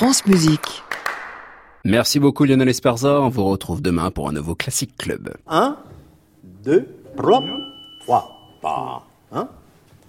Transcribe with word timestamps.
France 0.00 0.24
Musique. 0.24 0.82
Merci 1.84 2.20
beaucoup 2.20 2.46
Lionel 2.46 2.70
Esperza, 2.70 3.20
on 3.20 3.28
vous 3.28 3.44
retrouve 3.44 3.82
demain 3.82 4.10
pour 4.10 4.30
un 4.30 4.32
nouveau 4.32 4.54
Classic 4.54 4.96
Club. 4.96 5.34
1, 5.46 5.76
2, 6.64 6.88
3, 7.18 7.44
3, 8.60 9.06
Hein 9.32 9.48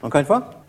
Encore 0.02 0.22
une 0.22 0.26
fois? 0.26 0.61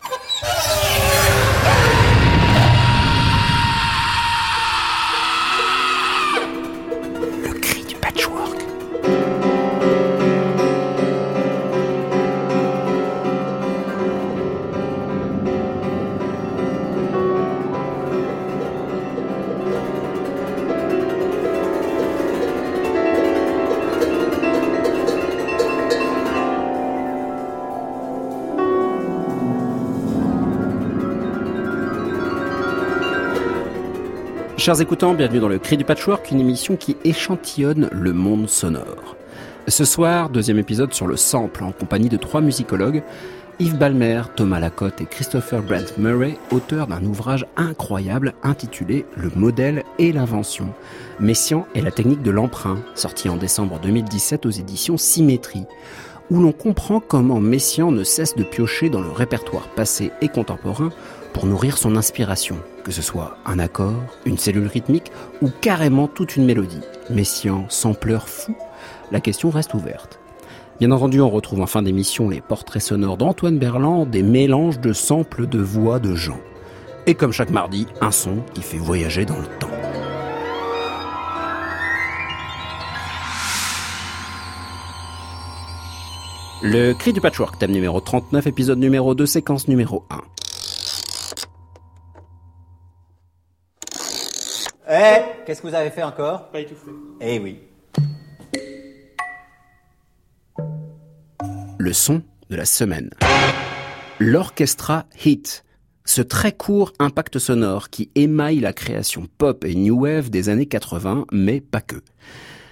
Chers 34.63 34.79
écoutants, 34.79 35.13
bienvenue 35.13 35.41
dans 35.41 35.49
le 35.49 35.59
Cri 35.59 35.75
du 35.75 35.83
Patchwork, 35.83 36.31
une 36.31 36.39
émission 36.39 36.77
qui 36.77 36.95
échantillonne 37.03 37.89
le 37.91 38.13
monde 38.13 38.47
sonore. 38.47 39.17
Ce 39.67 39.83
soir, 39.83 40.29
deuxième 40.29 40.57
épisode 40.57 40.93
sur 40.93 41.05
le 41.05 41.17
sample 41.17 41.65
en 41.65 41.73
compagnie 41.73 42.07
de 42.07 42.15
trois 42.15 42.39
musicologues, 42.39 43.03
Yves 43.59 43.77
Balmer, 43.77 44.21
Thomas 44.37 44.61
Lacotte 44.61 45.01
et 45.01 45.05
Christopher 45.05 45.63
Brent 45.63 45.97
Murray, 45.97 46.37
auteurs 46.49 46.87
d'un 46.87 47.03
ouvrage 47.03 47.45
incroyable 47.57 48.35
intitulé 48.41 49.05
Le 49.17 49.31
modèle 49.35 49.83
et 49.99 50.13
l'invention, 50.13 50.69
Messian 51.19 51.67
et 51.75 51.81
la 51.81 51.91
technique 51.91 52.23
de 52.23 52.31
l'emprunt, 52.31 52.79
sorti 52.95 53.27
en 53.27 53.35
décembre 53.35 53.81
2017 53.83 54.45
aux 54.45 54.51
éditions 54.51 54.95
Symétrie, 54.95 55.65
où 56.31 56.39
l'on 56.39 56.53
comprend 56.53 57.01
comment 57.01 57.41
Messian 57.41 57.91
ne 57.91 58.05
cesse 58.05 58.37
de 58.37 58.45
piocher 58.45 58.89
dans 58.89 59.01
le 59.01 59.11
répertoire 59.11 59.67
passé 59.75 60.13
et 60.21 60.29
contemporain 60.29 60.91
pour 61.33 61.47
nourrir 61.47 61.77
son 61.77 61.97
inspiration, 61.97 62.59
que 62.83 62.91
ce 62.91 63.01
soit 63.01 63.37
un 63.45 63.59
accord, 63.59 64.03
une 64.25 64.37
cellule 64.37 64.67
rythmique 64.67 65.11
ou 65.41 65.49
carrément 65.61 66.07
toute 66.07 66.35
une 66.35 66.45
mélodie. 66.45 66.81
Messian 67.09 67.67
pleurs 67.99 68.29
fou 68.29 68.55
La 69.11 69.21
question 69.21 69.49
reste 69.49 69.73
ouverte. 69.73 70.19
Bien 70.79 70.91
entendu, 70.91 71.21
on 71.21 71.29
retrouve 71.29 71.61
en 71.61 71.67
fin 71.67 71.81
d'émission 71.81 72.29
les 72.29 72.41
portraits 72.41 72.81
sonores 72.81 73.17
d'Antoine 73.17 73.59
Berland, 73.59 74.09
des 74.09 74.23
mélanges 74.23 74.79
de 74.79 74.91
samples 74.91 75.47
de 75.47 75.59
voix 75.59 75.99
de 75.99 76.15
gens. 76.15 76.39
Et 77.05 77.15
comme 77.15 77.31
chaque 77.31 77.51
mardi, 77.51 77.87
un 78.01 78.11
son 78.11 78.37
qui 78.53 78.61
fait 78.61 78.77
voyager 78.77 79.25
dans 79.25 79.37
le 79.37 79.45
temps. 79.59 79.69
Le 86.65 86.93
cri 86.93 87.11
du 87.11 87.19
patchwork, 87.19 87.59
thème 87.59 87.71
numéro 87.71 87.99
39, 87.99 88.47
épisode 88.47 88.79
numéro 88.79 89.15
2, 89.15 89.25
séquence 89.25 89.67
numéro 89.67 90.05
1. 90.09 90.21
Eh, 94.89 95.21
qu'est-ce 95.45 95.61
que 95.61 95.67
vous 95.67 95.75
avez 95.75 95.91
fait 95.91 96.03
encore? 96.03 96.49
Pas 96.49 96.59
étouffé. 96.59 96.91
Eh 97.21 97.39
oui. 97.39 97.59
Le 101.77 101.93
son 101.93 102.21
de 102.49 102.57
la 102.57 102.65
semaine. 102.65 103.09
L'Orchestra 104.19 105.05
Hit. 105.23 105.63
Ce 106.03 106.21
très 106.21 106.51
court 106.51 106.91
impact 106.99 107.39
sonore 107.39 107.89
qui 107.89 108.11
émaille 108.15 108.59
la 108.59 108.73
création 108.73 109.27
pop 109.37 109.63
et 109.63 109.73
new 109.73 110.01
wave 110.01 110.29
des 110.29 110.49
années 110.49 110.65
80, 110.65 111.27
mais 111.31 111.61
pas 111.61 111.79
que. 111.79 112.03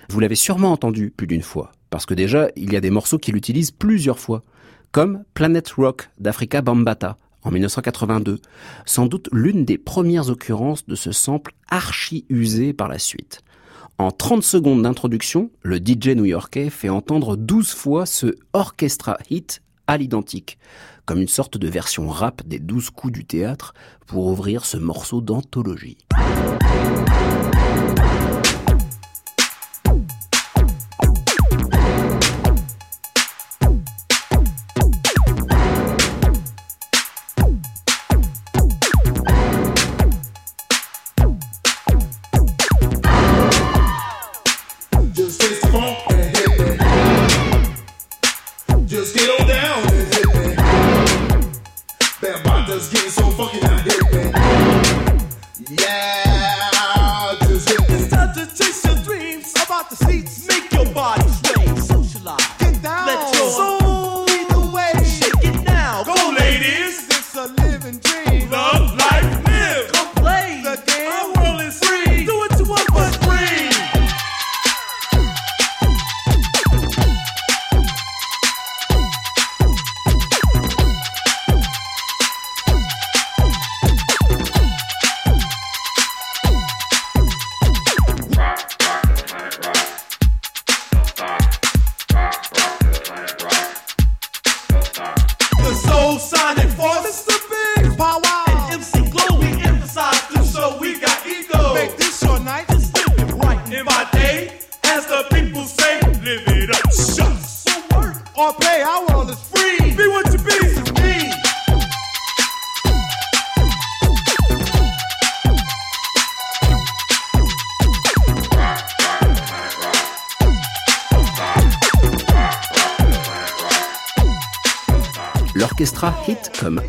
Vous 0.10 0.20
l'avez 0.20 0.36
sûrement 0.36 0.74
entendu 0.74 1.12
plus 1.12 1.28
d'une 1.28 1.42
fois, 1.42 1.72
parce 1.90 2.06
que 2.06 2.14
déjà, 2.14 2.50
il 2.58 2.74
y 2.74 2.76
a 2.76 2.82
des 2.82 2.90
morceaux 2.90 3.20
qui 3.20 3.32
l'utilisent 3.32 3.72
plusieurs 3.72 4.20
fois, 4.20 4.44
comme 4.92 5.24
Planet 5.34 5.70
Rock 5.70 6.10
d'Africa 6.20 6.62
Bambata, 6.62 7.16
en 7.44 7.52
1982, 7.52 8.40
sans 8.86 9.06
doute 9.06 9.30
l'une 9.32 9.66
des 9.66 9.78
premières 9.78 10.30
occurrences 10.30 10.86
de 10.86 10.96
ce 10.96 11.12
sample 11.12 11.54
archi 11.70 12.26
usé 12.30 12.74
par 12.74 12.88
la 12.88 13.00
suite. 13.00 13.42
En 13.98 14.12
30 14.12 14.44
secondes 14.44 14.82
d'introduction, 14.82 15.52
le 15.62 15.78
DJ 15.78 16.16
new-yorkais 16.16 16.70
fait 16.70 16.90
entendre 16.90 17.36
12 17.36 17.72
fois 17.74 18.06
ce 18.06 18.36
orchestra 18.54 19.18
hit 19.30 19.62
à 19.88 19.98
l'identique, 19.98 20.58
comme 21.06 21.22
une 21.22 21.28
sorte 21.28 21.58
de 21.58 21.68
version 21.68 22.10
rap 22.10 22.42
des 22.46 22.60
12 22.60 22.90
coups 22.90 23.14
du 23.14 23.26
théâtre 23.26 23.74
pour 24.08 24.28
ouvrir 24.28 24.66
ce 24.66 24.78
morceau 24.78 25.22
d'anthologie. 25.22 25.98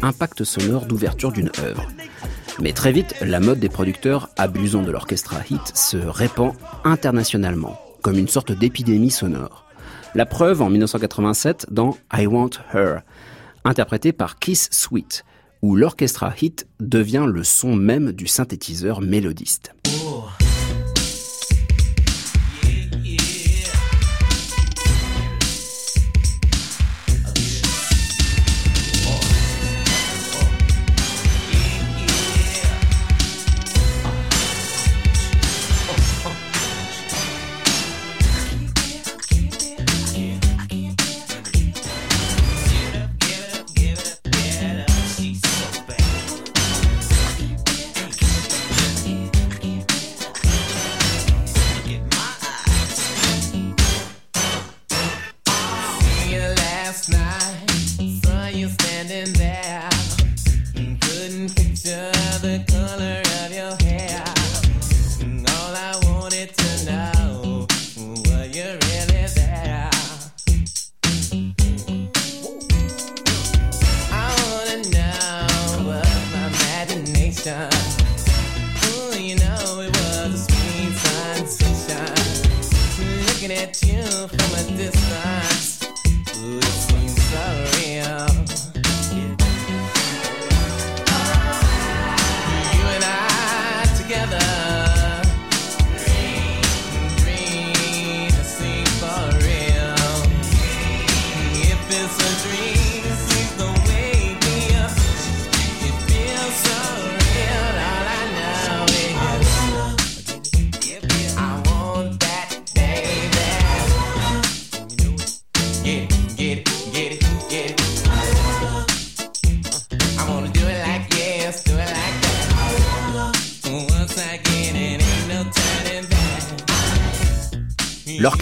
Impact 0.02 0.44
sonore 0.44 0.86
d'ouverture 0.86 1.32
d'une 1.32 1.50
œuvre. 1.60 1.88
Mais 2.60 2.72
très 2.72 2.92
vite, 2.92 3.14
la 3.22 3.40
mode 3.40 3.60
des 3.60 3.68
producteurs 3.68 4.28
abusant 4.36 4.82
de 4.82 4.90
l'orchestra 4.90 5.38
hit 5.48 5.76
se 5.76 5.96
répand 5.96 6.52
internationalement, 6.84 7.80
comme 8.02 8.18
une 8.18 8.28
sorte 8.28 8.52
d'épidémie 8.52 9.10
sonore. 9.10 9.64
La 10.14 10.26
preuve 10.26 10.60
en 10.60 10.68
1987 10.68 11.66
dans 11.70 11.96
I 12.12 12.26
Want 12.26 12.50
Her, 12.74 13.00
interprété 13.64 14.12
par 14.12 14.38
Kiss 14.38 14.68
Sweet, 14.70 15.24
où 15.62 15.76
l'orchestra 15.76 16.34
hit 16.40 16.66
devient 16.80 17.26
le 17.26 17.44
son 17.44 17.74
même 17.74 18.12
du 18.12 18.26
synthétiseur 18.26 19.00
mélodiste. 19.00 19.72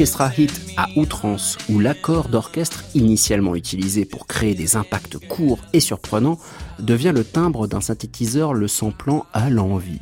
L'orchestra 0.01 0.33
hit 0.39 0.63
à 0.79 0.89
outrance 0.97 1.59
ou 1.69 1.79
l'accord 1.79 2.31
d'orchestre 2.31 2.85
initialement 2.95 3.55
utilisé 3.55 4.07
pour 4.07 4.27
créer 4.27 4.55
des 4.55 4.77
impacts 4.77 5.19
courts 5.29 5.59
et 5.75 5.81
surprenants 5.81 6.39
devient 6.79 7.13
le 7.15 7.23
timbre 7.23 7.67
d'un 7.67 7.83
synthétiseur 7.83 8.55
le 8.55 8.67
samplant 8.67 9.27
à 9.35 9.51
l'envie. 9.51 10.01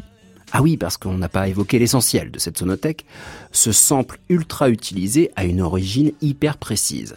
Ah 0.52 0.62
oui, 0.62 0.76
parce 0.76 0.98
qu'on 0.98 1.18
n'a 1.18 1.28
pas 1.28 1.48
évoqué 1.48 1.80
l'essentiel 1.80 2.30
de 2.30 2.38
cette 2.38 2.58
sonothèque, 2.58 3.06
ce 3.50 3.72
sample 3.72 4.20
ultra 4.28 4.70
utilisé 4.70 5.32
a 5.34 5.44
une 5.44 5.60
origine 5.60 6.12
hyper 6.20 6.58
précise. 6.58 7.16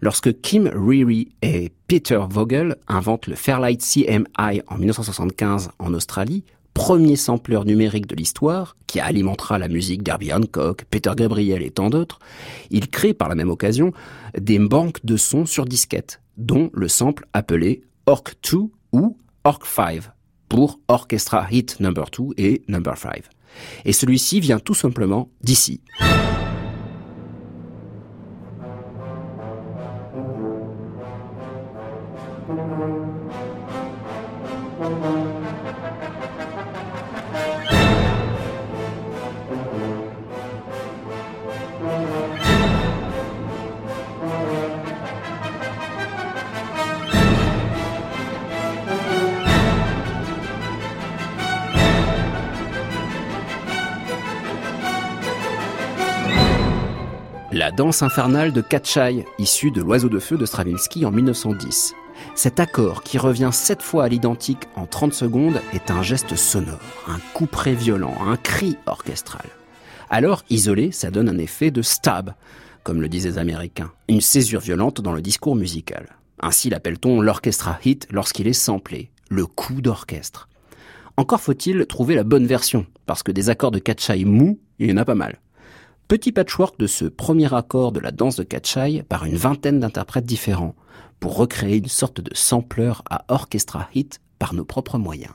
Lorsque 0.00 0.40
Kim 0.40 0.70
Reary 0.74 1.32
et 1.42 1.70
Peter 1.86 2.20
Vogel 2.30 2.76
inventent 2.88 3.26
le 3.26 3.34
Fairlight 3.34 3.82
CMI 3.82 4.62
en 4.68 4.78
1975 4.78 5.68
en 5.78 5.92
Australie, 5.92 6.44
premier 6.76 7.16
sampleur 7.16 7.64
numérique 7.64 8.06
de 8.06 8.14
l'histoire, 8.14 8.76
qui 8.86 9.00
alimentera 9.00 9.58
la 9.58 9.66
musique 9.66 10.02
d'Herbie 10.02 10.32
Hancock, 10.34 10.84
Peter 10.90 11.12
Gabriel 11.16 11.62
et 11.62 11.70
tant 11.70 11.88
d'autres, 11.88 12.18
il 12.70 12.90
crée 12.90 13.14
par 13.14 13.30
la 13.30 13.34
même 13.34 13.48
occasion 13.48 13.92
des 14.38 14.58
banques 14.58 15.04
de 15.04 15.16
sons 15.16 15.46
sur 15.46 15.64
disquette, 15.64 16.20
dont 16.36 16.70
le 16.74 16.88
sample 16.88 17.26
appelé 17.32 17.82
Orc 18.04 18.24
2 18.52 18.58
ou 18.92 19.16
Orc 19.44 19.64
5 19.64 20.02
pour 20.50 20.78
Orchestra 20.88 21.48
Hit 21.50 21.80
Number 21.80 22.04
2 22.16 22.34
et 22.36 22.62
Number 22.68 22.96
5. 22.96 23.22
Et 23.86 23.94
celui-ci 23.94 24.40
vient 24.40 24.58
tout 24.58 24.74
simplement 24.74 25.30
d'ici. 25.40 25.80
La 57.66 57.72
danse 57.72 58.04
infernale 58.04 58.52
de 58.52 58.60
Katchai, 58.60 59.24
issue 59.40 59.72
de 59.72 59.80
l'oiseau 59.80 60.08
de 60.08 60.20
feu 60.20 60.36
de 60.36 60.46
Stravinsky 60.46 61.04
en 61.04 61.10
1910. 61.10 61.94
Cet 62.36 62.60
accord, 62.60 63.02
qui 63.02 63.18
revient 63.18 63.50
sept 63.52 63.82
fois 63.82 64.04
à 64.04 64.08
l'identique 64.08 64.68
en 64.76 64.86
30 64.86 65.12
secondes, 65.12 65.60
est 65.72 65.90
un 65.90 66.00
geste 66.00 66.36
sonore, 66.36 66.78
un 67.08 67.18
couperet 67.34 67.74
violent, 67.74 68.14
un 68.24 68.36
cri 68.36 68.76
orchestral. 68.86 69.46
Alors, 70.10 70.44
isolé, 70.48 70.92
ça 70.92 71.10
donne 71.10 71.28
un 71.28 71.38
effet 71.38 71.72
de 71.72 71.82
stab, 71.82 72.34
comme 72.84 73.00
le 73.00 73.08
disaient 73.08 73.30
les 73.30 73.38
Américains, 73.38 73.90
une 74.06 74.20
césure 74.20 74.60
violente 74.60 75.00
dans 75.00 75.12
le 75.12 75.20
discours 75.20 75.56
musical. 75.56 76.06
Ainsi 76.38 76.70
l'appelle-t-on 76.70 77.20
l'orchestra 77.20 77.80
hit 77.84 78.06
lorsqu'il 78.12 78.46
est 78.46 78.52
samplé, 78.52 79.10
le 79.28 79.44
coup 79.44 79.80
d'orchestre. 79.80 80.48
Encore 81.16 81.40
faut-il 81.40 81.84
trouver 81.86 82.14
la 82.14 82.22
bonne 82.22 82.46
version, 82.46 82.86
parce 83.06 83.24
que 83.24 83.32
des 83.32 83.50
accords 83.50 83.72
de 83.72 83.80
Katchai 83.80 84.24
mou, 84.24 84.60
il 84.78 84.88
y 84.88 84.92
en 84.92 84.98
a 84.98 85.04
pas 85.04 85.16
mal. 85.16 85.40
Petit 86.08 86.30
patchwork 86.30 86.78
de 86.78 86.86
ce 86.86 87.04
premier 87.04 87.52
accord 87.52 87.90
de 87.90 87.98
la 87.98 88.12
danse 88.12 88.36
de 88.36 88.44
Katchai 88.44 89.02
par 89.08 89.24
une 89.24 89.34
vingtaine 89.34 89.80
d'interprètes 89.80 90.24
différents, 90.24 90.76
pour 91.18 91.36
recréer 91.36 91.78
une 91.78 91.88
sorte 91.88 92.20
de 92.20 92.32
sampleur 92.32 93.02
à 93.10 93.24
orchestra 93.26 93.88
hit 93.92 94.20
par 94.38 94.54
nos 94.54 94.64
propres 94.64 94.98
moyens. 94.98 95.32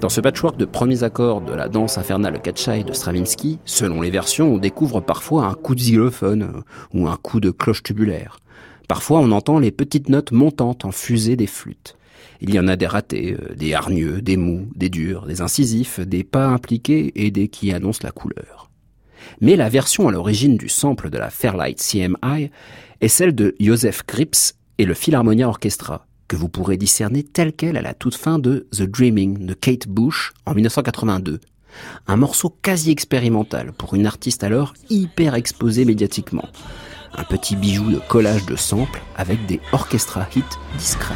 Dans 0.00 0.10
ce 0.10 0.20
patchwork 0.20 0.58
de 0.58 0.66
premiers 0.66 1.04
accords 1.04 1.40
de 1.40 1.54
la 1.54 1.70
danse 1.70 1.96
infernale 1.96 2.42
Katchai 2.42 2.84
de 2.84 2.92
Stravinsky, 2.92 3.58
selon 3.64 4.02
les 4.02 4.10
versions, 4.10 4.52
on 4.52 4.58
découvre 4.58 5.00
parfois 5.00 5.46
un 5.46 5.54
coup 5.54 5.74
de 5.74 5.80
xylophone 5.80 6.42
euh, 6.42 6.60
ou 6.92 7.08
un 7.08 7.16
coup 7.16 7.40
de 7.40 7.50
cloche 7.50 7.82
tubulaire. 7.82 8.38
Parfois, 8.88 9.20
on 9.20 9.32
entend 9.32 9.58
les 9.58 9.70
petites 9.70 10.10
notes 10.10 10.32
montantes 10.32 10.84
en 10.84 10.92
fusée 10.92 11.34
des 11.34 11.46
flûtes. 11.46 11.96
Il 12.42 12.52
y 12.52 12.60
en 12.60 12.68
a 12.68 12.76
des 12.76 12.86
ratés, 12.86 13.38
euh, 13.40 13.54
des 13.54 13.72
hargneux, 13.72 14.20
des 14.20 14.36
mous, 14.36 14.68
des 14.76 14.90
durs, 14.90 15.24
des 15.24 15.40
incisifs, 15.40 15.98
des 15.98 16.24
pas 16.24 16.46
impliqués 16.46 17.12
et 17.14 17.30
des 17.30 17.48
qui 17.48 17.72
annoncent 17.72 18.04
la 18.04 18.12
couleur. 18.12 18.70
Mais 19.40 19.56
la 19.56 19.70
version 19.70 20.08
à 20.08 20.12
l'origine 20.12 20.58
du 20.58 20.68
sample 20.68 21.08
de 21.08 21.16
la 21.16 21.30
Fairlight 21.30 21.78
CMI 21.80 22.50
est 23.00 23.08
celle 23.08 23.34
de 23.34 23.54
Joseph 23.58 24.02
Grips 24.06 24.56
et 24.76 24.84
le 24.84 24.92
Philharmonia 24.92 25.48
Orchestra, 25.48 26.05
que 26.28 26.36
vous 26.36 26.48
pourrez 26.48 26.76
discerner 26.76 27.22
telle 27.22 27.52
qu'elle 27.52 27.76
à 27.76 27.82
la 27.82 27.94
toute 27.94 28.14
fin 28.14 28.38
de 28.38 28.66
The 28.72 28.82
Dreaming 28.82 29.46
de 29.46 29.54
Kate 29.54 29.88
Bush 29.88 30.32
en 30.44 30.54
1982. 30.54 31.40
Un 32.06 32.16
morceau 32.16 32.50
quasi 32.62 32.90
expérimental 32.90 33.72
pour 33.72 33.94
une 33.94 34.06
artiste 34.06 34.44
alors 34.44 34.74
hyper 34.88 35.34
exposée 35.34 35.84
médiatiquement. 35.84 36.48
Un 37.14 37.24
petit 37.24 37.56
bijou 37.56 37.90
de 37.90 37.98
collage 38.08 38.46
de 38.46 38.56
samples 38.56 39.02
avec 39.16 39.44
des 39.46 39.60
orchestra 39.72 40.26
hits 40.34 40.42
discrets. 40.78 41.14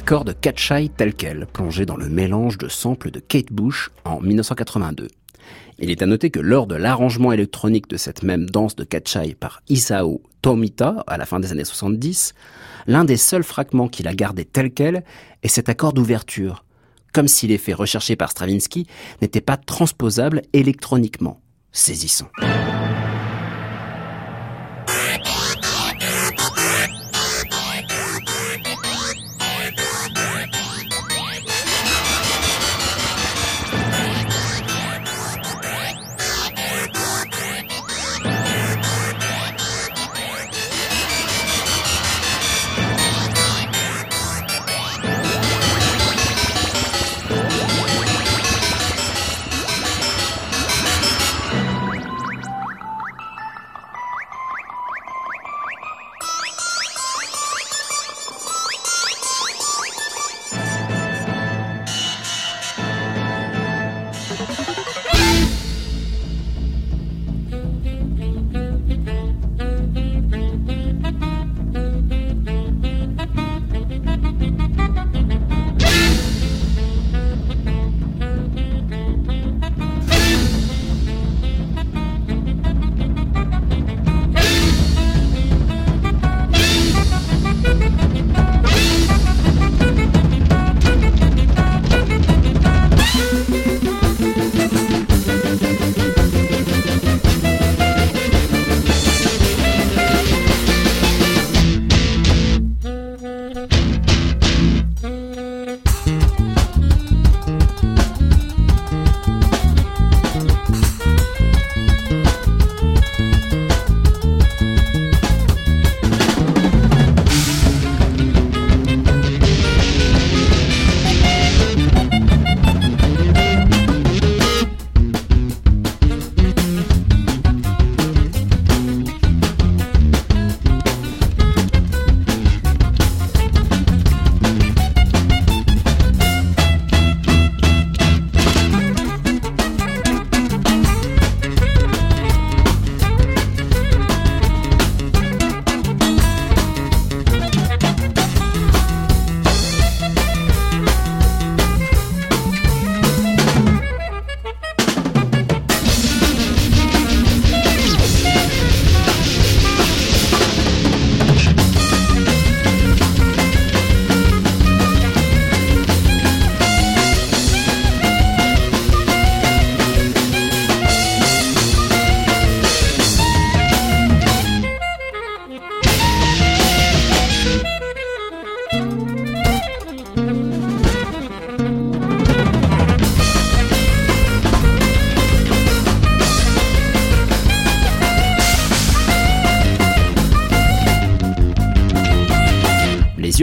De 0.00 0.32
Katchai 0.32 0.90
tel 0.96 1.14
quel, 1.14 1.46
plongé 1.46 1.86
dans 1.86 1.96
le 1.96 2.08
mélange 2.08 2.58
de 2.58 2.68
samples 2.68 3.10
de 3.12 3.20
Kate 3.20 3.52
Bush 3.52 3.90
en 4.04 4.20
1982. 4.20 5.06
Il 5.78 5.90
est 5.90 6.02
à 6.02 6.06
noter 6.06 6.30
que 6.30 6.40
lors 6.40 6.66
de 6.66 6.74
l'arrangement 6.74 7.32
électronique 7.32 7.88
de 7.88 7.96
cette 7.96 8.24
même 8.24 8.50
danse 8.50 8.74
de 8.74 8.82
Kachai 8.82 9.36
par 9.38 9.62
Isao 9.68 10.22
Tomita 10.42 11.04
à 11.06 11.16
la 11.16 11.26
fin 11.26 11.38
des 11.38 11.52
années 11.52 11.64
70, 11.64 12.34
l'un 12.88 13.04
des 13.04 13.16
seuls 13.16 13.44
fragments 13.44 13.88
qu'il 13.88 14.08
a 14.08 14.14
gardé 14.14 14.44
tel 14.44 14.72
quel 14.72 15.04
est 15.42 15.48
cet 15.48 15.68
accord 15.68 15.92
d'ouverture, 15.92 16.64
comme 17.12 17.28
si 17.28 17.46
l'effet 17.46 17.72
recherché 17.72 18.16
par 18.16 18.30
Stravinsky 18.30 18.86
n'était 19.22 19.40
pas 19.40 19.58
transposable 19.58 20.42
électroniquement. 20.52 21.40
Saisissant. 21.72 22.30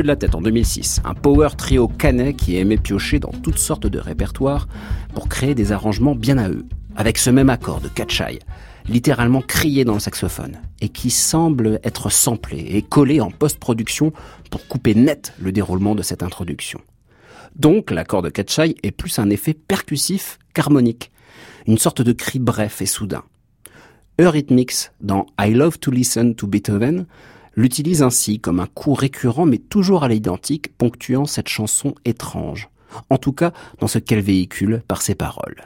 La 0.07 0.15
tête 0.15 0.35
en 0.35 0.41
2006, 0.41 1.01
un 1.03 1.13
power 1.13 1.49
trio 1.57 1.89
canet 1.89 2.35
qui 2.35 2.55
aimait 2.55 2.77
piocher 2.77 3.19
dans 3.19 3.31
toutes 3.43 3.57
sortes 3.57 3.87
de 3.87 3.99
répertoires 3.99 4.69
pour 5.13 5.27
créer 5.27 5.53
des 5.53 5.73
arrangements 5.73 6.15
bien 6.15 6.37
à 6.37 6.49
eux, 6.49 6.65
avec 6.95 7.17
ce 7.17 7.29
même 7.29 7.49
accord 7.49 7.81
de 7.81 7.89
catchai, 7.89 8.39
littéralement 8.87 9.41
crié 9.41 9.83
dans 9.83 9.95
le 9.95 9.99
saxophone, 9.99 10.61
et 10.79 10.87
qui 10.87 11.09
semble 11.09 11.81
être 11.83 12.09
samplé 12.09 12.59
et 12.59 12.81
collé 12.81 13.19
en 13.19 13.31
post-production 13.31 14.13
pour 14.49 14.65
couper 14.67 14.95
net 14.95 15.33
le 15.41 15.51
déroulement 15.51 15.93
de 15.93 16.03
cette 16.03 16.23
introduction. 16.23 16.79
Donc 17.57 17.91
l'accord 17.91 18.21
de 18.21 18.29
catchai 18.29 18.75
est 18.83 18.91
plus 18.91 19.19
un 19.19 19.29
effet 19.29 19.53
percussif 19.53 20.39
qu'harmonique, 20.53 21.11
une 21.67 21.77
sorte 21.77 22.01
de 22.01 22.13
cri 22.13 22.39
bref 22.39 22.81
et 22.81 22.85
soudain. 22.85 23.23
Eurythmics, 24.19 24.91
dans 25.01 25.25
I 25.37 25.51
Love 25.51 25.79
to 25.79 25.91
Listen 25.91 26.33
to 26.33 26.47
Beethoven, 26.47 27.07
l'utilise 27.57 28.03
ainsi 28.03 28.39
comme 28.39 28.61
un 28.61 28.67
coup 28.67 28.93
récurrent 28.93 29.45
mais 29.45 29.57
toujours 29.57 30.05
à 30.05 30.07
l'identique, 30.07 30.77
ponctuant 30.77 31.25
cette 31.25 31.49
chanson 31.49 31.95
étrange, 32.05 32.69
en 33.09 33.17
tout 33.17 33.33
cas 33.33 33.51
dans 33.81 33.87
ce 33.87 33.99
qu'elle 33.99 34.21
véhicule 34.21 34.81
par 34.87 35.01
ses 35.01 35.15
paroles. 35.15 35.65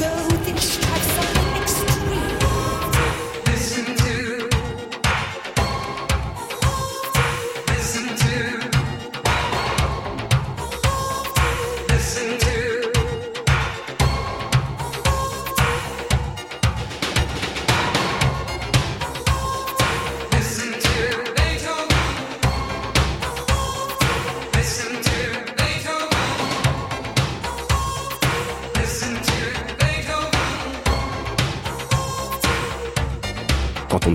go. 0.00 0.29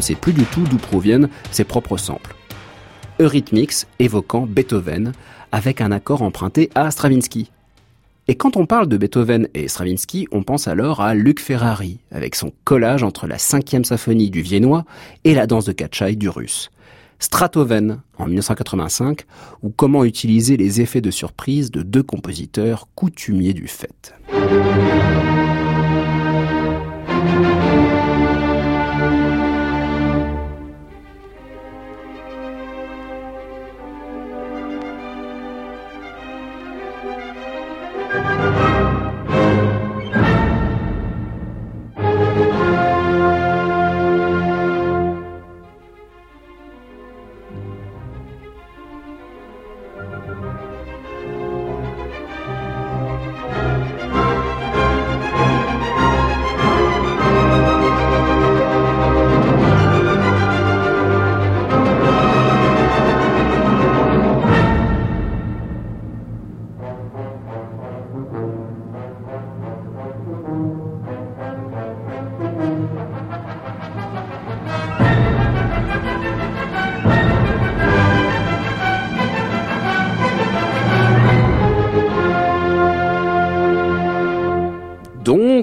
Sait 0.06 0.16
plus 0.16 0.34
du 0.34 0.46
tout 0.46 0.62
d'où 0.62 0.78
proviennent 0.78 1.30
ses 1.52 1.64
propres 1.64 1.98
samples. 1.98 2.36
Eurythmics 3.20 3.88
évoquant 3.98 4.46
Beethoven 4.46 5.14
avec 5.52 5.82
un 5.82 5.92
accord 5.92 6.22
emprunté 6.22 6.70
à 6.76 6.92
Stravinsky. 6.92 7.52
Et 8.28 8.36
quand 8.36 8.58
on 8.58 8.66
parle 8.66 8.88
de 8.88 8.98
Beethoven 8.98 9.48
et 9.54 9.68
Stravinsky, 9.68 10.28
on 10.32 10.44
pense 10.44 10.68
alors 10.68 11.02
à 11.02 11.14
Luc 11.16 11.40
Ferrari, 11.40 12.00
avec 12.12 12.36
son 12.36 12.52
collage 12.64 13.04
entre 13.04 13.26
la 13.26 13.38
cinquième 13.38 13.86
symphonie 13.86 14.30
du 14.30 14.42
viennois 14.42 14.86
et 15.24 15.34
la 15.34 15.48
danse 15.48 15.66
de 15.66 15.72
Katchai 15.72 16.16
du 16.16 16.30
russe. 16.30 16.70
Stratoven 17.20 18.02
en 18.18 18.26
1985, 18.26 19.22
ou 19.64 19.70
comment 19.70 20.04
utiliser 20.04 20.58
les 20.58 20.82
effets 20.82 21.02
de 21.02 21.12
surprise 21.12 21.72
de 21.72 21.82
deux 21.82 22.04
compositeurs 22.04 22.88
coutumiers 22.96 23.54
du 23.54 23.68
fait. 23.68 24.14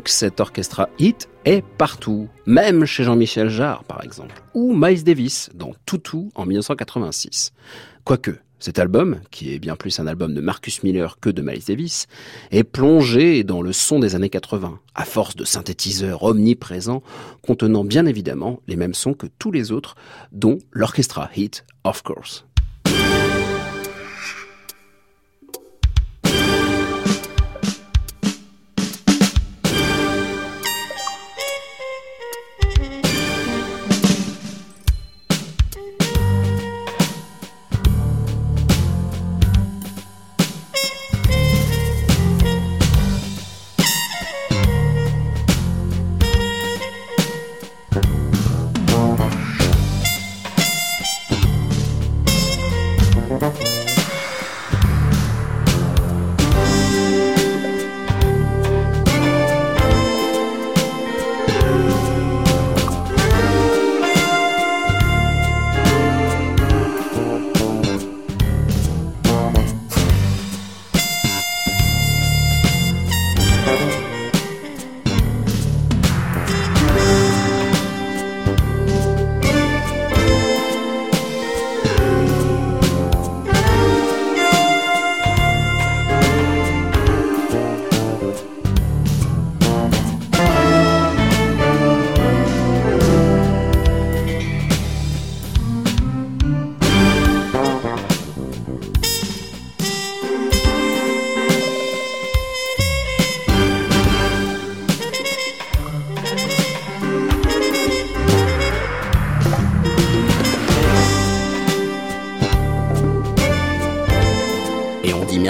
Donc 0.02 0.08
cet 0.08 0.40
orchestra 0.40 0.88
hit 0.98 1.28
est 1.44 1.62
partout, 1.78 2.28
même 2.44 2.86
chez 2.86 3.04
Jean-Michel 3.04 3.48
Jarre 3.48 3.84
par 3.84 4.02
exemple, 4.02 4.42
ou 4.52 4.74
Miles 4.74 5.04
Davis 5.04 5.48
dans 5.54 5.70
Toutou 5.86 6.32
en 6.34 6.44
1986. 6.44 7.52
Quoique, 8.02 8.32
cet 8.58 8.80
album, 8.80 9.20
qui 9.30 9.54
est 9.54 9.60
bien 9.60 9.76
plus 9.76 10.00
un 10.00 10.08
album 10.08 10.34
de 10.34 10.40
Marcus 10.40 10.82
Miller 10.82 11.20
que 11.20 11.30
de 11.30 11.40
Miles 11.40 11.62
Davis, 11.68 12.08
est 12.50 12.64
plongé 12.64 13.44
dans 13.44 13.62
le 13.62 13.72
son 13.72 14.00
des 14.00 14.16
années 14.16 14.28
80, 14.28 14.80
à 14.96 15.04
force 15.04 15.36
de 15.36 15.44
synthétiseurs 15.44 16.24
omniprésents 16.24 17.04
contenant 17.40 17.84
bien 17.84 18.04
évidemment 18.04 18.58
les 18.66 18.74
mêmes 18.74 18.94
sons 18.94 19.14
que 19.14 19.28
tous 19.38 19.52
les 19.52 19.70
autres, 19.70 19.94
dont 20.32 20.58
l'orchestra 20.72 21.30
hit, 21.36 21.64
of 21.84 22.02
course. 22.02 22.44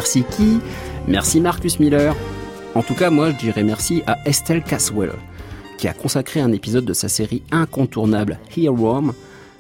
Merci 0.03 0.25
qui 0.25 0.59
Merci 1.07 1.41
Marcus 1.41 1.79
Miller. 1.79 2.17
En 2.75 2.83
tout 2.83 2.95
cas, 2.95 3.09
moi, 3.09 3.31
je 3.31 3.37
dirais 3.37 3.63
merci 3.63 4.03
à 4.09 4.19
Estelle 4.27 4.65
Caswell, 4.65 5.13
qui 5.79 5.87
a 5.87 5.93
consacré 5.93 6.41
un 6.41 6.51
épisode 6.51 6.85
de 6.85 6.93
sa 6.93 7.09
série 7.09 7.45
incontournable 7.53 8.41
Earworm 8.57 9.13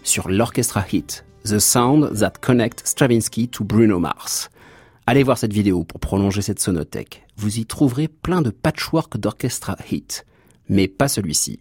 sur 0.02 0.28
l'orchestra 0.28 0.84
hit, 0.92 1.24
The 1.44 1.60
Sound 1.60 2.18
That 2.18 2.32
Connect 2.40 2.82
Stravinsky 2.84 3.46
to 3.46 3.62
Bruno 3.62 4.00
Mars. 4.00 4.50
Allez 5.06 5.22
voir 5.22 5.38
cette 5.38 5.52
vidéo 5.52 5.84
pour 5.84 6.00
prolonger 6.00 6.42
cette 6.42 6.58
sonothèque. 6.58 7.22
Vous 7.36 7.60
y 7.60 7.64
trouverez 7.64 8.08
plein 8.08 8.42
de 8.42 8.50
patchwork 8.50 9.18
d'orchestra 9.18 9.76
hit, 9.92 10.26
mais 10.68 10.88
pas 10.88 11.06
celui-ci. 11.06 11.60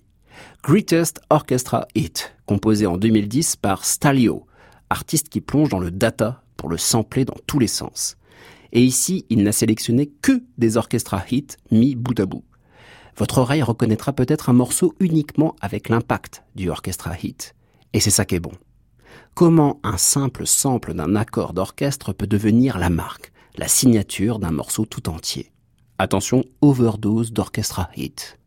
Greatest 0.64 1.22
Orchestra 1.30 1.88
Hit, 1.94 2.34
composé 2.48 2.88
en 2.88 2.98
2010 2.98 3.58
par 3.58 3.86
Stalio, 3.86 4.48
artiste 4.90 5.30
qui 5.30 5.40
plonge 5.40 5.70
dans 5.70 5.80
le 5.80 5.92
data 5.92 6.42
pour 6.58 6.68
le 6.68 6.78
sampler 6.78 7.26
dans 7.26 7.38
tous 7.46 7.60
les 7.60 7.68
sens. 7.68 8.18
Et 8.74 8.84
ici, 8.84 9.26
il 9.30 9.44
n'a 9.44 9.52
sélectionné 9.52 10.12
que 10.22 10.44
des 10.58 10.78
orchestra 10.78 11.24
hits 11.30 11.58
mis 11.72 11.96
bout 11.96 12.20
à 12.20 12.26
bout. 12.26 12.44
Votre 13.18 13.40
oreille 13.40 13.64
reconnaîtra 13.64 14.14
peut-être 14.14 14.50
un 14.50 14.54
morceau 14.54 14.94
uniquement 15.00 15.56
avec 15.62 15.90
l'impact 15.90 16.44
du 16.56 16.70
orchestra 16.70 17.16
hit. 17.22 17.56
Et 17.94 18.00
c'est 18.00 18.10
ça 18.10 18.26
qui 18.26 18.36
est 18.36 18.40
bon. 18.40 18.54
Comment 19.34 19.80
un 19.84 19.98
simple 19.98 20.48
sample 20.48 20.94
d'un 20.94 21.16
accord 21.16 21.54
d'orchestre 21.54 22.14
peut 22.14 22.28
devenir 22.28 22.78
la 22.78 22.90
marque, 22.90 23.32
la 23.58 23.68
signature 23.68 24.40
d'un 24.40 24.52
morceau 24.52 24.86
tout 24.86 25.10
entier? 25.10 25.52
Attention, 25.98 26.44
overdose 26.62 27.34
d'orchestra 27.34 27.90
hit. 27.96 28.38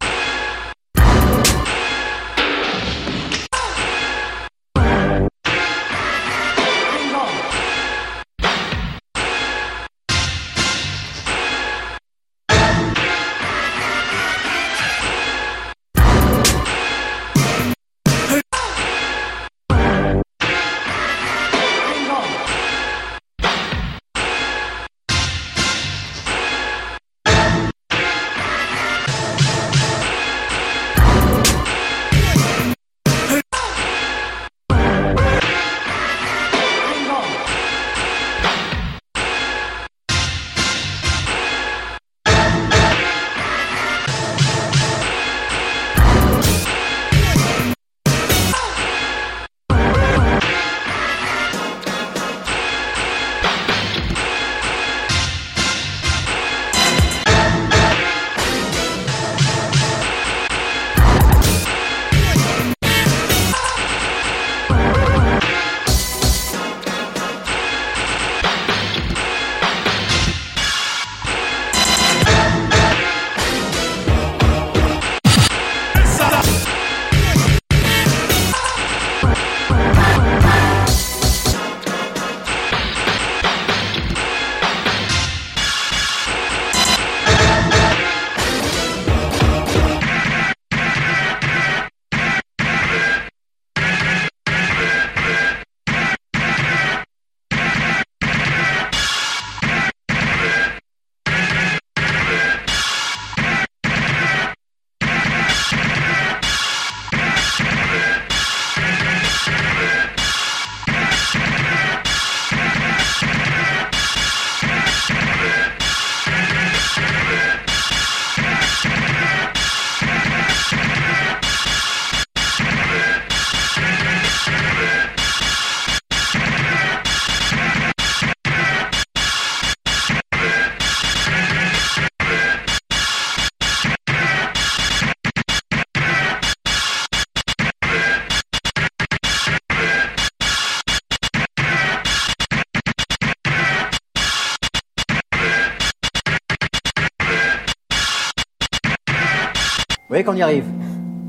Qu'on 150.24 150.34
y 150.34 150.42
arrive 150.42 150.64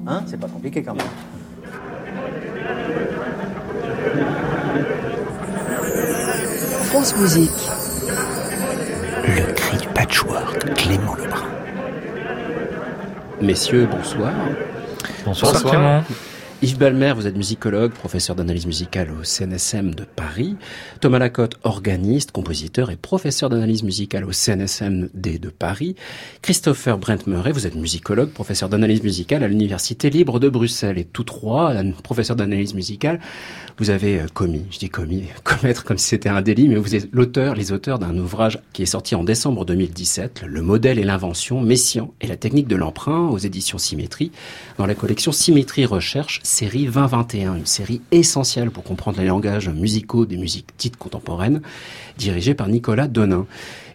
Hein? 0.08 0.22
C'est 0.28 0.40
pas 0.40 0.48
compliqué 0.48 0.84
quand 0.84 0.94
même. 0.94 1.06
France 6.86 7.16
Musique. 7.18 7.52
Le 9.28 9.54
cri 9.54 9.78
du 9.78 9.88
patchwork, 9.90 10.74
Clément 10.76 11.16
Lebrun. 11.16 11.48
Messieurs, 13.42 13.88
bonsoir. 13.92 14.32
Bonsoir, 15.26 15.64
Clément. 15.64 16.04
Yves 16.62 16.78
Balmer, 16.78 17.14
vous 17.14 17.28
êtes 17.28 17.36
musicologue, 17.36 17.92
professeur 17.92 18.34
d'analyse 18.34 18.66
musicale 18.66 19.12
au 19.12 19.26
CNSM 19.26 19.94
de 19.94 20.06
Paris. 20.06 20.56
Thomas 21.02 21.20
Lacotte, 21.20 21.60
organiste, 21.64 22.32
compositeur 22.32 22.92
et 22.92 22.96
professeur 22.96 23.50
d'analyse 23.50 23.84
musicale 23.84 24.24
au 24.24 24.32
CNSMD 24.32 25.38
de 25.38 25.50
Paris. 25.50 25.96
Christopher 26.42 26.98
Brent 26.98 27.28
Murray, 27.28 27.52
vous 27.52 27.68
êtes 27.68 27.76
musicologue, 27.76 28.30
professeur 28.30 28.70
d'analyse 28.70 29.04
musicale 29.04 29.44
à 29.44 29.50
l'Université 29.50 30.10
libre 30.10 30.40
de 30.40 30.48
Bruxelles. 30.48 30.98
Et 30.98 31.04
tous 31.04 31.26
trois, 31.26 31.74
professeur 32.04 32.38
d'analyse 32.38 32.74
musicale, 32.74 33.20
vous 33.78 33.90
avez 33.90 34.22
euh, 34.22 34.28
commis, 34.34 34.64
je 34.72 34.80
dis 34.80 34.90
commis, 34.90 35.26
commettre 35.44 35.84
comme 35.84 35.98
si 35.98 36.08
c'était 36.08 36.30
un 36.30 36.42
délit, 36.42 36.70
mais 36.70 36.78
vous 36.78 36.96
êtes 36.96 37.10
l'auteur, 37.12 37.56
les 37.56 37.74
auteurs 37.74 38.00
d'un 38.00 38.18
ouvrage 38.18 38.60
qui 38.72 38.82
est 38.82 38.88
sorti 38.88 39.14
en 39.16 39.26
décembre 39.26 39.66
2017, 39.66 40.44
Le 40.48 40.62
modèle 40.62 41.00
et 41.00 41.04
l'invention, 41.04 41.60
Messian 41.60 42.14
et 42.22 42.28
la 42.28 42.38
technique 42.38 42.68
de 42.68 42.78
l'emprunt 42.78 43.28
aux 43.28 43.38
éditions 43.38 43.78
Symétrie, 43.78 44.32
dans 44.78 44.86
la 44.86 44.96
collection 44.96 45.34
Symétrie 45.34 45.86
Recherche, 45.86 46.40
série 46.46 46.86
2021, 46.86 47.56
une 47.56 47.66
série 47.66 48.02
essentielle 48.12 48.72
pour 48.72 48.84
comprendre 48.84 49.20
les 49.20 49.26
langages 49.26 49.68
musicaux 49.68 50.26
des 50.26 50.38
musiques 50.38 50.70
dites 50.78 50.96
contemporaines, 50.96 51.62
dirigée 52.18 52.54
par 52.54 52.68
Nicolas 52.68 53.08
Donin. 53.08 53.46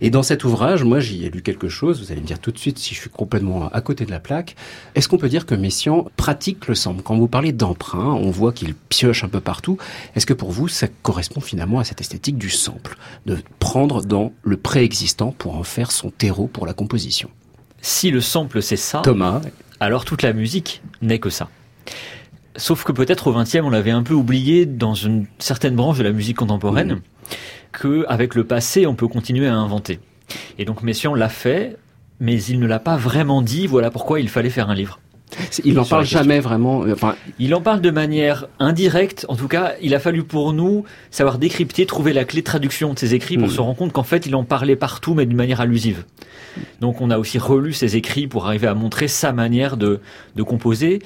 Et 0.00 0.10
dans 0.10 0.22
cet 0.22 0.44
ouvrage, 0.44 0.82
moi 0.82 1.00
j'y 1.00 1.24
ai 1.24 1.30
lu 1.30 1.42
quelque 1.42 1.68
chose, 1.68 2.00
vous 2.00 2.12
allez 2.12 2.20
me 2.20 2.26
dire 2.26 2.38
tout 2.38 2.50
de 2.50 2.58
suite 2.58 2.78
si 2.78 2.94
je 2.94 3.00
suis 3.00 3.10
complètement 3.10 3.68
à 3.68 3.80
côté 3.80 4.04
de 4.04 4.10
la 4.10 4.20
plaque. 4.20 4.56
Est-ce 4.94 5.08
qu'on 5.08 5.18
peut 5.18 5.28
dire 5.28 5.46
que 5.46 5.54
Messiaen 5.54 6.06
pratique 6.16 6.66
le 6.66 6.74
sample? 6.74 7.02
Quand 7.02 7.16
vous 7.16 7.28
parlez 7.28 7.52
d'emprunt, 7.52 8.14
on 8.14 8.30
voit 8.30 8.52
qu'il 8.52 8.74
pioche 8.74 9.24
un 9.24 9.28
peu 9.28 9.40
partout. 9.40 9.78
Est-ce 10.16 10.26
que 10.26 10.34
pour 10.34 10.50
vous, 10.50 10.68
ça 10.68 10.88
correspond 11.02 11.40
finalement 11.40 11.78
à 11.78 11.84
cette 11.84 12.00
esthétique 12.00 12.36
du 12.36 12.50
sample, 12.50 12.96
de 13.26 13.38
prendre 13.58 14.02
dans 14.02 14.32
le 14.42 14.56
préexistant 14.56 15.32
pour 15.38 15.56
en 15.56 15.62
faire 15.62 15.92
son 15.92 16.10
terreau 16.10 16.46
pour 16.46 16.66
la 16.66 16.72
composition? 16.72 17.30
Si 17.80 18.10
le 18.10 18.20
sample 18.20 18.60
c'est 18.60 18.76
ça, 18.76 19.00
Thomas, 19.02 19.40
alors 19.78 20.04
toute 20.04 20.22
la 20.22 20.32
musique 20.32 20.82
n'est 21.00 21.18
que 21.18 21.30
ça. 21.30 21.48
Sauf 22.60 22.84
que 22.84 22.92
peut-être 22.92 23.26
au 23.26 23.32
XXe, 23.32 23.56
on 23.62 23.70
l'avait 23.70 23.90
un 23.90 24.02
peu 24.02 24.14
oublié 24.14 24.66
dans 24.66 24.94
une 24.94 25.26
certaine 25.38 25.74
branche 25.74 25.98
de 25.98 26.04
la 26.04 26.12
musique 26.12 26.36
contemporaine. 26.36 26.94
Mmh 26.94 27.00
qu'avec 27.72 28.34
le 28.34 28.44
passé, 28.44 28.86
on 28.86 28.94
peut 28.94 29.08
continuer 29.08 29.46
à 29.46 29.54
inventer. 29.54 30.00
Et 30.58 30.64
donc 30.64 30.82
Messiaen 30.82 31.14
l'a 31.14 31.28
fait, 31.28 31.76
mais 32.18 32.42
il 32.42 32.60
ne 32.60 32.66
l'a 32.66 32.78
pas 32.78 32.96
vraiment 32.96 33.42
dit, 33.42 33.66
voilà 33.66 33.90
pourquoi 33.90 34.20
il 34.20 34.28
fallait 34.28 34.50
faire 34.50 34.70
un 34.70 34.74
livre. 34.74 35.00
Il 35.64 35.74
n'en 35.74 35.84
parle 35.84 36.04
jamais 36.04 36.40
vraiment. 36.40 36.82
Euh, 36.82 36.92
enfin, 36.92 37.14
il 37.38 37.54
en 37.54 37.60
parle 37.60 37.80
de 37.80 37.90
manière 37.92 38.48
indirecte. 38.58 39.26
En 39.28 39.36
tout 39.36 39.46
cas, 39.46 39.74
il 39.80 39.94
a 39.94 40.00
fallu 40.00 40.24
pour 40.24 40.52
nous 40.52 40.84
savoir 41.12 41.38
décrypter, 41.38 41.86
trouver 41.86 42.12
la 42.12 42.24
clé 42.24 42.40
de 42.40 42.44
traduction 42.44 42.94
de 42.94 42.98
ses 42.98 43.14
écrits 43.14 43.38
pour 43.38 43.46
hmm. 43.46 43.52
se 43.52 43.60
rendre 43.60 43.76
compte 43.76 43.92
qu'en 43.92 44.02
fait, 44.02 44.26
il 44.26 44.34
en 44.34 44.42
parlait 44.42 44.74
partout, 44.74 45.14
mais 45.14 45.26
d'une 45.26 45.36
manière 45.36 45.60
allusive. 45.60 46.04
Donc, 46.80 47.00
on 47.00 47.10
a 47.10 47.18
aussi 47.18 47.38
relu 47.38 47.72
ses 47.72 47.94
écrits 47.94 48.26
pour 48.26 48.46
arriver 48.46 48.66
à 48.66 48.74
montrer 48.74 49.06
sa 49.06 49.32
manière 49.32 49.76
de, 49.76 50.00
de 50.34 50.42
composer. 50.42 50.98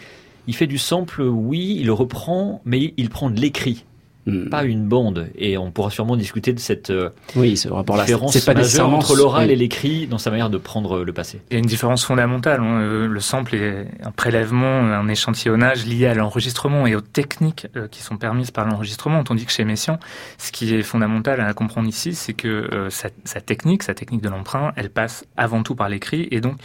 Il 0.46 0.54
fait 0.54 0.66
du 0.66 0.78
sample, 0.78 1.22
oui, 1.22 1.76
il 1.80 1.87
le 1.87 1.92
reprend, 1.92 2.61
mais 2.64 2.94
il 2.96 3.11
prend 3.11 3.30
de 3.30 3.40
l'écrit. 3.40 3.85
Hmm. 4.26 4.48
pas 4.48 4.64
une 4.64 4.87
bande. 4.88 5.28
Et 5.37 5.59
on 5.59 5.70
pourra 5.70 5.90
sûrement 5.90 6.16
discuter 6.16 6.54
de 6.54 6.59
cette 6.59 6.88
euh, 6.88 7.11
oui, 7.37 7.59
ce 7.59 7.68
rapport 7.68 7.98
-là. 7.98 8.07
différence 8.07 8.38
pas 8.40 8.54
entre 8.85 9.16
l'oral 9.16 9.50
et 9.50 9.57
l'écrit 9.57 10.07
dans 10.07 10.16
sa 10.16 10.30
manière 10.30 10.48
de 10.48 10.57
prendre 10.57 11.04
le 11.04 11.12
passé. 11.12 11.42
Il 11.50 11.54
y 11.54 11.57
a 11.57 11.59
une 11.59 11.66
différence 11.66 12.07
fondamentale. 12.07 12.61
Hein. 12.61 12.80
Euh, 12.80 13.07
le 13.07 13.20
sample 13.20 13.54
est 13.54 13.87
un 14.02 14.12
prélèvement, 14.12 14.78
un 14.78 15.09
échantillonnage 15.09 15.85
lié 15.85 16.07
à 16.07 16.14
l'enregistrement 16.14 16.87
et 16.87 16.94
aux 16.94 17.02
techniques 17.02 17.66
euh, 17.76 17.87
qui 17.87 18.00
sont 18.00 18.16
permises 18.16 18.50
par 18.50 18.66
l'enregistrement. 18.66 19.22
Tandis 19.24 19.44
que 19.44 19.52
chez 19.52 19.66
Messiaen, 19.66 19.98
ce 20.38 20.52
qui 20.52 20.74
est 20.74 20.83
fondamental 20.83 21.42
à 21.42 21.52
comprendre 21.52 21.88
ici, 21.88 22.14
c'est 22.14 22.33
que 22.33 22.88
sa, 22.88 23.11
sa 23.24 23.42
technique, 23.42 23.83
sa 23.83 23.92
technique 23.92 24.22
de 24.22 24.30
l'emprunt, 24.30 24.72
elle 24.76 24.88
passe 24.88 25.26
avant 25.37 25.62
tout 25.62 25.74
par 25.74 25.90
l'écrit. 25.90 26.28
Et 26.30 26.40
donc, 26.40 26.57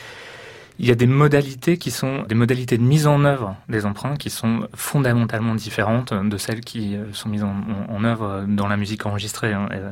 il 0.79 0.87
y 0.87 0.91
a 0.91 0.95
des 0.95 1.07
modalités 1.07 1.77
qui 1.77 1.91
sont 1.91 2.23
des 2.23 2.35
modalités 2.35 2.77
de 2.77 2.83
mise 2.83 3.05
en 3.05 3.25
œuvre 3.25 3.57
des 3.67 3.85
emprunts 3.85 4.15
qui 4.15 4.29
sont 4.29 4.67
fondamentalement 4.73 5.53
différentes 5.53 6.13
de 6.13 6.37
celles 6.37 6.61
qui 6.61 6.95
euh, 6.95 7.11
sont 7.11 7.27
mises 7.27 7.43
en, 7.43 8.03
œuvre 8.05 8.45
dans 8.47 8.67
la 8.67 8.77
musique 8.77 9.05
enregistrée. 9.05 9.51
Hein. 9.51 9.67
Euh, 9.73 9.91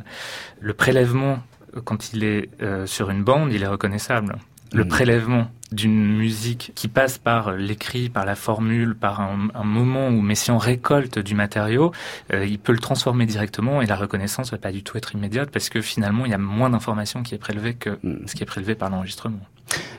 le 0.62 0.74
prélèvement, 0.74 1.40
quand 1.84 2.14
il 2.14 2.24
est 2.24 2.50
euh, 2.62 2.86
sur 2.86 3.10
une 3.10 3.22
bande, 3.22 3.52
il 3.52 3.64
est 3.64 3.68
reconnaissable. 3.68 4.38
Le 4.72 4.86
mmh. 4.86 4.88
prélèvement 4.88 5.52
d'une 5.72 6.16
musique 6.16 6.72
qui 6.76 6.88
passe 6.88 7.18
par 7.18 7.52
l'écrit, 7.52 8.10
par 8.10 8.26
la 8.26 8.36
formule, 8.36 8.96
par 8.96 9.22
un, 9.22 9.64
moment 9.64 10.08
où 10.10 10.22
Messiaen 10.22 10.58
récolte 10.58 11.20
du 11.20 11.36
matériau, 11.36 11.92
il 12.32 12.60
peut 12.60 12.72
le 12.72 12.80
transformer 12.80 13.26
directement 13.26 13.82
et 13.82 13.86
la 13.86 13.96
reconnaissance 13.96 14.52
va 14.52 14.58
pas 14.58 14.72
du 14.72 14.84
tout 14.84 14.98
être 14.98 15.14
immédiate 15.14 15.50
parce 15.52 15.70
que 15.70 15.82
finalement 15.82 16.26
il 16.26 16.32
y 16.32 16.36
a 16.36 16.38
moins 16.38 16.70
d'informations 16.70 17.24
qui 17.24 17.36
est 17.36 17.40
prélevée 17.40 17.74
que 17.74 17.92
mmh. 18.02 18.28
ce 18.28 18.36
qui 18.36 18.44
est 18.44 18.48
prélevé 18.48 18.76
par 18.76 18.90
l'enregistrement. 18.90 19.40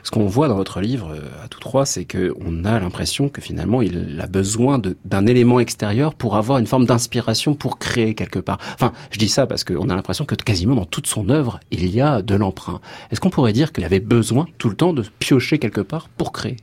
Ce 0.03 0.11
qu'on 0.11 0.25
voit 0.25 0.47
dans 0.47 0.55
votre 0.55 0.81
livre, 0.81 1.13
euh, 1.13 1.43
à 1.43 1.47
tous 1.47 1.59
trois, 1.59 1.85
c'est 1.85 2.05
qu'on 2.05 2.65
a 2.65 2.79
l'impression 2.79 3.29
que 3.29 3.41
finalement, 3.41 3.81
il 3.81 4.19
a 4.21 4.27
besoin 4.27 4.81
d'un 5.05 5.25
élément 5.27 5.59
extérieur 5.59 6.15
pour 6.15 6.35
avoir 6.37 6.57
une 6.57 6.67
forme 6.67 6.85
d'inspiration 6.85 7.53
pour 7.53 7.77
créer 7.77 8.15
quelque 8.15 8.39
part. 8.39 8.57
Enfin, 8.73 8.93
je 9.11 9.19
dis 9.19 9.29
ça 9.29 9.45
parce 9.45 9.63
qu'on 9.63 9.89
a 9.89 9.95
l'impression 9.95 10.25
que 10.25 10.35
quasiment 10.35 10.75
dans 10.75 10.85
toute 10.85 11.07
son 11.07 11.29
œuvre, 11.29 11.59
il 11.71 11.87
y 11.89 12.01
a 12.01 12.21
de 12.21 12.35
l'emprunt. 12.35 12.79
Est-ce 13.11 13.19
qu'on 13.19 13.29
pourrait 13.29 13.53
dire 13.53 13.71
qu'il 13.71 13.83
avait 13.83 13.99
besoin 13.99 14.47
tout 14.57 14.69
le 14.69 14.75
temps 14.75 14.93
de 14.93 15.03
piocher 15.19 15.58
quelque 15.59 15.81
part 15.81 16.09
pour 16.17 16.31
créer 16.31 16.57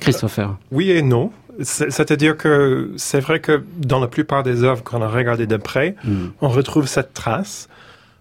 Christopher 0.00 0.50
euh, 0.50 0.54
Oui 0.70 0.90
et 0.90 1.02
non. 1.02 1.30
C'est-à-dire 1.60 2.36
que 2.36 2.92
c'est 2.96 3.20
vrai 3.20 3.40
que 3.40 3.62
dans 3.76 4.00
la 4.00 4.08
plupart 4.08 4.42
des 4.42 4.64
œuvres 4.64 4.82
qu'on 4.82 5.02
a 5.02 5.08
regardées 5.08 5.46
de 5.46 5.58
près, 5.58 5.96
hmm. 6.04 6.28
on 6.40 6.48
retrouve 6.48 6.86
cette 6.86 7.12
trace. 7.12 7.68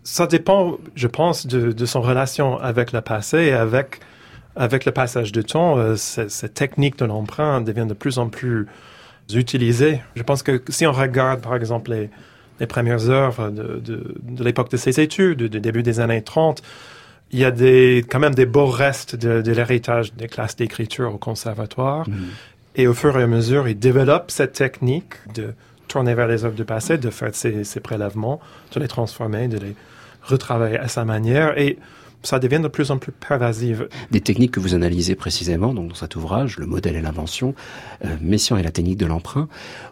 Ça 0.04 0.28
dépend, 0.28 0.78
je 0.96 1.08
pense, 1.08 1.48
de, 1.48 1.72
de 1.72 1.86
son 1.86 2.02
relation 2.02 2.60
avec 2.60 2.92
le 2.92 3.02
passé 3.02 3.38
et 3.38 3.54
avec 3.54 4.02
avec 4.56 4.86
le 4.86 4.92
passage 4.92 5.32
du 5.32 5.44
temps, 5.44 5.78
euh, 5.78 5.96
cette 5.96 6.54
technique 6.54 6.98
de 6.98 7.06
l'emprunt 7.06 7.62
devient 7.62 7.86
de 7.88 7.94
plus 7.94 8.20
en 8.20 8.28
plus 8.28 8.68
utilisée. 9.34 10.02
Je 10.16 10.24
pense 10.24 10.44
que 10.44 10.62
si 10.68 10.86
on 10.86 10.92
regarde, 10.92 11.42
par 11.42 11.56
exemple, 11.56 11.92
les, 11.92 12.10
les 12.60 12.68
premières 12.68 13.10
œuvres 13.10 13.50
de, 13.50 13.80
de, 13.80 14.16
de 14.22 14.44
l'époque 14.44 14.70
de 14.70 14.78
ses 14.78 15.00
études, 15.00 15.44
du 15.44 15.60
début 15.62 15.84
des 15.84 16.00
années 16.02 16.22
30, 16.22 16.62
il 17.32 17.40
y 17.40 17.46
a 17.46 17.52
des, 17.52 18.06
quand 18.10 18.20
même 18.20 18.36
des 18.36 18.46
beaux 18.46 18.68
restes 18.68 19.16
de, 19.16 19.42
de 19.42 19.52
l'héritage 19.52 20.14
des 20.14 20.28
classes 20.28 20.56
d'écriture 20.56 21.14
au 21.14 21.18
conservatoire. 21.18 22.08
Mm. 22.10 22.14
Et 22.76 22.88
au 22.88 22.94
fur 22.94 23.18
et 23.20 23.24
à 23.24 23.28
mesure, 23.28 23.68
il 23.68 23.78
développe 23.78 24.32
cette 24.32 24.54
technique 24.54 25.16
de 25.34 25.54
tourner 25.88 26.14
vers 26.14 26.28
les 26.28 26.46
œuvres 26.46 26.56
du 26.56 26.64
passé, 26.64 26.98
de 26.98 27.10
faire 27.10 27.34
ces, 27.34 27.64
ces 27.64 27.80
prélèvements, 27.80 28.40
de 28.74 28.80
les 28.80 28.88
transformer, 28.88 29.48
de 29.48 29.58
les 29.58 29.76
retravailler 30.24 30.78
à 30.78 30.88
sa 30.88 31.04
manière. 31.04 31.58
Et 31.58 31.78
ça 32.24 32.40
devient 32.40 32.60
de 32.62 32.68
plus 32.68 32.92
en 32.92 32.98
plus 32.98 33.12
pervasive. 33.12 33.88
Des 34.12 34.22
techniques 34.22 34.52
que 34.52 34.60
vous 34.60 34.76
analysez 34.76 35.16
précisément 35.16 35.74
donc, 35.74 35.90
dans 35.90 35.96
cet 35.96 36.16
ouvrage, 36.16 36.58
le 36.58 36.66
modèle 36.66 36.96
et 36.96 37.02
l'invention, 37.02 37.56
euh, 38.06 38.16
Messiaen 38.22 38.58
et 38.58 38.64
la 38.64 38.72
technique 38.72 38.98
de 38.98 39.06
l'emprunt, 39.06 39.48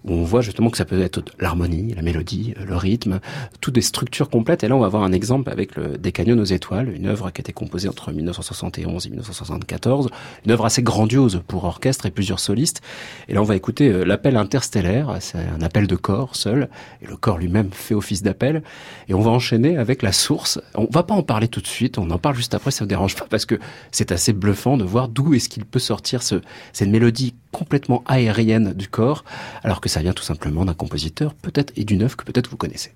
où 0.06 0.13
on 0.13 0.24
voit 0.24 0.42
justement 0.42 0.70
que 0.70 0.78
ça 0.78 0.86
peut 0.86 1.02
être 1.02 1.24
l'harmonie, 1.39 1.94
la 1.96 2.02
mélodie, 2.02 2.54
le 2.63 2.76
rythme, 2.76 3.20
toutes 3.62 3.76
des 3.76 3.82
structures 3.82 4.30
complètes. 4.30 4.63
Et 4.63 4.68
là, 4.68 4.76
on 4.76 4.80
va 4.80 4.86
avoir 4.86 5.04
un 5.04 5.12
exemple 5.12 5.50
avec 5.50 5.76
le 5.76 5.98
Des 5.98 6.12
Canyons 6.12 6.39
aux 6.39 6.44
étoiles, 6.44 6.94
une 6.94 7.08
œuvre 7.08 7.32
qui 7.32 7.42
a 7.42 7.44
été 7.44 7.54
composée 7.54 7.89
entre 7.89 8.12
1971 8.12 9.06
et 9.06 9.10
1974, 9.10 10.10
une 10.46 10.52
œuvre 10.52 10.65
assez 10.65 10.84
grandiose 10.84 11.42
pour 11.48 11.63
orchestre 11.63 12.06
et 12.06 12.12
plusieurs 12.12 12.39
solistes. 12.39 12.82
Et 13.28 13.34
là, 13.34 13.42
on 13.42 13.46
va 13.46 13.56
écouter 13.56 13.89
euh, 13.89 14.04
l'appel 14.04 14.38
interstellaire, 14.38 15.18
c'est 15.20 15.38
un 15.38 15.62
appel 15.62 15.88
de 15.88 15.96
corps 15.96 16.36
seul, 16.36 16.70
et 17.02 17.08
le 17.08 17.15
corps 17.15 17.38
lui-même 17.38 17.70
fait 17.72 17.96
office 17.96 18.24
d'appel. 18.24 18.63
Et 19.08 19.13
on 19.13 19.22
va 19.22 19.32
enchaîner 19.32 19.78
avec 19.78 20.02
la 20.02 20.12
source. 20.12 20.60
On 20.76 20.88
va 20.92 21.04
pas 21.04 21.13
en 21.13 21.24
parler 21.24 21.48
tout 21.48 21.62
de 21.62 21.68
suite, 21.68 21.98
parle 22.19 22.36
juste 22.36 22.53
après, 22.53 22.71
ça 22.71 22.86
ne 22.86 22.89
dérange 22.89 23.15
pas 23.15 23.25
parce 23.29 23.45
que 23.45 23.60
c'est 23.91 24.12
assez 24.12 24.34
bluffant 24.34 24.77
de 24.77 24.84
voir 24.84 25.08
d'où 25.08 25.34
est-ce 25.34 25.49
qu'il 25.49 25.65
peut 25.65 25.79
sortir 25.79 26.23
ce, 26.23 26.41
cette 26.73 26.89
mélodie 26.89 27.36
complètement 27.51 28.03
aérienne 28.05 28.73
du 28.73 28.88
corps, 28.88 29.23
alors 29.63 29.82
que 29.82 29.89
ça 29.89 30.01
vient 30.01 30.13
tout 30.13 30.23
simplement 30.23 30.65
d'un 30.65 30.73
compositeur, 30.73 31.34
peut-être, 31.34 31.73
et 31.75 31.84
d'une 31.84 32.03
œuvre 32.03 32.17
que 32.17 32.25
peut-être 32.25 32.49
vous 32.49 32.58
connaissez. 32.58 32.91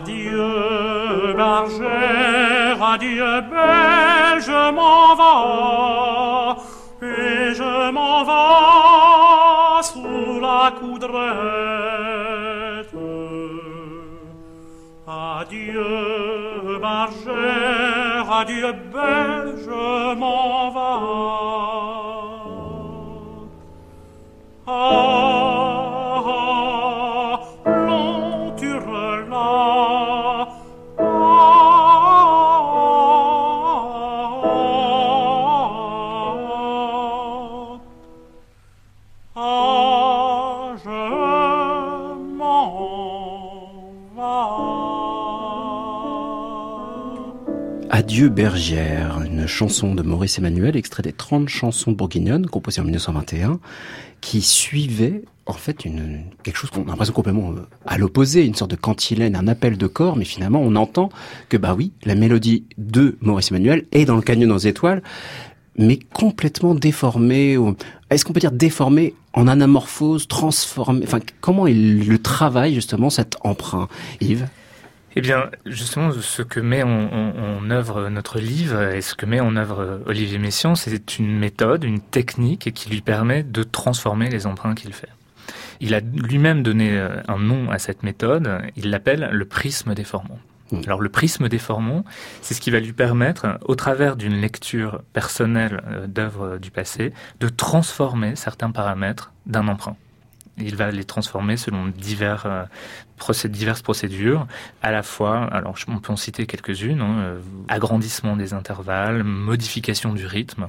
Adieu, 0.00 1.34
bergère, 1.36 2.82
adieu, 2.82 3.40
belle, 3.50 4.40
je 4.40 4.70
m'en 4.72 5.14
vais, 5.20 6.56
et 7.06 7.52
je 7.54 7.90
m'en 7.90 8.24
vais 8.24 9.82
sous 9.82 10.40
la 10.40 10.72
coudrette. 10.80 11.20
Adieu, 15.06 16.78
bergère, 16.80 18.32
adieu, 18.40 18.72
belle, 18.72 19.54
je 19.66 20.14
m'en 20.14 20.70
vais. 20.70 21.49
Adieu 48.20 48.28
bergère, 48.28 49.22
une 49.24 49.46
chanson 49.46 49.94
de 49.94 50.02
Maurice 50.02 50.36
Emmanuel, 50.36 50.76
extrait 50.76 51.02
des 51.02 51.14
30 51.14 51.48
chansons 51.48 51.92
bourguignonnes 51.92 52.44
composées 52.48 52.82
en 52.82 52.84
1921, 52.84 53.58
qui 54.20 54.42
suivait 54.42 55.22
en 55.46 55.54
fait 55.54 55.88
quelque 56.42 56.54
chose 56.54 56.68
qu'on 56.68 56.82
a 56.82 56.88
l'impression 56.88 57.14
complètement 57.14 57.52
euh, 57.52 57.66
à 57.86 57.96
l'opposé, 57.96 58.44
une 58.44 58.54
sorte 58.54 58.72
de 58.72 58.76
cantilène, 58.76 59.36
un 59.36 59.48
appel 59.48 59.78
de 59.78 59.86
corps, 59.86 60.18
mais 60.18 60.26
finalement 60.26 60.60
on 60.60 60.76
entend 60.76 61.08
que 61.48 61.56
bah 61.56 61.74
oui, 61.74 61.92
la 62.04 62.14
mélodie 62.14 62.66
de 62.76 63.16
Maurice 63.22 63.52
Emmanuel 63.52 63.86
est 63.90 64.04
dans 64.04 64.16
le 64.16 64.22
canyon 64.22 64.52
aux 64.52 64.58
étoiles, 64.58 65.02
mais 65.78 65.98
complètement 66.12 66.74
déformée. 66.74 67.56
Est-ce 68.10 68.26
qu'on 68.26 68.34
peut 68.34 68.40
dire 68.40 68.52
déformée 68.52 69.14
en 69.32 69.48
anamorphose, 69.48 70.28
transformée 70.28 71.04
Enfin, 71.04 71.20
comment 71.40 71.66
il 71.66 72.06
le 72.06 72.18
travaille 72.18 72.74
justement 72.74 73.08
cet 73.08 73.38
emprunt, 73.44 73.88
Yves? 74.20 74.46
Eh 75.16 75.20
bien, 75.20 75.50
justement, 75.66 76.12
ce 76.12 76.42
que 76.42 76.60
met 76.60 76.82
en, 76.84 76.88
en- 76.88 77.58
en 77.58 77.70
œuvre 77.70 78.08
notre 78.08 78.38
livre 78.38 78.80
et 78.82 79.00
ce 79.00 79.14
que 79.14 79.26
met 79.26 79.40
en 79.40 79.56
œuvre 79.56 80.00
Olivier 80.06 80.38
Messiaen, 80.38 80.76
c'est 80.76 81.18
une 81.18 81.36
méthode, 81.36 81.82
une 81.84 82.00
technique 82.00 82.72
qui 82.72 82.90
lui 82.90 83.00
permet 83.00 83.42
de 83.42 83.62
transformer 83.64 84.28
les 84.30 84.46
emprunts 84.46 84.74
qu'il 84.74 84.92
fait. 84.92 85.08
Il 85.80 85.94
a 85.94 86.00
lui-même 86.00 86.62
donné 86.62 86.96
euh, 86.96 87.20
un 87.26 87.38
nom 87.38 87.70
à 87.70 87.78
cette 87.78 88.02
méthode, 88.02 88.60
il 88.76 88.90
l'appelle 88.90 89.30
le 89.32 89.44
prisme 89.46 89.94
déformant. 89.94 90.38
Mm. 90.70 90.80
Alors 90.86 91.00
le 91.00 91.08
prisme 91.08 91.48
déformant, 91.48 92.04
c'est 92.42 92.54
ce 92.54 92.60
qui 92.60 92.70
va 92.70 92.78
lui 92.78 92.92
permettre, 92.92 93.58
au 93.64 93.74
travers 93.74 94.14
d'une 94.14 94.40
lecture 94.40 95.02
personnelle 95.12 95.82
euh, 95.88 96.06
d'œuvres 96.06 96.58
du 96.58 96.70
passé, 96.70 97.12
de 97.40 97.48
transformer 97.48 98.36
certains 98.36 98.70
paramètres 98.70 99.32
d'un 99.46 99.66
emprunt. 99.66 99.96
Il 100.60 100.76
va 100.76 100.90
les 100.90 101.04
transformer 101.04 101.56
selon 101.56 101.88
divers, 101.88 102.44
euh, 102.46 102.64
procé- 103.18 103.48
diverses 103.48 103.82
procédures, 103.82 104.46
à 104.82 104.90
la 104.92 105.02
fois, 105.02 105.44
alors 105.52 105.74
on 105.88 105.98
peut 105.98 106.12
en 106.12 106.16
citer 106.16 106.46
quelques-unes, 106.46 107.00
hein, 107.00 107.18
euh, 107.20 107.38
agrandissement 107.68 108.36
des 108.36 108.52
intervalles, 108.54 109.22
modification 109.24 110.12
du 110.12 110.26
rythme, 110.26 110.66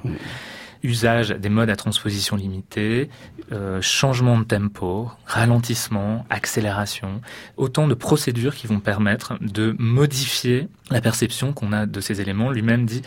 usage 0.84 1.30
des 1.30 1.50
modes 1.50 1.70
à 1.70 1.76
transposition 1.76 2.36
limitée, 2.36 3.10
euh, 3.52 3.82
changement 3.82 4.40
de 4.40 4.44
tempo, 4.46 5.12
ralentissement, 5.26 6.26
accélération, 6.32 7.22
autant 7.58 7.88
de 7.88 7.94
procédures 7.94 8.56
qui 8.56 8.66
vont 8.68 8.80
permettre 8.80 9.34
de 9.42 9.76
modifier 9.78 10.68
la 10.90 11.00
perception 11.02 11.54
qu'on 11.54 11.72
a 11.72 11.86
de 11.86 12.02
ces 12.02 12.20
éléments. 12.22 12.50
Lui-même 12.50 12.86
dit 12.86 13.04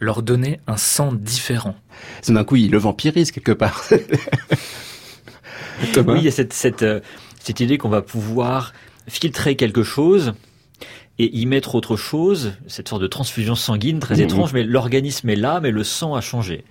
leur 0.00 0.22
donner 0.22 0.60
un 0.66 0.76
sens 0.76 1.14
différent. 1.14 1.76
C'est 2.20 2.32
d'un 2.34 2.44
coup, 2.44 2.56
il 2.56 2.70
le 2.70 2.78
vampirise 2.78 3.30
quelque 3.30 3.52
part. 3.52 3.84
Thomas 5.92 6.12
Oui, 6.14 6.18
il 6.20 6.24
y 6.24 6.28
a 6.28 6.32
cette, 6.32 6.52
cette, 6.52 6.82
euh, 6.82 7.00
cette 7.40 7.60
idée 7.60 7.78
qu'on 7.78 7.88
va 7.88 8.02
pouvoir 8.02 8.72
filtrer 9.08 9.56
quelque 9.56 9.82
chose 9.82 10.32
et 11.20 11.38
y 11.38 11.46
mettre 11.46 11.76
autre 11.76 11.94
chose, 11.96 12.54
cette 12.66 12.88
sorte 12.88 13.00
de 13.00 13.06
transfusion 13.06 13.54
sanguine 13.54 14.00
très 14.00 14.16
Mhm. 14.16 14.22
étrange, 14.22 14.52
mais 14.52 14.64
l'organisme 14.64 15.28
est 15.30 15.36
là, 15.36 15.60
mais 15.60 15.70
le 15.70 15.84
sang 15.84 16.16
a 16.16 16.20
changé. 16.20 16.64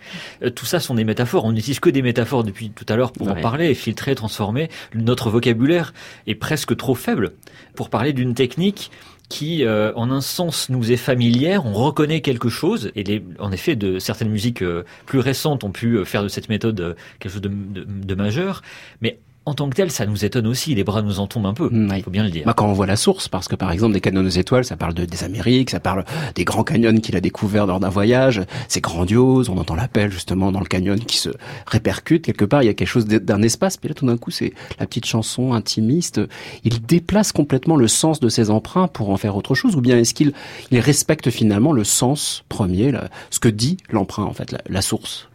Euh, 0.44 0.50
Tout 0.50 0.66
ça 0.66 0.82
sont 0.82 0.96
des 0.96 1.06
métaphores. 1.06 1.46
On 1.46 1.54
n'utilise 1.54 1.80
que 1.80 1.90
des 1.90 2.02
métaphores 2.02 2.44
depuis 2.44 2.70
tout 2.70 2.86
à 2.90 2.98
l'heure 2.98 3.14
pour 3.14 3.30
en 3.30 3.36
parler, 3.36 3.74
filtrer, 3.74 4.16
transformer. 4.16 4.70
Notre 4.94 5.30
vocabulaire 5.30 5.94
est 6.28 6.36
presque 6.36 6.76
trop 6.76 6.94
faible 6.96 7.32
pour 7.76 7.90
parler 7.90 8.12
d'une 8.12 8.34
technique 8.34 8.92
qui, 9.34 9.66
euh, 9.66 9.92
en 9.96 10.12
un 10.12 10.22
sens, 10.22 10.70
nous 10.70 10.92
est 10.92 10.96
familière. 10.98 11.66
On 11.66 11.74
reconnaît 11.74 12.22
quelque 12.22 12.50
chose. 12.50 12.92
Et 12.96 13.24
en 13.40 13.52
effet, 13.52 13.76
de 13.76 13.98
certaines 13.98 14.30
musiques 14.30 14.62
euh, 14.62 14.84
plus 15.08 15.18
récentes 15.20 15.64
ont 15.64 15.72
pu 15.72 15.96
euh, 15.98 16.06
faire 16.06 16.22
de 16.22 16.28
cette 16.28 16.50
méthode 16.50 16.96
quelque 17.20 17.32
chose 17.32 17.42
de- 17.42 17.50
de 17.84 18.16
majeur. 18.16 18.62
Mais 19.02 19.18
en 19.46 19.54
tant 19.54 19.70
que 19.70 19.76
tel, 19.76 19.92
ça 19.92 20.06
nous 20.06 20.24
étonne 20.24 20.48
aussi. 20.48 20.74
Les 20.74 20.84
bras 20.86 21.02
nous 21.02 21.20
en 21.20 21.28
tombent 21.28 21.48
un 21.48 21.54
peu. 21.54 21.70
Mm, 21.70 21.90
oui. 21.92 21.98
Il 21.98 22.04
faut 22.04 22.12
bien 22.12 22.24
le 22.24 22.30
dire. 22.30 22.44
Bah, 22.46 22.54
quand 22.56 22.66
on 22.68 22.74
voit 22.74 22.86
la 22.88 22.96
source, 22.96 23.28
parce 23.28 23.48
que 23.50 23.56
par 23.56 23.72
exemple 23.72 23.94
des 23.94 24.00
canyons 24.02 24.22
aux 24.26 24.28
étoiles, 24.30 24.64
ça 24.64 24.78
parle 24.78 24.94
de, 24.94 25.04
des 25.06 25.24
Amériques, 25.24 25.70
ça 25.72 25.80
parle 25.82 26.06
des 26.36 26.46
grands 26.46 26.64
canyons 26.64 26.96
qu'il 26.98 27.16
a 27.16 27.22
découverts 27.22 27.66
lors 27.66 27.80
d'un 27.80 27.90
voyage, 27.90 28.42
c'est 28.70 28.80
grandiose, 28.82 29.50
on 29.50 29.58
entend 29.58 29.76
l'appel 29.76 30.12
justement 30.12 30.52
dans 30.52 30.60
le 30.62 30.66
canyon 30.66 30.98
qui 31.00 31.18
se 31.18 31.30
répercute, 31.68 32.24
quelque 32.24 32.46
part 32.46 32.64
il 32.64 32.68
y 32.68 32.70
a 32.70 32.74
quelque 32.74 32.88
chose 32.88 33.06
d'un 33.06 33.42
espace, 33.42 33.78
puis 33.78 33.90
là 33.90 33.96
tout 33.96 34.06
d'un 34.06 34.18
coup 34.18 34.32
c'est 34.32 34.54
la 34.80 34.86
petite 34.86 35.06
chanson 35.06 35.54
intimiste, 35.54 36.22
il 36.64 36.82
déplace 36.86 37.32
complètement 37.32 37.76
le 37.76 37.88
sens 37.88 38.20
de 38.20 38.30
ses 38.30 38.50
emprunts 38.50 38.88
pour 38.88 39.10
en 39.10 39.18
faire 39.18 39.36
autre 39.36 39.56
chose, 39.56 39.76
ou 39.76 39.82
bien 39.82 39.98
est-ce 39.98 40.14
qu'il 40.14 40.34
il 40.72 40.80
respecte 40.80 41.30
finalement 41.30 41.74
le 41.74 41.84
sens 41.84 42.44
premier, 42.50 42.92
la- 42.92 43.10
ce 43.30 43.40
que 43.40 43.50
dit 43.50 43.78
l'emprunt 43.90 44.24
en 44.24 44.34
fait, 44.34 44.52
la, 44.52 44.60
la 44.70 44.82
source? 44.82 45.28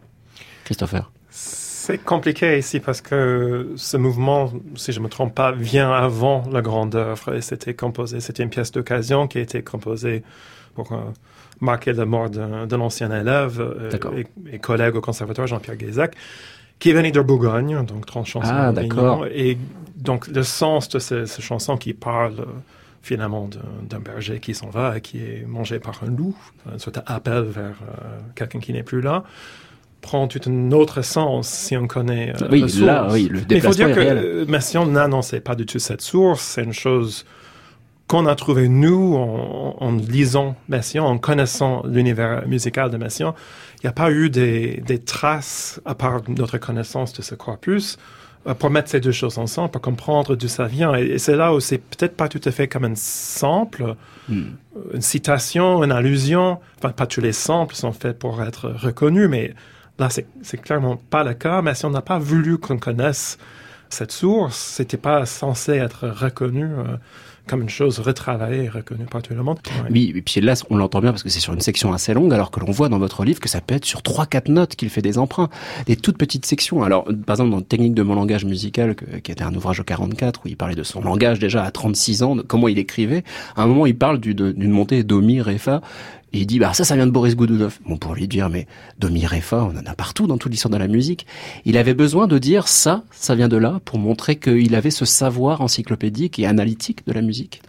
Christopher 0.65 1.11
C'est 1.81 1.97
compliqué 2.03 2.57
ici 2.57 2.81
parce 2.81 2.99
que 2.99 3.71
ce 3.77 3.95
mouvement, 3.95 4.51
si 4.75 4.91
je 4.91 4.99
me 4.99 5.07
trompe 5.07 5.33
pas, 5.33 5.53
vient 5.53 5.91
avant 5.93 6.43
la 6.51 6.61
grande 6.61 6.93
œuvre 6.95 7.33
et 7.35 7.41
c'était 7.41 7.73
composé, 7.73 8.19
c'était 8.19 8.43
une 8.43 8.49
pièce 8.49 8.71
d'occasion 8.73 9.27
qui 9.29 9.37
a 9.37 9.41
été 9.41 9.61
composée 9.63 10.23
pour 10.75 10.91
euh, 10.91 10.97
marquer 11.61 11.93
la 11.93 12.05
mort 12.05 12.29
d'un 12.29 12.81
ancien 12.81 13.09
élève 13.17 13.61
euh, 13.61 13.89
et, 14.17 14.55
et 14.55 14.59
collègue 14.59 14.95
au 14.95 15.01
conservatoire, 15.01 15.47
Jean-Pierre 15.47 15.77
Guézac, 15.77 16.15
qui 16.79 16.89
est 16.89 16.93
venu 16.93 17.11
de 17.13 17.21
Bourgogne, 17.21 17.85
donc 17.85 18.05
30 18.05 18.25
chansons. 18.25 18.51
Ah, 18.53 18.71
d'accord. 18.73 19.25
Et 19.33 19.57
donc 19.95 20.27
le 20.27 20.43
sens 20.43 20.89
de 20.89 20.99
ces, 20.99 21.25
ces 21.27 21.41
chansons 21.41 21.77
qui 21.77 21.93
parlent 21.93 22.45
finalement 23.01 23.47
d'un- 23.89 23.99
berger 23.99 24.41
qui 24.41 24.53
s'en 24.53 24.69
va 24.69 24.97
et 24.97 25.01
qui 25.01 25.19
est 25.19 25.45
mangé 25.47 25.79
par 25.79 26.01
un 26.03 26.07
loup, 26.07 26.35
une 26.69 26.77
sorte 26.79 26.95
d'appel 27.07 27.43
vers 27.43 27.77
euh, 27.81 28.19
quelqu'un 28.35 28.59
qui 28.59 28.73
n'est 28.73 28.83
plus 28.83 28.99
là 28.99 29.23
prend 30.01 30.27
tout 30.27 30.39
un 30.47 30.71
autre 30.71 31.01
sens 31.01 31.47
si 31.49 31.75
on 31.77 31.87
connaît 31.87 32.33
euh, 32.41 32.47
Oui, 32.51 32.61
la 32.61 32.67
source. 32.67 32.81
là, 32.81 33.07
oui, 33.11 33.27
le 33.29 33.39
Mais 33.49 33.55
il 33.57 33.61
faut 33.61 33.71
dire 33.73 33.91
que 33.93 33.99
euh, 33.99 34.45
Messiaen 34.47 34.85
n'annonçait 34.85 35.41
pas 35.41 35.55
du 35.55 35.65
tout 35.65 35.79
cette 35.79 36.01
source. 36.01 36.41
C'est 36.41 36.63
une 36.63 36.73
chose 36.73 37.25
qu'on 38.07 38.25
a 38.25 38.35
trouvé 38.35 38.69
nous 38.69 39.15
en, 39.15 39.75
en 39.79 39.91
lisant 39.91 40.55
Messiaen, 40.67 41.03
en 41.03 41.17
connaissant 41.17 41.83
l'univers 41.85 42.47
musical 42.47 42.89
de 42.89 42.97
Messiaen. 42.97 43.35
Il 43.75 43.85
n'y 43.85 43.89
a 43.89 43.93
pas 43.93 44.09
eu 44.11 44.29
des, 44.29 44.81
des 44.85 44.99
traces, 44.99 45.79
à 45.85 45.95
part 45.95 46.21
notre 46.27 46.57
connaissance 46.57 47.13
de 47.13 47.21
ce 47.21 47.35
corpus, 47.35 47.97
euh, 48.47 48.53
pour 48.55 48.69
mettre 48.71 48.89
ces 48.89 48.99
deux 48.99 49.11
choses 49.11 49.37
ensemble, 49.37 49.69
pour 49.69 49.81
comprendre 49.81 50.35
d'où 50.35 50.47
ça 50.47 50.65
vient. 50.65 50.95
Et, 50.95 51.03
et 51.05 51.19
c'est 51.19 51.35
là 51.35 51.53
où 51.53 51.59
c'est 51.59 51.77
peut-être 51.77 52.15
pas 52.15 52.29
tout 52.29 52.41
à 52.45 52.51
fait 52.51 52.67
comme 52.67 52.85
un 52.85 52.95
sample, 52.95 53.95
Hmm. 54.27 54.51
une 54.93 55.01
citation, 55.01 55.83
une 55.83 55.91
allusion. 55.91 56.59
Enfin, 56.77 56.91
pas 56.91 57.07
tous 57.07 57.19
les 57.19 57.31
samples 57.33 57.73
sont 57.73 57.91
faits 57.91 58.19
pour 58.19 58.43
être 58.43 58.69
reconnus, 58.69 59.27
mais 59.27 59.55
là, 59.99 60.09
c'est 60.09 60.61
clairement 60.61 60.97
pas 60.97 61.23
le 61.23 61.33
cas. 61.33 61.61
Mais 61.61 61.75
si 61.75 61.85
on 61.85 61.91
n'a 61.91 62.01
pas 62.01 62.19
voulu 62.19 62.57
qu'on 62.57 62.77
connaisse 62.77 63.37
cette 63.89 64.11
source, 64.11 64.57
c'était 64.57 64.97
pas 64.97 65.25
censé 65.25 65.73
être 65.73 66.07
reconnu 66.07 66.63
euh, 66.63 66.97
comme 67.47 67.63
une 67.63 67.69
chose 67.69 67.99
retravaillée 67.99 68.65
et 68.65 68.69
reconnue 68.69 69.05
par 69.05 69.23
tout 69.23 69.33
le 69.33 69.41
monde. 69.41 69.57
Oui, 69.89 70.13
et 70.15 70.21
puis 70.21 70.39
là, 70.39 70.53
on 70.69 70.77
l'entend 70.77 71.01
bien 71.01 71.11
parce 71.11 71.23
que 71.23 71.29
c'est 71.29 71.39
sur 71.39 71.53
une 71.53 71.61
section 71.61 71.91
assez 71.91 72.13
longue, 72.13 72.31
alors 72.31 72.51
que 72.51 72.59
l'on 72.59 72.71
voit 72.71 72.89
dans 72.89 72.99
votre 72.99 73.25
livre 73.25 73.39
que 73.39 73.49
ça 73.49 73.59
peut 73.59 73.73
être 73.73 73.85
sur 73.85 74.03
trois, 74.03 74.27
quatre 74.27 74.49
notes 74.49 74.75
qu'il 74.75 74.89
fait 74.89 75.01
des 75.01 75.17
emprunts, 75.17 75.49
des 75.87 75.95
toutes 75.95 76.19
petites 76.19 76.45
sections. 76.45 76.83
Alors, 76.83 77.05
par 77.25 77.33
exemple, 77.35 77.49
dans 77.49 77.61
Technique 77.61 77.95
de 77.95 78.03
mon 78.03 78.13
langage 78.13 78.45
musical, 78.45 78.95
qui 78.95 79.31
était 79.31 79.43
un 79.43 79.53
ouvrage 79.55 79.79
au 79.79 79.83
44, 79.83 80.41
où 80.45 80.47
il 80.47 80.57
parlait 80.57 80.75
de 80.75 80.83
son 80.83 81.01
langage 81.01 81.39
déjà 81.39 81.63
à 81.63 81.71
36 81.71 82.21
ans, 82.21 82.35
de 82.35 82.43
comment 82.43 82.67
il 82.67 82.77
écrivait, 82.77 83.23
à 83.55 83.63
un 83.63 83.67
moment, 83.67 83.87
il 83.87 83.97
parle 83.97 84.19
d'une 84.19 84.69
montée 84.69 85.03
do, 85.03 85.19
mi, 85.21 85.41
ré, 85.41 85.57
fa, 85.57 85.81
et 86.31 86.41
il 86.41 86.45
dit, 86.45 86.59
bah 86.59 86.73
ça, 86.73 86.83
ça 86.83 86.95
vient 86.95 87.07
de 87.07 87.11
Boris 87.11 87.35
Goudounov. 87.35 87.79
Bon, 87.85 87.97
pour 87.97 88.13
lui 88.13 88.27
dire, 88.27 88.49
mais 88.49 88.67
do, 88.99 89.09
mi, 89.09 89.25
ré, 89.25 89.41
fa, 89.41 89.63
on 89.63 89.75
en 89.77 89.85
a 89.85 89.95
partout 89.95 90.27
dans 90.27 90.37
toute 90.37 90.51
l'histoire 90.51 90.71
de 90.71 90.77
la 90.77 90.87
musique. 90.87 91.25
Il 91.65 91.77
avait 91.77 91.93
besoin 91.93 92.27
de 92.27 92.37
dire 92.37 92.67
ça, 92.67 93.03
ça 93.11 93.35
vient 93.35 93.47
de 93.47 93.57
là, 93.57 93.79
pour 93.85 93.97
montrer 93.97 94.37
qu'il 94.37 94.75
avait 94.75 94.91
ce 94.91 95.05
savoir 95.05 95.61
encyclopédique 95.61 96.37
et 96.39 96.45
analytique 96.45 97.05
de 97.07 97.13
la 97.13 97.21
musique. 97.21 97.61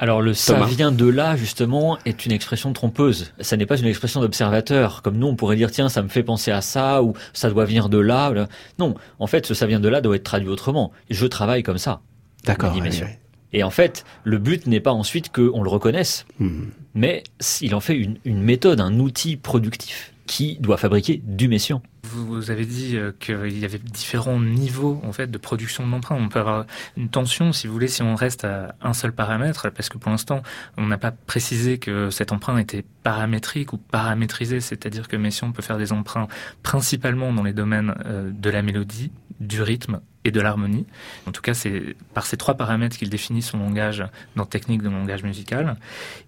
Alors 0.00 0.20
le 0.20 0.34
ça 0.34 0.64
vient 0.64 0.90
de 0.90 1.06
là 1.06 1.36
justement 1.36 1.98
est 2.04 2.26
une 2.26 2.32
expression 2.32 2.72
trompeuse. 2.72 3.32
Ça 3.40 3.56
n'est 3.56 3.64
pas 3.64 3.78
une 3.78 3.86
expression 3.86 4.20
d'observateur. 4.20 5.02
Comme 5.02 5.16
nous 5.16 5.28
on 5.28 5.36
pourrait 5.36 5.54
dire 5.54 5.70
tiens 5.70 5.88
ça 5.88 6.02
me 6.02 6.08
fait 6.08 6.24
penser 6.24 6.50
à 6.50 6.62
ça 6.62 7.02
ou 7.02 7.14
ça 7.32 7.48
doit 7.48 7.64
venir 7.64 7.88
de 7.88 7.98
là. 7.98 8.32
Non, 8.80 8.96
en 9.20 9.28
fait 9.28 9.46
ce 9.46 9.54
ça 9.54 9.66
vient 9.66 9.78
de 9.78 9.88
là 9.88 10.00
doit 10.00 10.16
être 10.16 10.24
traduit 10.24 10.48
autrement. 10.48 10.90
Je 11.10 11.26
travaille 11.26 11.62
comme 11.62 11.78
ça. 11.78 12.00
D'accord. 12.44 12.74
ouais. 12.76 13.18
Et 13.54 13.62
en 13.62 13.70
fait, 13.70 14.04
le 14.24 14.38
but 14.38 14.66
n'est 14.66 14.80
pas 14.80 14.92
ensuite 14.92 15.32
qu'on 15.32 15.62
le 15.62 15.70
reconnaisse, 15.70 16.26
Hmm. 16.40 16.64
mais 16.94 17.22
il 17.60 17.74
en 17.74 17.80
fait 17.80 17.96
une, 17.96 18.18
une 18.24 18.42
méthode, 18.42 18.80
un 18.80 18.98
outil 18.98 19.36
productif 19.36 20.12
qui 20.26 20.56
doit 20.58 20.76
fabriquer 20.76 21.22
du 21.24 21.48
messian. 21.48 21.82
Vous, 22.02 22.26
vous 22.26 22.50
avez 22.50 22.64
dit 22.66 22.96
euh, 22.96 23.12
qu'il 23.20 23.58
y 23.58 23.64
avait 23.64 23.78
différents 23.78 24.40
niveaux 24.40 25.00
en 25.04 25.12
fait 25.12 25.30
de 25.30 25.38
production 25.38 25.86
de 25.86 25.90
l'emprunt. 25.92 26.16
On 26.18 26.28
peut 26.28 26.40
avoir 26.40 26.66
une 26.96 27.08
tension, 27.08 27.52
si 27.52 27.66
vous 27.66 27.72
voulez, 27.72 27.88
si 27.88 28.02
on 28.02 28.16
reste 28.16 28.44
à 28.44 28.74
un 28.82 28.92
seul 28.92 29.12
paramètre, 29.12 29.70
parce 29.70 29.88
que 29.88 29.98
pour 29.98 30.10
l'instant, 30.10 30.42
on 30.76 30.86
n'a 30.86 30.98
pas 30.98 31.12
précisé 31.12 31.78
que 31.78 32.10
cet 32.10 32.32
emprunt 32.32 32.58
était 32.58 32.84
paramétrique 33.04 33.72
ou 33.72 33.76
paramétrisé, 33.76 34.60
c'est-à-dire 34.60 35.06
que 35.06 35.16
Messiaen 35.16 35.52
peut 35.52 35.62
faire 35.62 35.78
des 35.78 35.92
emprunts 35.92 36.26
principalement 36.62 37.32
dans 37.32 37.44
les 37.44 37.52
domaines 37.52 37.94
euh, 38.06 38.30
de 38.32 38.50
la 38.50 38.62
mélodie, 38.62 39.12
du 39.40 39.62
rythme 39.62 40.00
et 40.24 40.30
de 40.30 40.40
l'harmonie. 40.40 40.86
En 41.26 41.32
tout 41.32 41.42
cas, 41.42 41.54
c'est 41.54 41.96
par 42.14 42.26
ces 42.26 42.36
trois 42.36 42.54
paramètres 42.54 42.96
qu'il 42.96 43.10
définit 43.10 43.42
son 43.42 43.58
langage 43.58 44.04
dans 44.36 44.46
technique 44.46 44.82
de 44.82 44.88
langage 44.88 45.22
musical. 45.22 45.76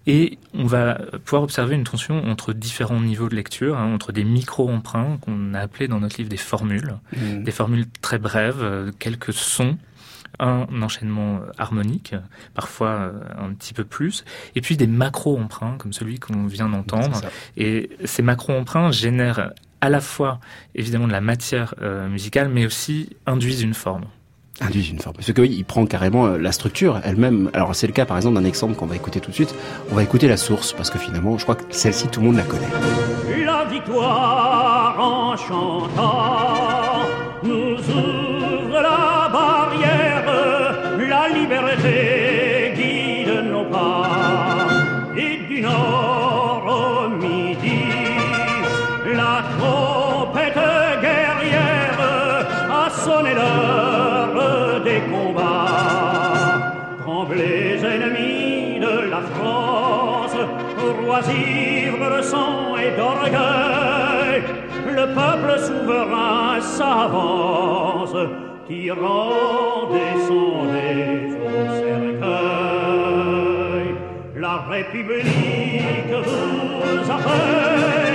Et 0.05 0.37
on 0.53 0.65
va 0.65 0.95
pouvoir 1.25 1.43
observer 1.43 1.75
une 1.75 1.83
tension 1.83 2.23
entre 2.29 2.53
différents 2.53 3.01
niveaux 3.01 3.29
de 3.29 3.35
lecture, 3.35 3.77
hein, 3.77 3.93
entre 3.93 4.11
des 4.11 4.23
micro-emprunts 4.23 5.17
qu'on 5.21 5.53
a 5.53 5.59
appelés 5.59 5.87
dans 5.87 5.99
notre 5.99 6.17
livre 6.17 6.29
des 6.29 6.37
formules, 6.37 6.95
Hmm. 7.15 7.43
des 7.43 7.51
formules 7.51 7.85
très 8.01 8.19
brèves, 8.19 8.61
euh, 8.61 8.91
quelques 8.99 9.33
sons, 9.33 9.77
un 10.39 10.67
enchaînement 10.81 11.39
harmonique, 11.57 12.13
parfois 12.53 12.89
euh, 12.89 13.11
un 13.39 13.53
petit 13.53 13.73
peu 13.73 13.83
plus, 13.83 14.23
et 14.55 14.61
puis 14.61 14.77
des 14.77 14.87
macro-emprunts 14.87 15.77
comme 15.77 15.93
celui 15.93 16.19
qu'on 16.19 16.45
vient 16.45 16.69
d'entendre. 16.69 17.21
Et 17.55 17.89
ces 18.05 18.21
macro-emprunts 18.21 18.91
génèrent 18.91 19.51
à 19.81 19.89
la 19.89 20.01
fois 20.01 20.39
évidemment 20.75 21.07
de 21.07 21.11
la 21.11 21.21
matière 21.21 21.75
euh, 21.81 22.07
musicale, 22.07 22.49
mais 22.49 22.65
aussi 22.65 23.15
induisent 23.25 23.61
une 23.61 23.73
forme. 23.73 24.05
Induit 24.59 24.89
une 24.89 24.99
forme. 24.99 25.15
Parce 25.15 25.31
que 25.31 25.41
oui, 25.41 25.53
il 25.55 25.65
prend 25.65 25.85
carrément 25.85 26.25
euh, 26.25 26.37
la 26.37 26.51
structure 26.51 26.99
elle-même. 27.03 27.51
Alors 27.53 27.75
c'est 27.75 27.85
le 27.85 27.93
cas 27.93 28.05
par 28.05 28.17
exemple 28.17 28.35
d'un 28.35 28.45
exemple 28.45 28.75
qu'on 28.75 28.87
va 28.87 28.95
écouter 28.95 29.19
tout 29.19 29.29
de 29.29 29.35
suite. 29.35 29.53
On 29.91 29.95
va 29.95 30.03
écouter 30.03 30.27
la 30.27 30.37
source 30.37 30.73
parce 30.73 30.89
que 30.89 30.97
finalement, 30.97 31.37
je 31.37 31.43
crois 31.43 31.55
que 31.55 31.63
celle-ci 31.69 32.07
tout 32.07 32.21
le 32.21 32.27
monde 32.27 32.37
la 32.37 32.43
connaît. 32.43 32.65
La 33.45 33.65
victoire 33.65 34.95
en 34.99 35.37
chantant 35.37 36.86
de 61.25 62.21
sang 62.21 62.77
et 62.77 62.91
d'orgueil, 62.95 64.43
le 64.85 65.05
peuple 65.15 65.59
souverain 65.59 66.61
s'avance, 66.61 68.15
tirant 68.67 69.89
des 69.91 70.15
sondés 70.27 71.35
au 71.43 71.65
cercueil. 71.81 72.37
La 74.35 74.57
République 74.69 76.13
vous 76.13 77.11
appelle, 77.11 78.06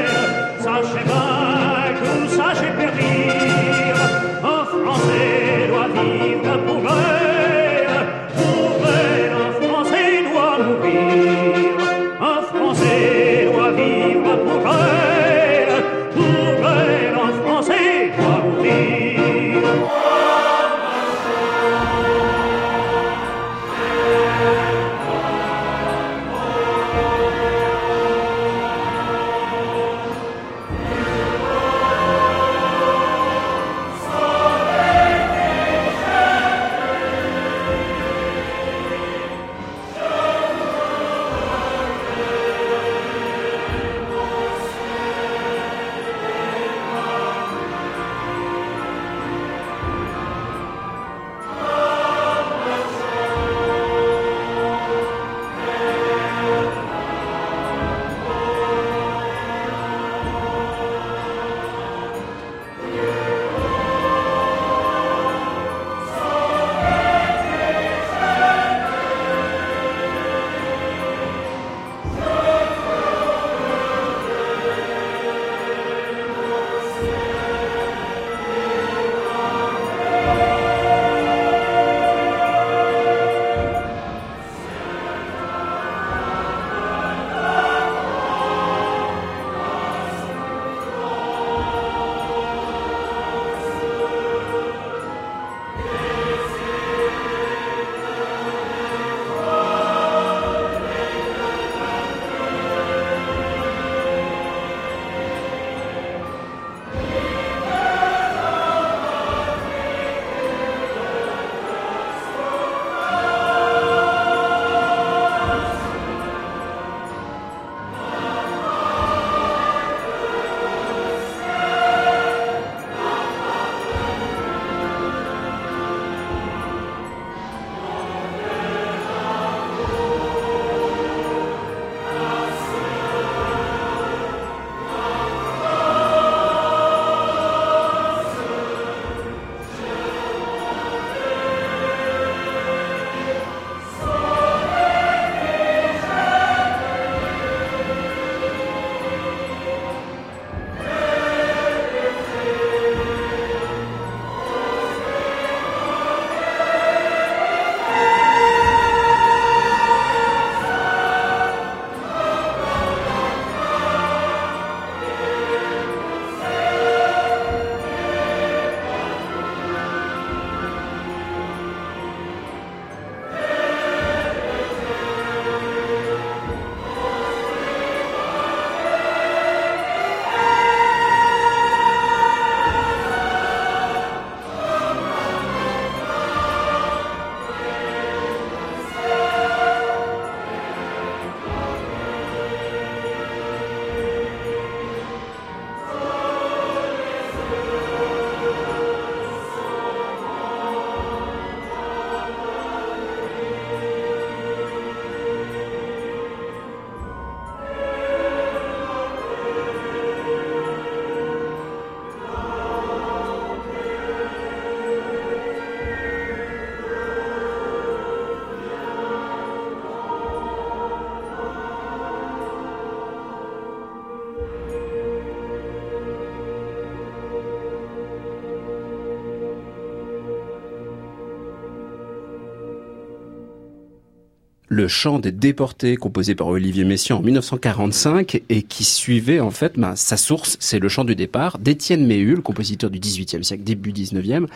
le 234.72 234.88
chant 234.88 235.18
des 235.18 235.32
déportés 235.32 235.96
composé 235.96 236.34
par 236.34 236.46
Olivier 236.46 236.84
Messiaen 236.84 237.18
en 237.18 237.20
1945 237.20 238.40
et 238.48 238.62
qui 238.62 238.84
suivait 238.84 239.38
en 239.38 239.50
fait 239.50 239.78
ben, 239.78 239.94
sa 239.96 240.16
source, 240.16 240.56
c'est 240.60 240.78
le 240.78 240.88
chant 240.88 241.04
du 241.04 241.14
départ 241.14 241.58
d'Étienne 241.58 242.06
Méhul, 242.06 242.40
compositeur 242.40 242.88
du 242.88 242.98
XVIIIe 242.98 243.44
siècle, 243.44 243.64
début 243.64 243.92
XIXe, 243.92 244.46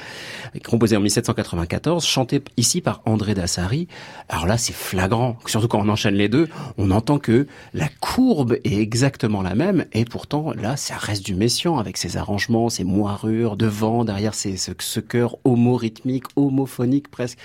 composé 0.65 0.97
en 0.97 1.01
1794, 1.01 2.07
chanté 2.07 2.41
ici 2.57 2.81
par 2.81 3.03
André 3.05 3.35
Dassari. 3.35 3.89
Alors 4.31 4.47
là, 4.47 4.57
c'est 4.57 4.73
flagrant, 4.73 5.37
surtout 5.45 5.69
quand 5.69 5.85
on 5.85 5.89
enchaîne 5.91 6.15
les 6.15 6.31
deux, 6.31 6.49
on 6.79 6.93
entend 6.93 7.19
que 7.19 7.47
la 7.75 7.89
courbe 8.17 8.57
est 8.65 8.81
exactement 8.81 9.43
la 9.43 9.55
même 9.55 9.85
et 9.93 10.07
pourtant 10.07 10.55
là, 10.55 10.79
ça 10.79 10.97
reste 10.97 11.27
du 11.27 11.35
Messiaen 11.35 11.77
avec 11.77 11.99
ses 11.99 12.17
arrangements, 12.17 12.71
ses 12.71 12.83
moirures, 12.83 13.59
devant, 13.59 14.07
derrière 14.07 14.33
c'est 14.33 14.57
ce, 14.57 14.73
ce 14.79 15.01
chœur 15.01 15.37
homo-rythmique, 15.45 16.25
homophonique 16.35 17.11
presque. 17.11 17.37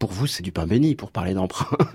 Pour 0.00 0.10
vous, 0.10 0.26
c'est 0.26 0.42
du 0.42 0.50
pain 0.50 0.66
béni 0.66 0.96
pour 0.96 1.12
parler 1.12 1.34
d'emprunt. 1.34 1.68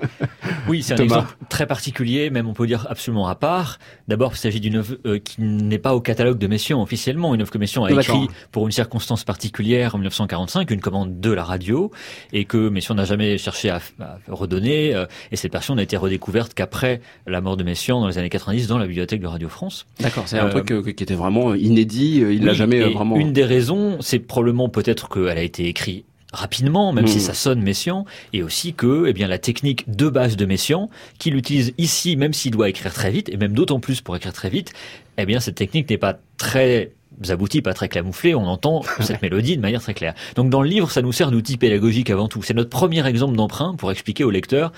Oui, 0.69 0.81
c'est 0.81 0.93
un 0.93 1.03
exemple 1.03 1.35
très 1.49 1.67
particulier, 1.67 2.29
même 2.29 2.47
on 2.47 2.53
peut 2.53 2.67
dire 2.67 2.87
absolument 2.89 3.27
à 3.27 3.35
part. 3.35 3.79
D'abord, 4.07 4.31
il 4.33 4.37
s'agit 4.37 4.61
d'une 4.61 4.77
œuvre 4.77 4.95
euh, 5.05 5.19
qui 5.19 5.41
n'est 5.41 5.77
pas 5.77 5.93
au 5.93 5.99
catalogue 5.99 6.37
de 6.37 6.47
Messiaen 6.47 6.81
officiellement, 6.81 7.35
une 7.35 7.41
œuvre 7.41 7.51
que 7.51 7.57
Messiaen 7.57 7.83
a 7.83 7.91
écrite 7.91 8.31
pour 8.51 8.65
une 8.65 8.71
circonstance 8.71 9.25
particulière 9.25 9.95
en 9.95 9.97
1945, 9.97 10.71
une 10.71 10.79
commande 10.79 11.19
de 11.19 11.31
la 11.31 11.43
radio, 11.43 11.91
et 12.31 12.45
que 12.45 12.69
Messiaen 12.69 12.95
n'a 12.95 13.03
jamais 13.03 13.37
cherché 13.37 13.69
à, 13.69 13.81
à 13.99 14.17
redonner. 14.29 14.95
Euh, 14.95 15.05
et 15.31 15.35
cette 15.35 15.51
version 15.51 15.75
n'a 15.75 15.83
été 15.83 15.97
redécouverte 15.97 16.53
qu'après 16.53 17.01
la 17.27 17.41
mort 17.41 17.57
de 17.57 17.63
Messiaen 17.63 17.99
dans 17.99 18.07
les 18.07 18.12
années 18.17 18.29
90 18.29 18.67
dans 18.67 18.77
la 18.77 18.85
bibliothèque 18.85 19.21
de 19.21 19.27
Radio 19.27 19.49
France. 19.49 19.85
D'accord, 19.99 20.23
c'est 20.27 20.39
un 20.39 20.49
truc 20.49 20.71
euh, 20.71 20.81
qui 20.81 21.03
était 21.03 21.15
vraiment 21.15 21.53
inédit. 21.53 22.17
Il 22.17 22.43
l'a 22.45 22.51
oui, 22.51 22.57
jamais 22.57 22.77
et 22.77 22.93
vraiment. 22.93 23.15
Une 23.15 23.33
des 23.33 23.45
raisons, 23.45 23.97
c'est 24.01 24.19
probablement 24.19 24.69
peut-être 24.69 25.09
qu'elle 25.09 25.37
a 25.37 25.43
été 25.43 25.67
écrite 25.67 26.05
rapidement, 26.33 26.91
même 26.93 27.07
si 27.07 27.21
ça 27.21 27.33
sonne 27.33 27.61
Messiaen, 27.61 28.05
et 28.33 28.41
aussi 28.41 28.73
que 28.73 29.05
eh 29.07 29.13
bien 29.13 29.27
la 29.27 29.37
technique 29.37 29.85
de 29.87 30.09
base 30.09 30.35
de 30.35 30.45
Messiaen, 30.45 30.89
qu'il 31.19 31.35
utilise 31.35 31.73
ici, 31.77 32.17
même 32.17 32.33
s'il 32.33 32.51
doit 32.51 32.69
écrire 32.69 32.91
très 32.91 33.11
vite, 33.11 33.29
et 33.29 33.37
même 33.37 33.53
d'autant 33.53 33.79
plus 33.79 34.01
pour 34.01 34.15
écrire 34.15 34.33
très 34.33 34.49
vite, 34.49 34.73
eh 35.17 35.25
bien 35.25 35.39
cette 35.39 35.55
technique 35.55 35.89
n'est 35.89 35.97
pas 35.97 36.17
très 36.37 36.91
aboutie, 37.29 37.61
pas 37.61 37.73
très 37.73 37.89
camouflée, 37.89 38.35
on 38.35 38.45
entend 38.45 38.81
cette 38.99 39.21
mélodie 39.21 39.55
de 39.55 39.61
manière 39.61 39.81
très 39.81 39.93
claire. 39.93 40.13
Donc 40.35 40.49
dans 40.49 40.61
le 40.61 40.69
livre, 40.69 40.91
ça 40.91 41.01
nous 41.01 41.11
sert 41.11 41.31
d'outil 41.31 41.57
pédagogique 41.57 42.09
avant 42.09 42.27
tout. 42.27 42.43
C'est 42.43 42.53
notre 42.53 42.69
premier 42.69 43.05
exemple 43.07 43.35
d'emprunt 43.35 43.75
pour 43.75 43.91
expliquer 43.91 44.23
au 44.23 44.31
lecteur 44.31 44.71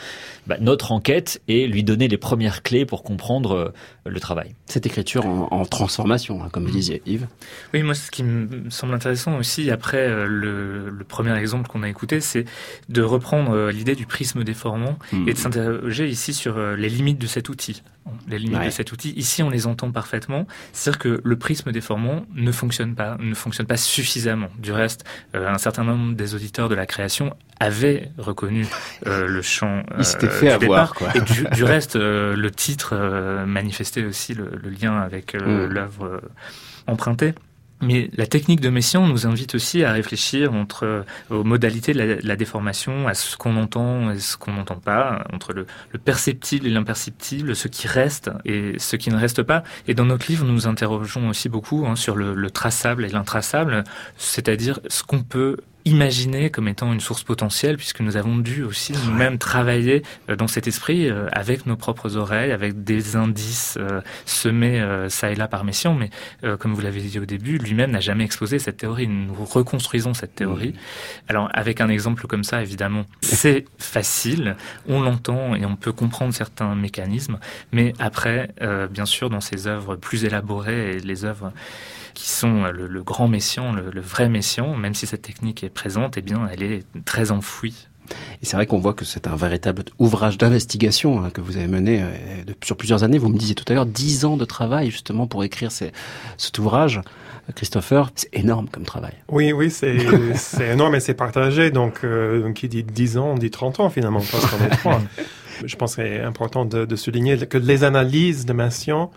bah, 0.47 0.57
notre 0.59 0.91
enquête 0.91 1.41
et 1.47 1.67
lui 1.67 1.83
donner 1.83 2.07
les 2.07 2.17
premières 2.17 2.63
clés 2.63 2.85
pour 2.85 3.03
comprendre 3.03 3.51
euh, 3.51 3.73
le 4.05 4.19
travail. 4.19 4.53
Cette 4.67 4.85
écriture 4.85 5.25
en, 5.25 5.47
en 5.51 5.65
transformation, 5.65 6.43
hein, 6.43 6.49
comme 6.51 6.65
vous 6.65 6.71
disiez, 6.71 7.01
Yves. 7.05 7.27
Oui, 7.73 7.81
moi, 7.83 7.95
ce 7.95 8.11
qui 8.11 8.23
me 8.23 8.69
semble 8.69 8.93
intéressant 8.93 9.37
aussi, 9.37 9.71
après 9.71 9.97
euh, 10.07 10.27
le, 10.27 10.89
le 10.89 11.03
premier 11.03 11.35
exemple 11.37 11.67
qu'on 11.69 11.81
a 11.83 11.89
écouté, 11.89 12.19
c'est 12.21 12.45
de 12.89 13.01
reprendre 13.01 13.51
euh, 13.55 13.71
l'idée 13.71 13.95
du 13.95 14.05
prisme 14.05 14.43
déformant 14.43 14.97
Mm. 15.11 15.27
et 15.29 15.33
de 15.33 15.37
s'interroger 15.37 16.07
ici 16.07 16.33
sur 16.33 16.57
euh, 16.57 16.75
les 16.75 16.89
limites 16.89 17.17
de 17.19 17.27
cet 17.27 17.49
outil. 17.49 17.81
Les 18.27 18.37
limites 18.37 18.59
Ouais. 18.59 18.65
de 18.67 18.71
cet 18.71 18.91
outil, 18.91 19.11
ici, 19.17 19.41
on 19.41 19.49
les 19.49 19.65
entend 19.65 19.91
parfaitement. 19.91 20.45
C'est-à-dire 20.73 20.99
que 20.99 21.21
le 21.23 21.35
prisme 21.37 21.71
déformant 21.71 22.25
ne 22.35 22.51
fonctionne 22.51 22.93
pas, 22.93 23.17
ne 23.19 23.33
fonctionne 23.33 23.65
pas 23.65 23.77
suffisamment. 23.77 24.49
Du 24.59 24.71
reste, 24.71 25.05
euh, 25.35 25.49
un 25.49 25.57
certain 25.57 25.83
nombre 25.83 26.15
des 26.15 26.35
auditeurs 26.35 26.69
de 26.69 26.75
la 26.75 26.85
création 26.85 27.35
avaient 27.59 28.11
reconnu 28.17 28.67
euh, 29.07 29.25
le 29.27 29.41
chant. 29.41 29.83
Il 29.97 30.05
s'était 30.05 30.27
fait 30.29 30.45
du 30.47 30.51
avoir, 30.51 30.59
départ. 30.59 30.93
quoi. 30.93 31.07
Et 31.15 31.21
du, 31.21 31.45
du 31.55 31.63
reste, 31.73 31.95
euh, 31.95 32.35
le 32.35 32.51
titre 32.51 32.89
euh, 32.93 33.45
aussi 34.03 34.33
le, 34.33 34.49
le 34.61 34.69
lien 34.69 34.97
avec 34.99 35.35
euh, 35.35 35.67
Mm. 35.67 35.71
l'œuvre 35.71 36.05
euh, 36.05 36.19
empruntée. 36.87 37.33
Mais 37.81 38.09
la 38.15 38.25
technique 38.25 38.61
de 38.61 38.69
Messiaen 38.69 39.05
nous 39.05 39.27
invite 39.27 39.53
aussi 39.55 39.83
à 39.83 39.91
réfléchir 39.91 40.53
entre 40.53 40.85
euh, 40.85 41.03
aux 41.29 41.43
modalités 41.43 41.93
de 41.93 41.99
la, 41.99 42.15
de 42.15 42.25
la 42.27 42.35
déformation, 42.37 43.07
à 43.07 43.13
ce 43.13 43.35
qu'on 43.35 43.57
entend 43.57 44.11
et 44.11 44.19
ce 44.19 44.37
qu'on 44.37 44.53
n'entend 44.53 44.77
pas, 44.79 45.25
entre 45.33 45.51
le, 45.53 45.65
le 45.91 45.99
perceptible 45.99 46.67
et 46.67 46.69
l'imperceptible, 46.69 47.53
ce 47.55 47.67
qui 47.67 47.87
reste 47.87 48.31
et 48.45 48.79
ce 48.79 48.95
qui 48.95 49.09
ne 49.11 49.17
reste 49.17 49.43
pas. 49.43 49.63
Et 49.87 49.93
dans 49.93 50.05
notre 50.05 50.27
livre, 50.29 50.45
nous 50.45 50.53
nous 50.53 50.67
interrogeons 50.67 51.27
aussi 51.27 51.49
beaucoup 51.49 51.85
hein, 51.85 51.97
sur 51.97 52.15
le, 52.15 52.33
le 52.33 52.49
traçable 52.49 53.03
et 53.05 53.09
l'intraçable, 53.09 53.83
c'est-à-dire 54.17 54.79
ce 54.87 55.03
qu'on 55.03 55.21
peut 55.21 55.57
imaginer 55.85 56.49
comme 56.49 56.67
étant 56.67 56.91
une 56.91 56.99
source 56.99 57.23
potentielle, 57.23 57.77
puisque 57.77 57.99
nous 57.99 58.17
avons 58.17 58.37
dû 58.37 58.63
aussi 58.63 58.93
nous-mêmes 59.05 59.37
travailler 59.37 60.01
euh, 60.29 60.35
dans 60.35 60.47
cet 60.47 60.67
esprit 60.67 61.07
euh, 61.07 61.27
avec 61.31 61.67
nos 61.67 61.75
propres 61.75 62.17
oreilles, 62.17 62.51
avec 62.51 62.83
des 62.83 63.15
indices 63.15 63.77
euh, 63.79 64.01
semés 64.25 64.83
ça 65.09 65.31
et 65.31 65.35
là 65.35 65.47
par 65.47 65.63
Messiaen, 65.63 65.93
mais 65.93 66.09
comme 66.57 66.73
vous 66.73 66.81
l'avez 66.81 67.01
dit 67.01 67.19
au 67.19 67.25
début, 67.25 67.57
lui-même 67.57 67.91
n'a 67.91 67.99
jamais 67.99 68.23
exposé 68.23 68.57
cette 68.57 68.77
théorie. 68.77 69.07
Nous 69.07 69.33
reconstruisons 69.33 70.13
cette 70.13 70.33
théorie. 70.33 70.73
Alors, 71.27 71.49
avec 71.53 71.81
un 71.81 71.89
exemple 71.89 72.25
comme 72.25 72.43
ça, 72.43 72.61
évidemment, 72.61 73.05
c'est 73.21 73.65
facile, 73.77 74.55
on 74.87 75.01
l'entend 75.01 75.55
et 75.55 75.65
on 75.65 75.75
peut 75.75 75.91
comprendre 75.91 76.33
certains 76.33 76.73
mécanismes, 76.75 77.37
mais 77.71 77.93
après, 77.99 78.49
bien 78.89 79.05
sûr, 79.05 79.29
dans 79.29 79.41
ces 79.41 79.67
œuvres 79.67 79.95
plus 79.95 80.25
élaborées 80.25 80.95
et 80.95 80.99
les 80.99 81.25
œuvres 81.25 81.51
qui 82.15 82.29
sont 82.29 82.63
euh, 82.63 82.71
le, 82.71 82.87
le 82.87 83.03
grand 83.03 83.27
Messiaen, 83.27 83.73
le, 83.73 83.91
le 83.91 84.01
vrai 84.01 84.27
Messiaen, 84.29 84.75
même 84.75 84.95
si 84.95 85.05
cette 85.05 85.21
technique 85.21 85.63
est 85.63 85.69
présente, 85.69 86.17
eh 86.17 86.21
bien, 86.23 86.49
elle 86.51 86.63
est 86.63 86.83
très 87.05 87.29
enfouie. 87.31 87.87
Et 88.41 88.45
c'est 88.45 88.55
vrai 88.55 88.65
qu'on 88.67 88.77
voit 88.79 88.93
que 88.93 89.03
c'est 89.03 89.27
un 89.27 89.35
véritable 89.35 89.83
ouvrage 89.99 90.37
d'investigation 90.37 91.23
hein, 91.23 91.29
que 91.31 91.41
vous 91.41 91.57
avez 91.57 91.67
mené 91.67 92.01
euh, 92.03 92.43
de- 92.45 92.55
sur 92.63 92.77
plusieurs 92.77 93.03
années. 93.03 93.17
Vous 93.17 93.29
me 93.29 93.37
disiez 93.37 93.55
tout 93.55 93.65
à 93.67 93.73
l'heure, 93.73 93.85
dix 93.87 94.25
ans 94.25 94.37
de 94.37 94.45
travail 94.45 94.91
justement 94.91 95.25
pour 95.27 95.43
écrire 95.43 95.71
ces- 95.71 95.91
cet 96.37 96.57
ouvrage. 96.59 97.01
Christopher, 97.55 98.09
c'est 98.15 98.29
énorme 98.33 98.67
comme 98.71 98.85
travail. 98.85 99.13
Oui, 99.29 99.51
oui, 99.53 99.69
c'est 99.69 99.97
c'est 100.35 100.69
énorme 100.69 100.95
et 100.95 100.99
c'est 100.99 101.13
partagé. 101.13 101.69
Donc, 101.71 101.99
euh, 102.03 102.41
donc, 102.41 102.55
qui 102.55 102.67
dit 102.67 102.83
10 102.83 103.17
ans, 103.17 103.35
dit 103.35 103.51
30 103.51 103.79
ans 103.79 103.89
finalement, 103.89 104.21
parce 104.31 104.45
qu'on 104.47 104.63
est 104.65 104.69
trois. 104.69 105.01
Je 105.65 105.75
pense 105.75 105.95
que 105.95 106.01
c'est 106.03 106.21
important 106.21 106.65
de, 106.65 106.85
de 106.85 106.95
souligner 106.95 107.37
que 107.47 107.57
les 107.57 107.83
analyses 107.83 108.45
de 108.45 108.53
Messiaen 108.53 109.09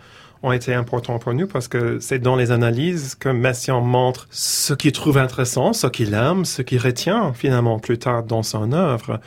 ont 0.43 0.53
été 0.53 0.74
importantes 0.74 1.22
pour 1.22 1.34
nous 1.34 1.47
parce 1.47 1.68
que 1.68 1.99
c'est 2.01 2.18
dans 2.18 2.36
les 2.36 2.51
analyses 2.51 3.14
que 3.14 3.28
Messiaen 3.28 3.80
montre 3.80 4.28
ce 4.30 4.74
qu'il 4.74 4.93
trouve 4.93 5.18
intéressant, 5.18 5.72
ce 5.72 5.86
qu'il 5.86 6.14
aime, 6.14 6.45
ce 6.45 6.62
qu'il 6.62 6.80
retient 6.80 7.32
finalement 7.32 7.78
plus 7.78 7.99
tard 7.99 8.22
dans 8.22 8.43
son 8.43 8.72
œuvre. 8.72 9.20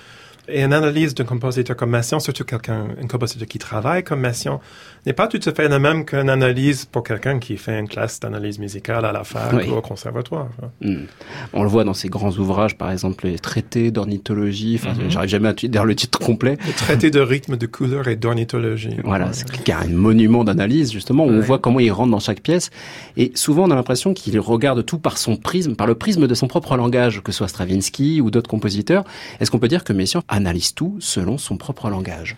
Et 0.48 0.64
une 0.64 0.74
analyse 0.74 1.14
d'un 1.14 1.24
compositeur 1.24 1.76
comme 1.76 1.92
Messiaen, 1.92 2.20
surtout 2.20 2.44
quelqu'un, 2.44 2.88
un 3.02 3.08
compositeur 3.08 3.48
qui 3.48 3.60
travaille 3.60 4.04
comme 4.04 4.22
Messiaen, 4.22 4.60
n'est 5.06 5.14
pas 5.14 5.28
tout 5.28 5.40
à 5.46 5.52
fait 5.54 5.68
la 5.68 5.80
même 5.80 6.06
qu'une 6.06 6.30
analyse 6.30 6.86
pour 6.86 7.04
quelqu'un 7.04 7.40
qui 7.40 7.58
fait 7.58 7.80
une 7.80 7.88
classe 7.88 8.20
d'analyse 8.20 8.60
musicale 8.60 9.04
à 9.06 9.12
la 9.12 9.24
fac 9.24 9.52
Oui. 9.54 9.68
ou 9.70 9.74
au 9.74 9.82
conservatoire. 9.82 10.48
Hmm. 10.82 11.06
On 11.54 11.64
le 11.64 11.70
voit 11.70 11.84
dans 11.84 11.94
ces 11.94 12.08
grands 12.10 12.32
ouvrages, 12.32 12.78
par 12.78 12.92
exemple 12.92 13.26
les 13.26 13.40
traités 13.40 13.90
d'ornithologie. 13.92 14.80
Enfin, 14.82 14.94
Mhm. 14.94 15.10
j'arrive 15.10 15.30
jamais 15.30 15.50
à 15.50 15.54
dire 15.54 15.86
le 15.86 15.96
titre 15.96 16.20
complet. 16.20 16.58
Le 16.68 16.74
traité 16.74 17.10
de 17.12 17.20
rythme, 17.20 17.58
de 17.58 17.66
couleur 17.66 18.08
et 18.08 18.16
d'ornithologie. 18.16 18.98
Voilà, 19.04 19.28
Ouais. 19.28 19.32
c'est 19.34 19.72
un 19.72 19.88
monument 19.88 20.44
d'analyse 20.44 20.92
justement 20.92 21.26
où 21.26 21.30
on 21.30 21.40
voit 21.42 21.60
comment 21.60 21.80
il 21.80 21.92
rentre 21.92 22.12
dans 22.12 22.20
chaque 22.20 22.42
pièce. 22.42 22.70
Et 23.18 23.32
souvent, 23.36 23.68
on 23.68 23.72
a 23.72 23.76
l'impression 23.76 24.14
qu'il 24.14 24.40
regarde 24.40 24.86
tout 24.86 25.00
par 25.00 25.18
son 25.18 25.36
prisme, 25.36 25.76
par 25.76 25.88
le 25.88 25.96
prisme 25.96 26.28
de 26.28 26.34
son 26.36 26.48
propre 26.48 26.76
langage, 26.78 27.22
que 27.24 27.32
ce 27.32 27.40
soit 27.40 27.48
Stravinsky 27.48 28.22
ou 28.22 28.30
d'autres 28.32 28.50
compositeurs. 28.50 29.04
Est-ce 29.40 29.50
qu'on 29.52 29.60
peut 29.60 29.68
dire 29.68 29.84
que 29.84 29.94
Messiaen 29.94 30.22
analyse 30.28 30.74
tout 30.74 30.98
selon 31.00 31.38
son 31.38 31.58
propre 31.58 31.90
langage? 31.90 32.36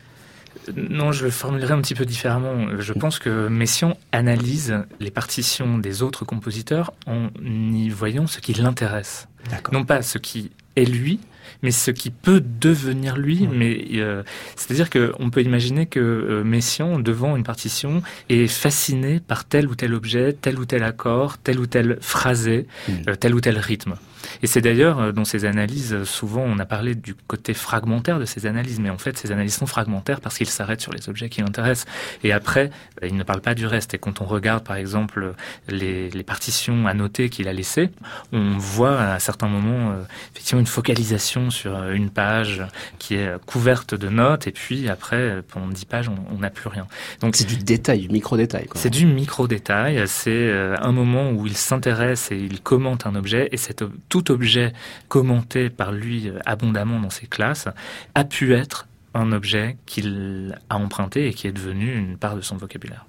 Non, 0.75 1.11
je 1.11 1.25
le 1.25 1.31
formulerai 1.31 1.73
un 1.73 1.81
petit 1.81 1.95
peu 1.95 2.05
différemment. 2.05 2.79
Je 2.79 2.93
pense 2.93 3.19
que 3.19 3.47
Messiaen 3.47 3.95
analyse 4.11 4.75
les 4.99 5.11
partitions 5.11 5.77
des 5.77 6.01
autres 6.01 6.25
compositeurs 6.25 6.93
en 7.05 7.29
y 7.43 7.89
voyant 7.89 8.27
ce 8.27 8.39
qui 8.39 8.53
l'intéresse. 8.53 9.27
Non 9.71 9.83
pas 9.83 10.01
ce 10.01 10.17
qui 10.17 10.51
est 10.75 10.85
lui, 10.85 11.19
mais 11.61 11.71
ce 11.71 11.91
qui 11.91 12.09
peut 12.09 12.41
devenir 12.41 13.17
lui. 13.17 13.47
Mmh. 13.47 13.51
Mais 13.53 13.85
euh, 13.95 14.23
c'est-à-dire 14.55 14.89
qu'on 14.89 15.29
peut 15.29 15.41
imaginer 15.41 15.85
que 15.85 15.99
euh, 15.99 16.43
Messiaen, 16.43 16.99
devant 16.99 17.35
une 17.35 17.43
partition, 17.43 18.01
est 18.29 18.47
fasciné 18.47 19.19
par 19.19 19.45
tel 19.45 19.67
ou 19.67 19.75
tel 19.75 19.93
objet, 19.93 20.33
tel 20.33 20.59
ou 20.59 20.65
tel 20.65 20.83
accord, 20.83 21.37
tel 21.37 21.59
ou 21.59 21.65
tel 21.65 21.97
phrasé, 22.01 22.67
Mmh. 22.87 22.91
euh, 23.09 23.15
tel 23.15 23.35
ou 23.35 23.41
tel 23.41 23.57
rythme. 23.57 23.95
Et 24.41 24.47
c'est 24.47 24.61
d'ailleurs 24.61 24.99
euh, 24.99 25.11
dans 25.11 25.25
ces 25.25 25.45
analyses, 25.45 25.93
euh, 25.93 26.05
souvent 26.05 26.41
on 26.41 26.59
a 26.59 26.65
parlé 26.65 26.95
du 26.95 27.15
côté 27.15 27.53
fragmentaire 27.53 28.19
de 28.19 28.25
ces 28.25 28.45
analyses, 28.45 28.79
mais 28.79 28.89
en 28.89 28.97
fait 28.97 29.17
ces 29.17 29.31
analyses 29.31 29.55
sont 29.55 29.65
fragmentaires 29.65 30.21
parce 30.21 30.37
qu'ils 30.37 30.49
s'arrêtent 30.49 30.81
sur 30.81 30.93
les 30.93 31.09
objets 31.09 31.29
qui 31.29 31.41
l'intéressent. 31.41 31.85
Et 32.23 32.31
après, 32.31 32.69
euh, 33.01 33.07
il 33.07 33.15
ne 33.15 33.23
parle 33.23 33.41
pas 33.41 33.55
du 33.55 33.65
reste. 33.65 33.93
Et 33.93 33.97
quand 33.97 34.21
on 34.21 34.25
regarde 34.25 34.63
par 34.63 34.75
exemple 34.77 35.33
les, 35.67 36.09
les 36.09 36.23
partitions 36.23 36.87
annotées 36.87 37.29
qu'il 37.29 37.47
a 37.47 37.53
laissées, 37.53 37.89
on 38.31 38.57
voit 38.57 38.99
à 38.99 39.19
certains 39.19 39.47
moments 39.47 39.91
euh, 39.91 39.95
effectivement 40.33 40.59
une 40.61 40.67
focalisation 40.67 41.49
sur 41.49 41.75
euh, 41.75 41.93
une 41.93 42.09
page 42.09 42.63
qui 42.99 43.15
est 43.15 43.31
couverte 43.45 43.93
de 43.95 44.09
notes, 44.09 44.47
et 44.47 44.51
puis 44.51 44.89
après, 44.89 45.41
pendant 45.49 45.67
dix 45.67 45.85
pages, 45.85 46.09
on 46.09 46.37
n'a 46.39 46.49
plus 46.49 46.69
rien. 46.69 46.87
Donc 47.21 47.35
C'est 47.35 47.45
du 47.47 47.57
détail, 47.57 48.01
du 48.01 48.09
micro-détail. 48.09 48.67
c'est 48.75 48.89
du 48.89 49.05
micro-détail, 49.05 50.03
c'est 50.07 50.29
euh, 50.31 50.75
un 50.81 50.91
moment 50.91 51.31
où 51.31 51.45
il 51.45 51.55
s'intéresse 51.57 52.31
et 52.31 52.37
il 52.37 52.61
commente 52.61 53.05
un 53.05 53.15
objet, 53.15 53.49
et 53.51 53.57
cet, 53.57 53.81
ob- 53.81 53.93
tout 54.13 54.31
objet 54.31 54.73
commenté 55.07 55.71
par 55.71 55.91
lui 55.91 56.29
euh, 56.29 56.37
abondamment 56.45 56.99
dans 56.99 57.09
ses 57.09 57.25
classes 57.25 57.67
a 58.13 58.23
pu 58.23 58.53
être 58.53 58.87
un 59.15 59.31
objet 59.31 59.75
qu'il 59.87 60.55
a 60.69 60.77
emprunté 60.77 61.27
et 61.27 61.33
qui 61.33 61.47
est 61.47 61.51
devenu 61.51 61.97
une 61.97 62.17
part 62.17 62.35
de 62.35 62.41
son 62.41 62.55
vocabulaire. 62.55 63.07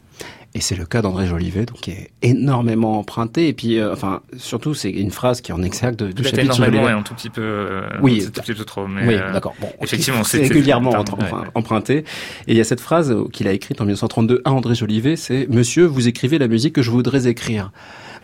Et 0.55 0.63
c'est 0.63 0.77
le 0.77 0.87
cas 0.87 1.03
d'André 1.03 1.27
Jolivet, 1.27 1.67
donc 1.67 1.79
qui 1.81 1.91
est 1.91 2.11
énormément 2.23 2.99
emprunté. 2.99 3.49
Et 3.49 3.53
puis, 3.53 3.79
euh, 3.79 3.93
enfin, 3.93 4.23
surtout, 4.39 4.73
c'est 4.73 4.91
une 4.91 5.11
phrase 5.11 5.43
qui 5.43 5.51
est 5.51 5.55
en 5.55 5.63
exergue 5.63 5.97
de, 5.97 6.07
Peut-être 6.07 6.31
chapitre 6.31 6.55
énormément 6.57 6.89
et 6.89 6.93
un 6.93 7.03
tout 7.03 7.13
petit 7.13 7.29
peu, 7.29 7.43
euh, 7.43 7.87
Oui, 8.01 8.23
un 8.23 8.31
tout 8.31 8.41
petit 8.41 8.55
peu 8.55 8.65
trop. 8.65 8.87
Mais 8.87 9.07
Oui, 9.07 9.15
euh, 9.15 9.33
d'accord. 9.33 9.55
Bon, 9.61 9.69
effectivement, 9.83 10.25
c'est 10.25 10.39
régulièrement 10.39 10.95
enfin, 10.97 11.17
ouais. 11.19 11.49
emprunté. 11.55 11.99
Et 12.47 12.53
il 12.53 12.57
y 12.57 12.61
a 12.61 12.65
cette 12.65 12.81
phrase 12.81 13.15
qu'il 13.33 13.47
a 13.47 13.53
écrite 13.53 13.83
en 13.83 13.85
1932 13.85 14.41
à 14.47 14.53
André 14.53 14.75
Jolivet, 14.75 15.17
c'est 15.17 15.49
Monsieur, 15.51 15.85
vous 15.85 16.09
écrivez 16.09 16.39
la 16.39 16.49
musique 16.49 16.73
que 16.73 16.83
je 16.83 16.91
voudrais 16.91 17.27
écrire. 17.27 17.73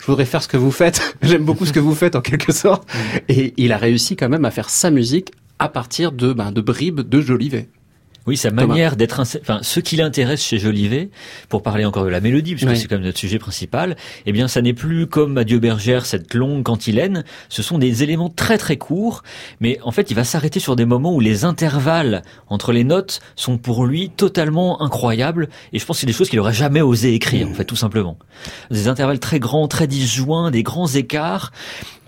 Je 0.00 0.06
voudrais 0.06 0.24
faire 0.24 0.42
ce 0.42 0.48
que 0.48 0.56
vous 0.56 0.70
faites. 0.70 1.16
J'aime 1.22 1.44
beaucoup 1.44 1.66
ce 1.66 1.72
que 1.72 1.80
vous 1.80 1.94
faites 1.94 2.16
en 2.16 2.20
quelque 2.20 2.52
sorte. 2.52 2.88
Et 3.28 3.54
il 3.56 3.72
a 3.72 3.76
réussi 3.76 4.16
quand 4.16 4.28
même 4.28 4.44
à 4.44 4.50
faire 4.50 4.70
sa 4.70 4.90
musique 4.90 5.32
à 5.58 5.68
partir 5.68 6.10
de 6.12 6.32
ben, 6.32 6.52
de 6.52 6.60
bribes 6.60 7.00
de 7.00 7.20
Jolivet. 7.20 7.68
Oui, 8.30 8.36
sa 8.36 8.52
manière 8.52 8.94
d'être, 8.94 9.18
enfin, 9.18 9.58
ce 9.60 9.80
qui 9.80 9.96
l'intéresse 9.96 10.40
chez 10.40 10.58
Jolivet, 10.60 11.10
pour 11.48 11.64
parler 11.64 11.84
encore 11.84 12.04
de 12.04 12.10
la 12.10 12.20
mélodie, 12.20 12.54
puisque 12.54 12.70
Oui. 12.70 12.76
c'est 12.76 12.86
quand 12.86 12.94
même 12.94 13.04
notre 13.04 13.18
sujet 13.18 13.40
principal, 13.40 13.96
eh 14.24 14.30
bien, 14.30 14.46
ça 14.46 14.62
n'est 14.62 14.72
plus 14.72 15.08
comme 15.08 15.36
Adieu 15.36 15.58
Bergère, 15.58 16.06
cette 16.06 16.32
longue 16.34 16.62
cantilène. 16.62 17.24
Ce 17.48 17.60
sont 17.64 17.76
des 17.78 18.04
éléments 18.04 18.28
très 18.30 18.56
très 18.56 18.76
courts, 18.76 19.24
mais 19.58 19.80
en 19.82 19.90
fait, 19.90 20.12
il 20.12 20.14
va 20.14 20.22
s'arrêter 20.22 20.60
sur 20.60 20.76
des 20.76 20.84
moments 20.84 21.12
où 21.12 21.18
les 21.18 21.44
intervalles 21.44 22.22
entre 22.46 22.70
les 22.70 22.84
notes 22.84 23.20
sont 23.34 23.58
pour 23.58 23.84
lui 23.84 24.10
totalement 24.10 24.80
incroyables, 24.80 25.48
et 25.72 25.80
je 25.80 25.84
pense 25.84 25.96
que 25.96 26.02
c'est 26.02 26.06
des 26.06 26.12
choses 26.12 26.30
qu'il 26.30 26.38
aurait 26.38 26.52
jamais 26.54 26.82
osé 26.82 27.12
écrire, 27.12 27.48
en 27.48 27.54
fait, 27.54 27.64
tout 27.64 27.74
simplement. 27.74 28.16
Des 28.70 28.86
intervalles 28.86 29.18
très 29.18 29.40
grands, 29.40 29.66
très 29.66 29.88
disjoints, 29.88 30.52
des 30.52 30.62
grands 30.62 30.86
écarts, 30.86 31.50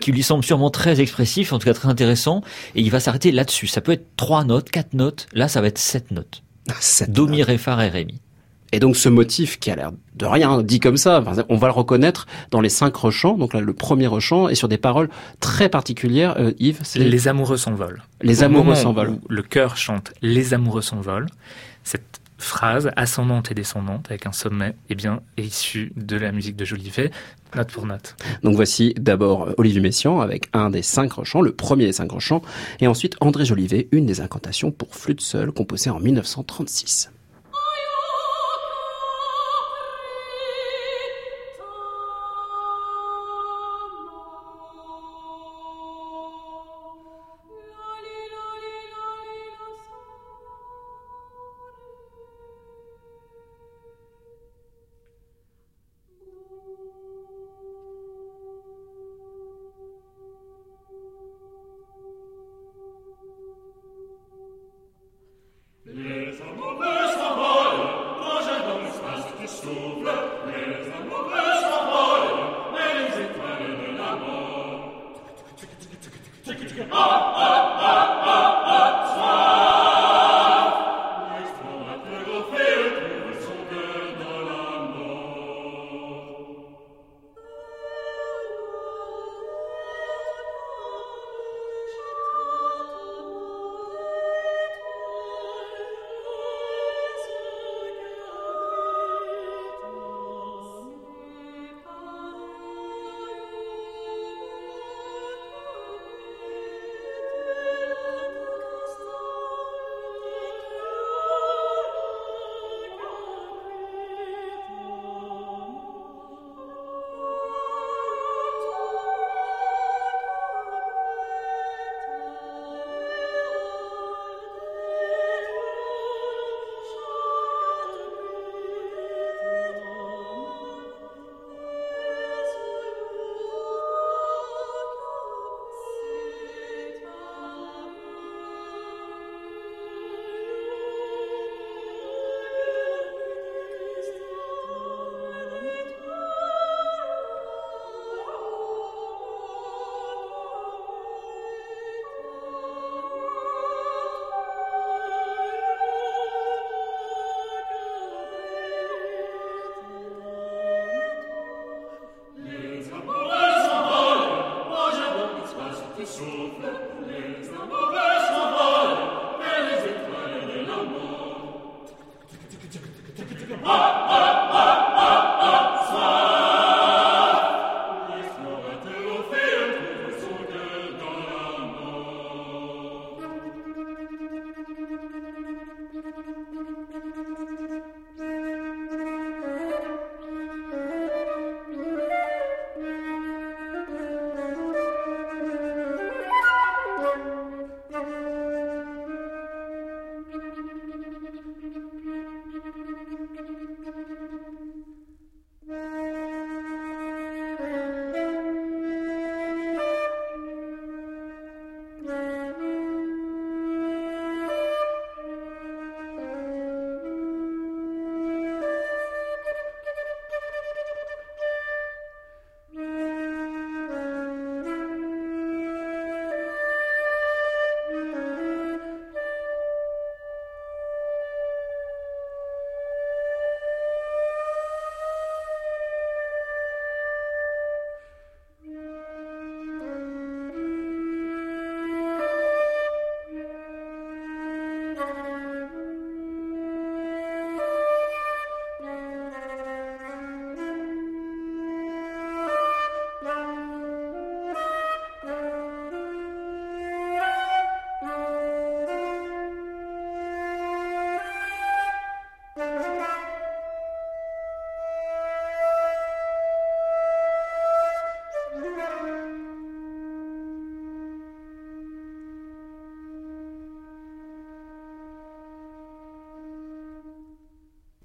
qui 0.02 0.12
lui 0.12 0.22
semblent 0.22 0.44
sûrement 0.44 0.70
très 0.70 1.00
expressifs, 1.00 1.52
en 1.52 1.58
tout 1.58 1.64
cas 1.64 1.74
très 1.74 1.88
intéressants, 1.88 2.42
et 2.74 2.82
il 2.82 2.90
va 2.90 3.00
s'arrêter 3.00 3.32
là-dessus. 3.32 3.66
Ça 3.66 3.80
peut 3.80 3.92
être 3.92 4.06
trois 4.16 4.44
notes, 4.44 4.70
quatre 4.70 4.92
notes, 4.94 5.26
là, 5.32 5.48
ça 5.48 5.60
va 5.60 5.68
être 5.68 5.78
sept 5.78 6.10
notes. 6.10 6.42
Cette- 6.80 7.10
Do, 7.10 7.26
mi, 7.26 7.42
ré, 7.42 7.56
fa, 7.58 7.74
ré, 7.76 7.88
ré, 7.88 8.04
mi. 8.04 8.20
Et 8.74 8.80
donc 8.80 8.96
ce 8.96 9.10
motif 9.10 9.60
qui 9.60 9.70
a 9.70 9.76
l'air 9.76 9.92
de 10.14 10.24
rien 10.24 10.62
dit 10.62 10.80
comme 10.80 10.96
ça, 10.96 11.22
on 11.50 11.56
va 11.56 11.66
le 11.66 11.72
reconnaître 11.74 12.26
dans 12.50 12.62
les 12.62 12.70
cinq 12.70 12.96
rechants. 12.96 13.36
Donc 13.36 13.52
là, 13.52 13.60
le 13.60 13.72
premier 13.74 14.06
rechant 14.06 14.48
est 14.48 14.54
sur 14.54 14.66
des 14.68 14.78
paroles 14.78 15.10
très 15.40 15.68
particulières. 15.68 16.36
Euh, 16.38 16.52
Yves, 16.58 16.78
c'est 16.82 17.00
Les 17.00 17.28
amoureux 17.28 17.58
s'envolent. 17.58 18.02
Les 18.22 18.40
Au 18.40 18.44
amoureux 18.46 18.74
s'envolent. 18.74 19.18
Le 19.28 19.42
chœur 19.42 19.76
chante 19.76 20.14
Les 20.22 20.54
amoureux 20.54 20.80
s'envolent. 20.80 21.26
Cette 21.84 22.21
phrase 22.42 22.90
ascendante 22.96 23.50
et 23.50 23.54
descendante 23.54 24.06
avec 24.10 24.26
un 24.26 24.32
sommet, 24.32 24.74
eh 24.90 24.94
bien, 24.94 25.20
est 25.36 25.78
de 25.96 26.16
la 26.16 26.32
musique 26.32 26.56
de 26.56 26.64
Jolivet, 26.64 27.10
note 27.54 27.70
pour 27.70 27.86
note. 27.86 28.16
Donc 28.42 28.56
voici 28.56 28.94
d'abord 28.98 29.48
euh, 29.48 29.54
Olivier 29.58 29.80
Messiaen 29.80 30.20
avec 30.20 30.48
un 30.52 30.70
des 30.70 30.82
cinq 30.82 31.12
rechants, 31.12 31.40
le 31.40 31.52
premier 31.52 31.86
des 31.86 31.92
cinq 31.92 32.12
rechants, 32.12 32.42
et 32.80 32.86
ensuite 32.86 33.16
André 33.20 33.44
Jolivet, 33.44 33.88
une 33.92 34.06
des 34.06 34.20
incantations 34.20 34.70
pour 34.70 34.94
flûte 34.94 35.20
seule 35.20 35.52
composée 35.52 35.90
en 35.90 36.00
1936. 36.00 37.10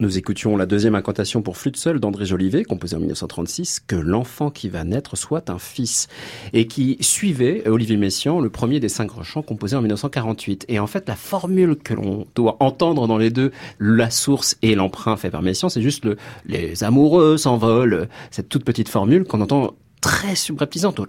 Nous 0.07 0.17
écoutions 0.17 0.55
la 0.55 0.65
deuxième 0.65 0.95
incantation 0.95 1.41
pour 1.41 1.57
flûte 1.57 1.75
seule 1.75 1.99
d'André 1.99 2.25
Jolivet, 2.25 2.63
composée 2.63 2.95
en 2.95 2.99
1936, 2.99 3.81
que 3.85 3.97
l'enfant 3.97 4.49
qui 4.49 4.69
va 4.69 4.85
naître 4.85 5.17
soit 5.17 5.49
un 5.49 5.59
fils, 5.59 6.07
et 6.53 6.65
qui 6.65 6.95
suivait 7.01 7.67
Olivier 7.67 7.97
Messiaen, 7.97 8.39
le 8.39 8.49
premier 8.49 8.79
des 8.79 8.87
cinq 8.87 9.11
chants 9.23 9.41
composés 9.41 9.75
en 9.75 9.81
1948. 9.81 10.63
Et 10.69 10.79
en 10.79 10.87
fait, 10.87 11.09
la 11.09 11.17
formule 11.17 11.75
que 11.75 11.93
l'on 11.93 12.25
doit 12.35 12.55
entendre 12.61 13.05
dans 13.05 13.17
les 13.17 13.31
deux, 13.31 13.51
la 13.81 14.09
source 14.09 14.55
et 14.61 14.75
l'emprunt 14.75 15.17
fait 15.17 15.29
par 15.29 15.41
Messiaen, 15.41 15.67
c'est 15.67 15.81
juste 15.81 16.05
le, 16.05 16.15
les 16.45 16.85
amoureux 16.85 17.35
s'envolent, 17.35 18.07
cette 18.31 18.47
toute 18.47 18.63
petite 18.63 18.87
formule 18.87 19.25
qu'on 19.25 19.41
entend 19.41 19.75
très 20.01 20.35
subreptisante 20.35 20.99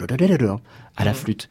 à 0.97 1.05
la 1.05 1.15
flûte. 1.15 1.49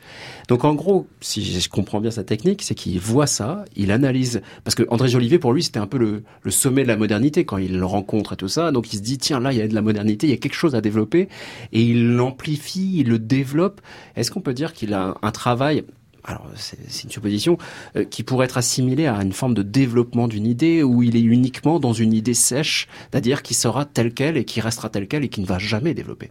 Donc 0.47 0.65
en 0.65 0.73
gros, 0.73 1.07
si 1.21 1.59
je 1.59 1.69
comprends 1.69 2.01
bien 2.01 2.11
sa 2.11 2.23
technique, 2.23 2.63
c'est 2.63 2.75
qu'il 2.75 2.99
voit 2.99 3.27
ça, 3.27 3.63
il 3.75 3.91
analyse, 3.91 4.41
parce 4.63 4.75
que 4.75 4.83
André 4.89 5.07
Jolivet 5.07 5.39
pour 5.39 5.53
lui 5.53 5.63
c'était 5.63 5.79
un 5.79 5.87
peu 5.87 5.97
le, 5.97 6.23
le, 6.41 6.51
sommet 6.51 6.83
de 6.83 6.87
la 6.87 6.97
modernité 6.97 7.45
quand 7.45 7.57
il 7.57 7.77
le 7.77 7.85
rencontre 7.85 8.33
et 8.33 8.35
tout 8.35 8.47
ça, 8.47 8.71
donc 8.71 8.91
il 8.91 8.97
se 8.97 9.01
dit 9.01 9.17
tiens 9.17 9.39
là 9.39 9.53
il 9.53 9.59
y 9.59 9.61
a 9.61 9.67
de 9.67 9.75
la 9.75 9.81
modernité, 9.81 10.27
il 10.27 10.31
y 10.31 10.33
a 10.33 10.37
quelque 10.37 10.55
chose 10.55 10.75
à 10.75 10.81
développer, 10.81 11.29
et 11.71 11.81
il 11.81 12.15
l'amplifie, 12.15 12.99
il 12.99 13.07
le 13.07 13.19
développe. 13.19 13.81
Est-ce 14.15 14.31
qu'on 14.31 14.41
peut 14.41 14.53
dire 14.53 14.73
qu'il 14.73 14.93
a 14.93 15.15
un 15.21 15.31
travail 15.31 15.83
alors 16.27 16.45
c'est 16.55 17.05
une 17.05 17.09
supposition, 17.09 17.57
euh, 17.95 18.03
qui 18.03 18.21
pourrait 18.21 18.45
être 18.45 18.57
assimilée 18.57 19.07
à 19.07 19.23
une 19.23 19.31
forme 19.31 19.53
de 19.53 19.63
développement 19.63 20.27
d'une 20.27 20.45
idée 20.45 20.83
où 20.83 21.01
il 21.01 21.15
est 21.15 21.21
uniquement 21.21 21.79
dans 21.79 21.93
une 21.93 22.11
idée 22.11 22.33
sèche, 22.33 22.89
c'est-à-dire 23.09 23.41
qui 23.41 23.53
sera 23.53 23.85
telle 23.85 24.13
qu'elle 24.13 24.35
et 24.35 24.43
qui 24.43 24.59
restera 24.59 24.89
telle 24.89 25.07
qu'elle 25.07 25.23
et 25.23 25.29
qui 25.29 25.39
ne 25.39 25.45
va 25.45 25.57
jamais 25.57 25.93
développer? 25.93 26.29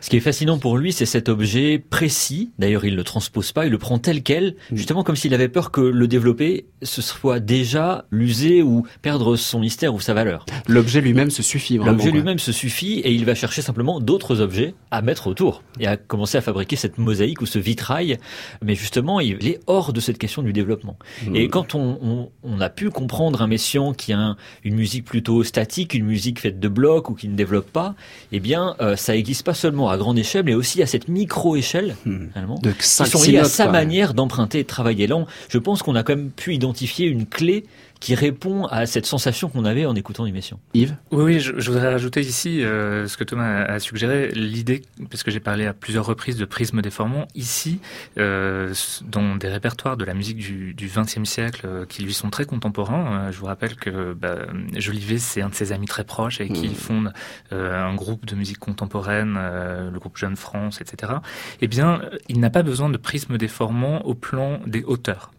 Ce 0.00 0.10
qui 0.10 0.16
est 0.16 0.20
fascinant 0.20 0.58
pour 0.58 0.76
lui, 0.76 0.92
c'est 0.92 1.06
cet 1.06 1.28
objet 1.28 1.78
précis. 1.78 2.50
D'ailleurs, 2.58 2.84
il 2.84 2.92
ne 2.92 2.96
le 2.96 3.04
transpose 3.04 3.52
pas, 3.52 3.66
il 3.66 3.72
le 3.72 3.78
prend 3.78 3.98
tel 3.98 4.22
quel, 4.22 4.54
mm. 4.70 4.76
justement 4.76 5.02
comme 5.02 5.16
s'il 5.16 5.34
avait 5.34 5.48
peur 5.48 5.70
que 5.70 5.80
le 5.80 6.06
développer, 6.06 6.66
ce 6.82 7.02
soit 7.02 7.40
déjà 7.40 8.04
l'user 8.10 8.62
ou 8.62 8.86
perdre 9.02 9.36
son 9.36 9.60
mystère 9.60 9.94
ou 9.94 10.00
sa 10.00 10.14
valeur. 10.14 10.46
L'objet 10.68 11.00
lui-même 11.00 11.30
se 11.30 11.42
suffit. 11.42 11.78
L'objet 11.78 12.10
lui-même 12.10 12.38
se 12.38 12.52
suffit 12.52 13.00
et 13.00 13.12
il 13.12 13.24
va 13.24 13.34
chercher 13.34 13.62
simplement 13.62 14.00
d'autres 14.00 14.40
objets 14.40 14.74
à 14.90 15.02
mettre 15.02 15.26
autour 15.26 15.62
et 15.80 15.86
à 15.86 15.96
commencer 15.96 16.38
à 16.38 16.40
fabriquer 16.40 16.76
cette 16.76 16.98
mosaïque 16.98 17.40
ou 17.40 17.46
ce 17.46 17.58
vitrail. 17.58 18.18
Mais 18.62 18.74
justement, 18.74 19.20
il 19.20 19.46
est 19.48 19.60
hors 19.66 19.92
de 19.92 20.00
cette 20.00 20.18
question 20.18 20.42
du 20.42 20.52
développement. 20.52 20.98
Mm. 21.26 21.36
Et 21.36 21.48
quand 21.48 21.74
on, 21.74 22.30
a 22.60 22.70
pu 22.70 22.90
comprendre 22.90 23.42
un 23.42 23.46
Messiaen 23.46 23.92
qui 23.92 24.12
a 24.12 24.36
une 24.64 24.74
musique 24.76 25.04
plutôt 25.04 25.42
statique, 25.44 25.94
une 25.94 26.06
musique 26.06 26.40
faite 26.40 26.58
de 26.58 26.68
blocs 26.68 27.10
ou 27.10 27.14
qui 27.14 27.28
ne 27.28 27.34
développe 27.34 27.70
pas, 27.70 27.94
eh 28.32 28.40
bien, 28.40 28.76
euh, 28.80 28.96
ça 28.96 29.12
n'existe 29.12 29.44
pas 29.44 29.54
seulement 29.54 29.90
à 29.90 29.95
grande 29.96 30.18
échelle, 30.18 30.44
mais 30.44 30.54
aussi 30.54 30.82
à 30.82 30.86
cette 30.86 31.08
micro-échelle, 31.08 31.96
hmm. 32.04 32.28
de 32.62 32.70
qui 32.72 32.86
sont 32.86 33.22
liées 33.22 33.38
à 33.38 33.44
sa 33.44 33.70
manière 33.70 34.14
d'emprunter 34.14 34.60
et 34.60 34.62
de 34.62 34.68
travailler. 34.68 35.06
Là, 35.06 35.24
je 35.48 35.58
pense 35.58 35.82
qu'on 35.82 35.94
a 35.94 36.02
quand 36.02 36.16
même 36.16 36.30
pu 36.30 36.54
identifier 36.54 37.06
une 37.06 37.26
clé 37.26 37.64
qui 38.00 38.14
répond 38.14 38.66
à 38.66 38.86
cette 38.86 39.06
sensation 39.06 39.48
qu'on 39.48 39.64
avait 39.64 39.86
en 39.86 39.94
écoutant 39.94 40.24
l'émission. 40.24 40.58
Yves? 40.74 40.96
Oui, 41.10 41.24
oui 41.24 41.40
je, 41.40 41.70
voudrais 41.70 41.90
rajouter 41.90 42.20
ici 42.20 42.62
euh, 42.62 43.06
ce 43.08 43.16
que 43.16 43.24
Thomas 43.24 43.64
a, 43.64 43.78
suggéré, 43.78 44.30
l'idée, 44.32 44.82
parce 45.10 45.22
que 45.22 45.30
j'ai 45.30 45.40
parlé 45.40 45.66
à 45.66 45.72
plusieurs 45.72 46.04
reprises 46.04 46.36
de 46.36 46.44
prisme 46.44 46.82
déformant, 46.82 47.26
ici, 47.34 47.80
euh, 48.18 48.74
dans 49.02 49.36
des 49.36 49.48
répertoires 49.48 49.96
de 49.96 50.04
la 50.04 50.14
musique 50.14 50.38
du 50.38 50.90
XXe 50.94 51.24
siècle 51.24 51.62
euh, 51.64 51.86
qui 51.86 52.02
lui 52.02 52.12
sont 52.12 52.30
très 52.30 52.44
contemporains. 52.44 53.30
je 53.30 53.38
vous 53.38 53.46
rappelle 53.46 53.76
que 53.76 54.12
bah, 54.12 54.36
Jolivet, 54.76 55.18
c'est 55.18 55.42
un 55.42 55.48
de 55.48 55.54
ses 55.54 55.72
amis 55.72 55.86
très 55.86 56.04
proches 56.04 56.40
et 56.40 56.48
qui 56.48 56.68
mmh. 56.68 56.74
fonde 56.74 57.12
un 57.50 57.94
groupe 57.94 58.26
de 58.26 58.34
musique 58.34 58.58
contemporaine, 58.58 59.38
le 59.76 59.98
groupe 59.98 60.16
Jeune 60.16 60.36
France, 60.36 60.80
etc. 60.80 61.14
Eh 61.60 61.68
bien, 61.68 62.00
il 62.28 62.40
n'a 62.40 62.50
pas 62.50 62.62
besoin 62.62 62.88
de 62.88 62.96
prisme 62.96 63.38
déformant 63.38 64.02
au 64.02 64.14
plan 64.14 64.60
des 64.66 64.82
hauteurs. 64.84 65.30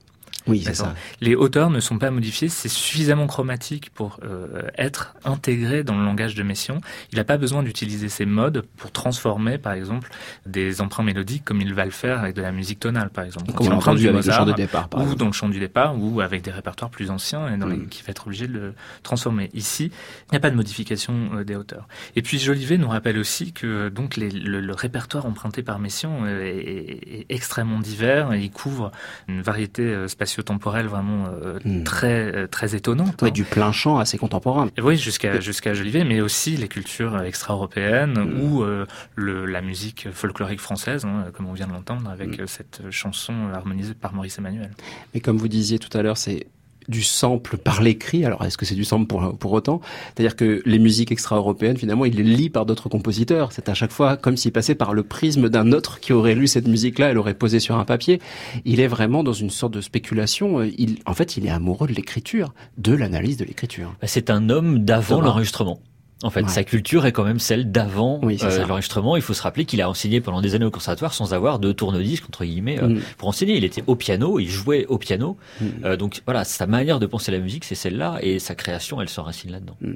Oui, 0.48 0.62
c'est 0.64 0.76
ça. 0.76 0.95
Les 1.22 1.36
hauteurs 1.36 1.70
ne 1.70 1.80
sont 1.80 1.98
pas 1.98 2.12
modifiées, 2.12 2.50
c'est 2.50 2.70
suffisamment 2.70 3.28
chromatique 3.28 3.89
pour 3.93 4.20
euh, 4.24 4.62
être 4.78 5.16
intégré 5.26 5.84
dans 5.84 5.98
le 5.98 6.06
langage 6.06 6.36
de 6.36 6.43
Messiaen. 6.43 6.80
Il 7.12 7.18
n'a 7.18 7.24
pas 7.24 7.38
besoin 7.38 7.64
d'utiliser 7.64 8.10
ces 8.10 8.26
modes 8.26 8.64
pour 8.78 8.91
transformer, 8.91 9.58
par 9.58 9.74
exemple, 9.74 10.10
des 10.45 10.82
emprunts 10.82 11.04
mélodiques 11.04 11.43
comme 11.43 11.62
il 11.62 11.74
va 11.74 11.86
le 11.86 11.91
faire 11.91 12.20
avec 12.20 12.36
de 12.36 12.41
la 12.41 12.52
musique 12.52 12.80
tonale, 12.80 13.10
par 13.10 13.26
exemple. 13.26 13.52
Comme 13.54 13.68
on 13.68 13.72
entendu 13.72 14.08
avec 14.08 14.26
le 14.26 14.32
chant 14.32 14.45
de 14.45 14.54
départ, 14.54 14.89
Ou 14.95 15.16
dans 15.16 15.28
le 15.28 15.32
chant 15.32 15.50
du 15.50 15.60
départ, 15.60 16.00
ou 16.00 16.22
avec 16.22 16.43
des 16.43 16.52
répertoires 16.52 16.89
plus 16.89 17.10
anciens 17.10 17.54
et 17.54 17.58
dans 17.58 17.68
les, 17.68 17.78
mm. 17.78 17.88
qui 17.89 18.04
va 18.04 18.12
être 18.12 18.28
obligé 18.28 18.48
de 18.48 18.54
le 18.54 18.74
transformer. 19.04 19.50
Ici, 19.54 19.91
il 20.28 20.32
n'y 20.32 20.38
a 20.38 20.41
pas 20.41 20.50
de 20.50 20.56
modification 20.56 21.14
euh, 21.34 21.43
des 21.43 21.56
hauteurs. 21.56 21.88
Et 22.16 22.22
puis 22.22 22.39
Jolivet 22.39 22.78
nous 22.78 22.89
rappelle 22.89 23.18
aussi 23.18 23.54
que 23.54 23.89
donc 23.89 24.16
les, 24.16 24.30
le, 24.30 24.74
répertoire 24.74 25.26
emprunté 25.26 25.64
par 25.64 25.80
Messiaen 25.80 26.24
euh, 26.24 26.43
est, 26.43 27.22
est, 27.22 27.26
extrêmement 27.30 27.80
divers 27.80 28.34
et 28.34 28.41
il 28.41 28.52
couvre 28.52 28.91
une 29.28 29.41
variété 29.41 30.08
spatiale 30.08 30.36
temporelle 30.41 30.88
vraiment 30.88 31.25
euh, 31.27 31.59
hmm. 31.63 31.83
très 31.83 32.35
euh, 32.35 32.47
très 32.47 32.75
étonnante. 32.75 33.21
Ouais, 33.21 33.29
hein. 33.29 33.31
du 33.31 33.43
plein 33.43 33.71
champ 33.71 33.97
assez 33.97 34.17
contemporain. 34.17 34.69
oui, 34.81 34.97
jusqu'à 34.97 35.39
jusqu'à 35.39 35.73
Jolivet, 35.73 36.03
mais 36.03 36.21
aussi 36.21 36.57
les 36.57 36.67
cultures 36.67 37.21
extra-européennes 37.21 38.19
hmm. 38.19 38.41
ou 38.41 38.63
euh, 38.63 38.85
le, 39.15 39.45
la 39.45 39.61
musique 39.61 40.07
folklorique 40.11 40.61
française, 40.61 41.05
hein, 41.05 41.25
comme 41.33 41.47
on 41.47 41.53
vient 41.53 41.67
de 41.67 41.73
l'entendre 41.73 42.09
avec 42.09 42.41
hmm. 42.41 42.47
cette 42.47 42.81
chanson 42.91 43.33
harmonisée 43.53 43.93
par 43.93 44.13
Maurice 44.13 44.38
Emmanuel. 44.38 44.71
Mais 45.13 45.19
comme 45.19 45.38
vous 45.38 45.47
disiez 45.47 45.79
tout 45.79 45.95
à 45.97 46.01
l'heure, 46.01 46.17
c'est 46.17 46.47
du 46.88 47.03
sample 47.03 47.57
par 47.57 47.81
l'écrit. 47.81 48.25
Alors, 48.25 48.43
est-ce 48.45 48.57
que 48.57 48.65
c'est 48.65 48.75
du 48.75 48.85
sample 48.85 49.07
pour, 49.07 49.38
pour 49.38 49.51
autant? 49.53 49.81
C'est-à-dire 50.15 50.35
que 50.35 50.61
les 50.65 50.79
musiques 50.79 51.11
extra-européennes, 51.11 51.77
finalement, 51.77 52.05
il 52.05 52.15
les 52.15 52.23
lit 52.23 52.49
par 52.49 52.65
d'autres 52.65 52.89
compositeurs. 52.89 53.51
C'est 53.51 53.69
à 53.69 53.73
chaque 53.73 53.91
fois 53.91 54.17
comme 54.17 54.38
s'il 54.38 54.51
passait 54.51 54.75
par 54.75 54.93
le 54.93 55.03
prisme 55.03 55.49
d'un 55.49 55.71
autre 55.71 55.99
qui 55.99 56.13
aurait 56.13 56.35
lu 56.35 56.47
cette 56.47 56.67
musique-là, 56.67 57.09
elle 57.09 57.17
aurait 57.17 57.33
posé 57.33 57.59
sur 57.59 57.77
un 57.77 57.85
papier. 57.85 58.21
Il 58.65 58.79
est 58.79 58.88
vraiment 58.88 59.23
dans 59.23 59.33
une 59.33 59.49
sorte 59.49 59.73
de 59.73 59.81
spéculation. 59.81 60.61
Il, 60.63 60.97
en 61.05 61.13
fait, 61.13 61.38
il 61.38 61.45
est 61.45 61.49
amoureux 61.49 61.88
de 61.88 61.93
l'écriture, 61.93 62.53
de 62.77 62.93
l'analyse 62.93 63.38
de 63.38 63.45
l'écriture. 63.45 63.93
Bah, 64.01 64.07
c'est 64.07 64.29
un 64.29 64.49
homme 64.49 64.79
d'avant 64.79 65.21
l'enregistrement. 65.21 65.79
En 66.24 66.32
fait, 66.32 66.49
sa 66.49 66.63
culture 66.63 67.05
est 67.05 67.11
quand 67.11 67.24
même 67.24 67.38
celle 67.38 67.72
d'avant 67.72 68.20
euh, 68.24 68.65
l'enregistrement. 68.68 69.18
Il 69.18 69.22
faut 69.22 69.36
se 69.36 69.41
rappeler 69.43 69.65
qu'il 69.65 69.82
a 69.84 69.89
enseigné 69.89 70.20
pendant 70.20 70.41
des 70.41 70.55
années 70.55 70.65
au 70.65 70.72
conservatoire 70.72 71.13
sans 71.13 71.36
avoir 71.36 71.59
de 71.59 71.72
tourne-disque 71.72 72.24
entre 72.26 72.43
guillemets 72.43 72.82
euh, 72.82 72.88
mm. 72.88 73.01
pour 73.20 73.30
enseigner. 73.30 73.55
Il 73.55 73.63
était 73.63 73.84
au 73.86 73.95
piano, 73.95 74.39
il 74.39 74.49
jouait 74.49 74.88
au 74.88 74.97
piano. 74.97 75.38
Mm. 75.61 75.65
Euh, 75.86 75.95
donc 75.95 76.24
voilà, 76.26 76.43
sa 76.43 76.65
manière 76.65 76.99
de 76.99 77.05
penser 77.05 77.32
la 77.32 77.38
musique, 77.38 77.65
c'est 77.65 77.76
celle-là, 77.76 78.18
et 78.22 78.39
sa 78.39 78.55
création, 78.55 78.99
elle 78.99 79.09
s'enracine 79.09 79.51
là-dedans. 79.51 79.78
Mm. 79.82 79.93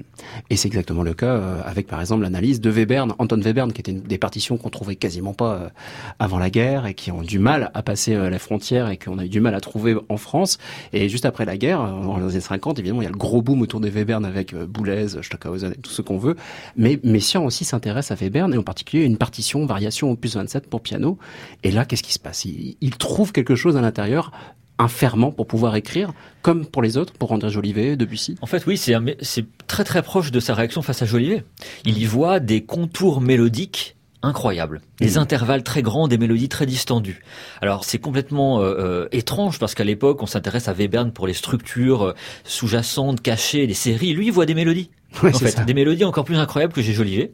Et 0.52 0.58
c'est 0.58 0.68
exactement 0.68 1.02
le 1.02 1.16
cas 1.16 1.62
avec, 1.66 1.88
par 1.88 2.00
exemple, 2.00 2.22
l'analyse 2.22 2.62
de 2.62 2.70
Webern, 2.70 3.16
Anton 3.18 3.42
Webern, 3.42 3.74
qui 3.74 3.82
était 3.82 3.92
une 3.92 4.02
des 4.02 4.20
partitions 4.20 4.58
qu'on 4.58 4.70
trouvait 4.70 4.96
quasiment 4.98 5.34
pas 5.34 5.72
avant 6.20 6.38
la 6.38 6.52
guerre 6.52 6.86
et 6.86 6.94
qui 6.94 7.12
ont 7.12 7.24
du 7.24 7.40
mal 7.40 7.72
à 7.74 7.82
passer 7.82 8.16
la 8.16 8.40
frontière 8.40 8.90
et 8.90 8.98
qu'on 8.98 9.18
a 9.18 9.26
eu 9.26 9.30
du 9.30 9.40
mal 9.40 9.56
à 9.56 9.60
trouver 9.60 9.96
en 10.08 10.18
France. 10.18 10.60
Et 10.94 11.10
juste 11.10 11.26
après 11.26 11.46
la 11.46 11.58
guerre, 11.58 11.80
dans 11.80 12.18
les 12.18 12.32
années 12.34 12.42
50, 12.42 12.78
évidemment, 12.78 13.02
il 13.02 13.06
y 13.06 13.08
a 13.08 13.12
le 13.12 13.18
gros 13.18 13.42
boom 13.42 13.62
autour 13.62 13.80
des 13.80 13.90
Webern 13.90 14.24
avec 14.24 14.54
Boulez, 14.56 15.08
Stockhausen 15.22 15.74
et 15.74 15.82
tout 15.82 15.92
ce 15.92 16.04
qu'on 16.12 16.18
veut. 16.18 16.36
Mais 16.76 17.00
Messiaen 17.04 17.44
aussi 17.44 17.66
s'intéresse 17.66 18.12
à 18.12 18.16
Webern 18.16 18.54
et 18.54 18.58
en 18.58 18.64
particulier 18.64 19.06
une 19.06 19.18
partition, 19.18 19.66
variation 19.66 20.12
opus 20.12 20.36
27 20.36 20.68
pour 20.70 20.82
piano. 20.82 21.18
Et 21.64 21.72
là, 21.72 21.86
qu'est-ce 21.86 22.04
qui 22.04 22.14
se 22.14 22.20
passe? 22.20 22.46
Il, 22.46 22.92
trouve 22.98 23.32
quelque 23.32 23.56
chose 23.56 23.78
à 23.78 23.82
l'intérieur 23.82 24.32
un 24.78 24.88
ferment 24.88 25.32
pour 25.32 25.48
pouvoir 25.48 25.76
écrire, 25.76 26.12
comme 26.42 26.66
pour 26.66 26.82
les 26.82 26.98
autres, 26.98 27.14
pour 27.14 27.32
André 27.32 27.50
Jolivet, 27.50 27.96
Debussy? 27.96 28.36
En 28.42 28.48
fait, 28.48 28.66
oui, 28.66 28.78
c'est 28.78 29.46
très 29.68 29.84
très 29.84 30.02
proche 30.02 30.32
de 30.32 30.40
sa 30.40 30.56
réaction 30.56 30.82
face 30.82 31.02
à 31.02 31.06
Jolivet. 31.06 31.44
Il 31.86 31.98
y 32.00 32.06
voit 32.06 32.40
des 32.40 32.64
contours 32.64 33.22
mélodiques 33.22 33.96
incroyables, 34.24 34.82
des 35.00 35.16
mmh. 35.16 35.18
intervalles 35.18 35.64
très 35.64 35.82
grands, 35.82 36.08
des 36.08 36.18
mélodies 36.18 36.50
très 36.50 36.66
distendues. 36.66 37.24
Alors 37.62 37.86
c'est 37.86 37.98
complètement 37.98 38.62
euh, 38.62 38.76
euh, 38.78 39.08
étrange 39.12 39.60
parce 39.60 39.74
qu'à 39.74 39.84
l'époque 39.84 40.22
on 40.22 40.28
s'intéresse 40.28 40.68
à 40.68 40.74
Webern 40.74 41.12
pour 41.12 41.28
les 41.28 41.34
structures 41.34 42.04
euh, 42.04 42.14
sous-jacentes, 42.44 43.22
cachées, 43.22 43.68
des 43.68 43.74
séries. 43.74 44.14
Lui 44.14 44.28
il 44.28 44.32
voit 44.32 44.46
des 44.46 44.54
mélodies 44.54 44.92
en 45.24 45.32
fait, 45.34 45.66
des 45.66 45.74
mélodies 45.74 46.04
encore 46.04 46.26
plus 46.26 46.38
incroyables 46.38 46.74
que 46.74 46.82
j'ai 46.82 46.94
Jolivet. 46.94 47.32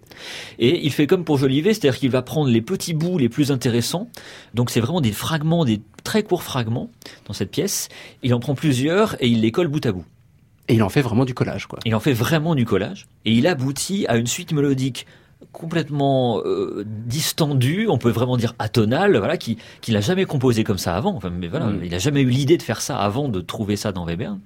Et 0.59 0.85
il 0.85 0.91
fait 0.91 1.07
comme 1.07 1.23
pour 1.23 1.37
Jolivet, 1.37 1.73
c'est-à-dire 1.73 1.99
qu'il 1.99 2.09
va 2.09 2.21
prendre 2.21 2.49
les 2.49 2.61
petits 2.61 2.93
bouts 2.93 3.17
les 3.17 3.29
plus 3.29 3.51
intéressants. 3.51 4.09
Donc 4.53 4.69
c'est 4.69 4.79
vraiment 4.79 5.01
des 5.01 5.11
fragments, 5.11 5.65
des 5.65 5.81
très 6.03 6.23
courts 6.23 6.43
fragments 6.43 6.89
dans 7.25 7.33
cette 7.33 7.51
pièce. 7.51 7.89
Il 8.23 8.33
en 8.33 8.39
prend 8.39 8.55
plusieurs 8.55 9.21
et 9.21 9.27
il 9.27 9.41
les 9.41 9.51
colle 9.51 9.67
bout 9.67 9.85
à 9.85 9.91
bout. 9.91 10.05
Et 10.69 10.75
il 10.75 10.83
en 10.83 10.89
fait 10.89 11.01
vraiment 11.01 11.23
du 11.23 11.33
collage, 11.33 11.67
quoi. 11.67 11.79
Il 11.85 11.95
en 11.95 11.99
fait 11.99 12.13
vraiment 12.13 12.53
du 12.53 12.65
collage. 12.65 13.07
Et 13.25 13.31
il 13.31 13.47
aboutit 13.47 14.05
à 14.07 14.17
une 14.17 14.27
suite 14.27 14.51
mélodique 14.51 15.05
complètement 15.51 16.41
euh, 16.45 16.83
distendue, 16.85 17.87
on 17.89 17.97
peut 17.97 18.09
vraiment 18.09 18.37
dire 18.37 18.55
atonale, 18.59 19.17
voilà, 19.17 19.37
qui 19.37 19.57
qu'il 19.81 19.93
n'a 19.93 20.01
jamais 20.01 20.25
composé 20.25 20.63
comme 20.63 20.77
ça 20.77 20.95
avant. 20.95 21.15
Enfin, 21.15 21.29
mais 21.29 21.47
voilà, 21.47 21.67
mm. 21.67 21.81
il 21.83 21.91
n'a 21.91 21.99
jamais 21.99 22.21
eu 22.21 22.29
l'idée 22.29 22.57
de 22.57 22.63
faire 22.63 22.81
ça 22.81 22.97
avant 22.97 23.29
de 23.29 23.39
trouver 23.39 23.75
ça 23.75 23.91
dans 23.91 24.05
Webern. 24.05 24.39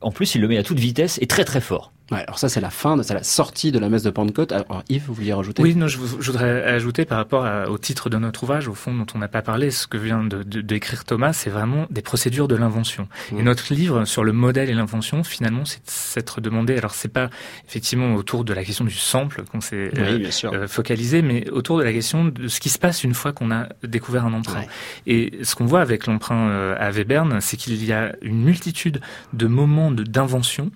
En 0.00 0.10
plus, 0.10 0.34
il 0.34 0.40
le 0.40 0.48
met 0.48 0.58
à 0.58 0.62
toute 0.62 0.78
vitesse 0.78 1.18
et 1.20 1.26
très 1.26 1.44
très 1.44 1.60
fort. 1.60 1.92
Ouais, 2.10 2.24
alors 2.26 2.40
ça 2.40 2.48
c'est 2.48 2.60
la 2.60 2.70
fin, 2.70 3.00
c'est 3.04 3.14
la 3.14 3.22
sortie 3.22 3.70
de 3.70 3.78
la 3.78 3.88
messe 3.88 4.02
de 4.02 4.10
Pentecôte. 4.10 4.50
Alors 4.50 4.82
Yves, 4.88 5.04
vous 5.06 5.14
vouliez 5.14 5.32
rajouter? 5.32 5.62
Oui, 5.62 5.76
non, 5.76 5.86
je, 5.86 5.96
voudrais 5.96 6.64
ajouter 6.64 7.04
par 7.04 7.18
rapport 7.18 7.46
au 7.70 7.78
titre 7.78 8.10
de 8.10 8.16
notre 8.16 8.42
ouvrage, 8.42 8.66
au 8.66 8.74
fond 8.74 8.92
dont 8.92 9.06
on 9.14 9.18
n'a 9.18 9.28
pas 9.28 9.42
parlé, 9.42 9.70
ce 9.70 9.86
que 9.86 9.96
vient 9.96 10.24
de, 10.24 10.42
d'écrire 10.42 11.04
Thomas, 11.04 11.32
c'est 11.32 11.50
vraiment 11.50 11.86
des 11.90 12.02
procédures 12.02 12.48
de 12.48 12.56
l'invention. 12.56 13.06
Mmh. 13.30 13.38
Et 13.38 13.42
notre 13.42 13.72
livre 13.72 14.04
sur 14.06 14.24
le 14.24 14.32
modèle 14.32 14.70
et 14.70 14.74
l'invention, 14.74 15.22
finalement, 15.22 15.64
c'est 15.64 15.88
s'être 16.10 16.40
demandé. 16.40 16.76
Alors 16.76 16.94
c'est 16.94 17.08
pas 17.08 17.30
effectivement 17.68 18.14
autour 18.14 18.44
de 18.44 18.52
la 18.52 18.64
question 18.64 18.84
du 18.84 18.94
sample 18.94 19.44
qu'on 19.44 19.60
s'est 19.60 19.90
euh, 19.96 20.28
euh, 20.44 20.68
focalisé, 20.68 21.22
mais 21.22 21.48
autour 21.50 21.78
de 21.78 21.84
la 21.84 21.92
question 21.92 22.24
de 22.24 22.48
ce 22.48 22.58
qui 22.60 22.68
se 22.68 22.78
passe 22.78 23.04
une 23.04 23.14
fois 23.14 23.32
qu'on 23.32 23.52
a 23.52 23.68
découvert 23.84 24.26
un 24.26 24.32
emprunt. 24.32 24.64
Et 25.06 25.38
ce 25.42 25.54
qu'on 25.54 25.66
voit 25.66 25.80
avec 25.80 26.06
l'emprunt 26.06 26.48
euh, 26.50 26.74
à 26.78 26.90
Webern, 26.90 27.40
c'est 27.40 27.56
qu'il 27.56 27.84
y 27.84 27.92
a 27.92 28.12
une 28.22 28.42
multitude 28.42 29.00
de 29.32 29.46
moments 29.46 29.89
d'invention 29.94 30.70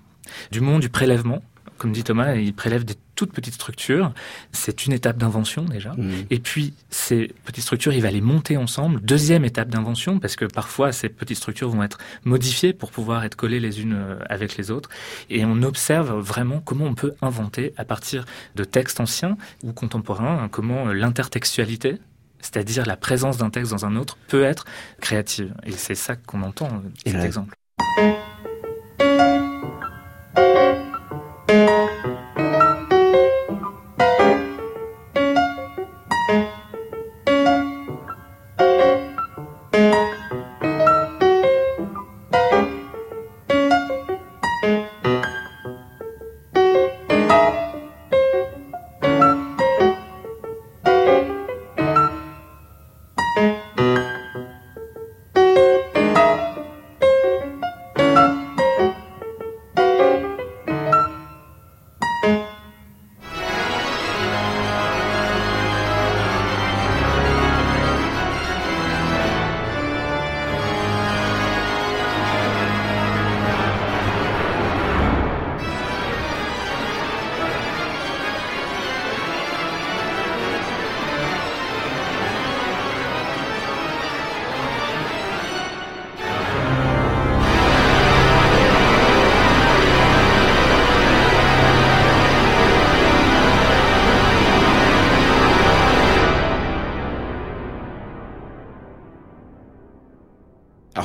du 0.50 0.60
moment 0.60 0.78
du 0.78 0.88
prélèvement 0.88 1.42
comme 1.78 1.92
dit 1.92 2.04
Thomas, 2.04 2.34
il 2.34 2.54
prélève 2.54 2.84
des 2.84 2.94
toutes 3.14 3.32
petites 3.32 3.54
structures. 3.54 4.12
C'est 4.52 4.86
une 4.86 4.92
étape 4.92 5.18
d'invention 5.18 5.64
déjà. 5.64 5.92
Mmh. 5.92 6.10
Et 6.30 6.38
puis, 6.38 6.74
ces 6.90 7.32
petites 7.44 7.64
structures, 7.64 7.92
il 7.92 8.00
va 8.02 8.10
les 8.10 8.20
monter 8.20 8.56
ensemble. 8.56 9.00
Deuxième 9.00 9.44
étape 9.44 9.68
d'invention, 9.68 10.18
parce 10.18 10.36
que 10.36 10.44
parfois, 10.44 10.92
ces 10.92 11.08
petites 11.08 11.36
structures 11.36 11.68
vont 11.68 11.82
être 11.82 11.98
modifiées 12.24 12.72
pour 12.72 12.90
pouvoir 12.90 13.24
être 13.24 13.34
collées 13.36 13.60
les 13.60 13.80
unes 13.80 13.94
euh, 13.96 14.18
avec 14.28 14.56
les 14.56 14.70
autres. 14.70 14.88
Et 15.30 15.44
on 15.44 15.62
observe 15.62 16.18
vraiment 16.18 16.60
comment 16.60 16.86
on 16.86 16.94
peut 16.94 17.14
inventer 17.22 17.74
à 17.76 17.84
partir 17.84 18.24
de 18.54 18.64
textes 18.64 19.00
anciens 19.00 19.36
ou 19.62 19.72
contemporains, 19.72 20.44
hein, 20.44 20.48
comment 20.50 20.88
euh, 20.88 20.92
l'intertextualité, 20.92 21.98
c'est-à-dire 22.40 22.86
la 22.86 22.96
présence 22.96 23.36
d'un 23.36 23.50
texte 23.50 23.72
dans 23.72 23.84
un 23.84 23.96
autre, 23.96 24.16
peut 24.28 24.44
être 24.44 24.64
créative. 25.00 25.54
Et 25.64 25.72
c'est 25.72 25.94
ça 25.94 26.16
qu'on 26.16 26.42
entend, 26.42 26.68
euh, 26.68 26.88
Et 27.04 27.10
cet 27.10 27.20
là- 27.20 27.26
exemple. 27.26 27.54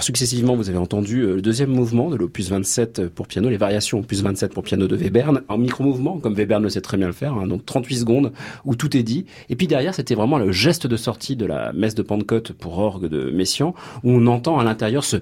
Successivement, 0.10 0.56
vous 0.56 0.70
avez 0.70 0.80
entendu 0.80 1.22
euh, 1.22 1.36
le 1.36 1.42
deuxième 1.44 1.70
mouvement 1.70 2.10
de 2.10 2.16
l'opus 2.16 2.50
27 2.50 3.10
pour 3.10 3.28
piano, 3.28 3.48
les 3.48 3.58
variations 3.58 4.00
opus 4.00 4.24
27 4.24 4.56
pour 4.56 4.64
piano 4.64 4.88
de 4.88 4.98
Webern, 4.98 5.44
en 5.48 5.60
micro-mouvement, 5.60 6.18
comme 6.18 6.34
Webern 6.34 6.64
le 6.64 6.70
sait 6.70 6.82
très 6.82 6.98
bien 6.98 7.06
le 7.06 7.14
faire, 7.14 7.36
hein, 7.36 7.46
donc 7.46 7.64
38 7.64 7.98
secondes 7.98 8.32
où 8.66 8.76
tout 8.76 8.98
est 8.98 9.04
dit. 9.04 9.28
Et 9.50 9.56
puis 9.56 9.68
derrière, 9.68 9.94
c'était 9.94 10.16
vraiment 10.16 10.40
le 10.40 10.52
geste 10.52 10.88
de 10.88 10.98
sortie 10.98 11.36
de 11.36 11.46
la 11.46 11.74
messe 11.74 11.94
de 11.94 12.02
Pentecôte 12.02 12.54
pour 12.54 12.80
orgue 12.80 13.06
de 13.06 13.30
Messiaen, 13.30 13.76
où 14.04 14.10
on 14.10 14.26
entend 14.26 14.58
à 14.58 14.64
l'intérieur 14.64 15.04
ce, 15.04 15.18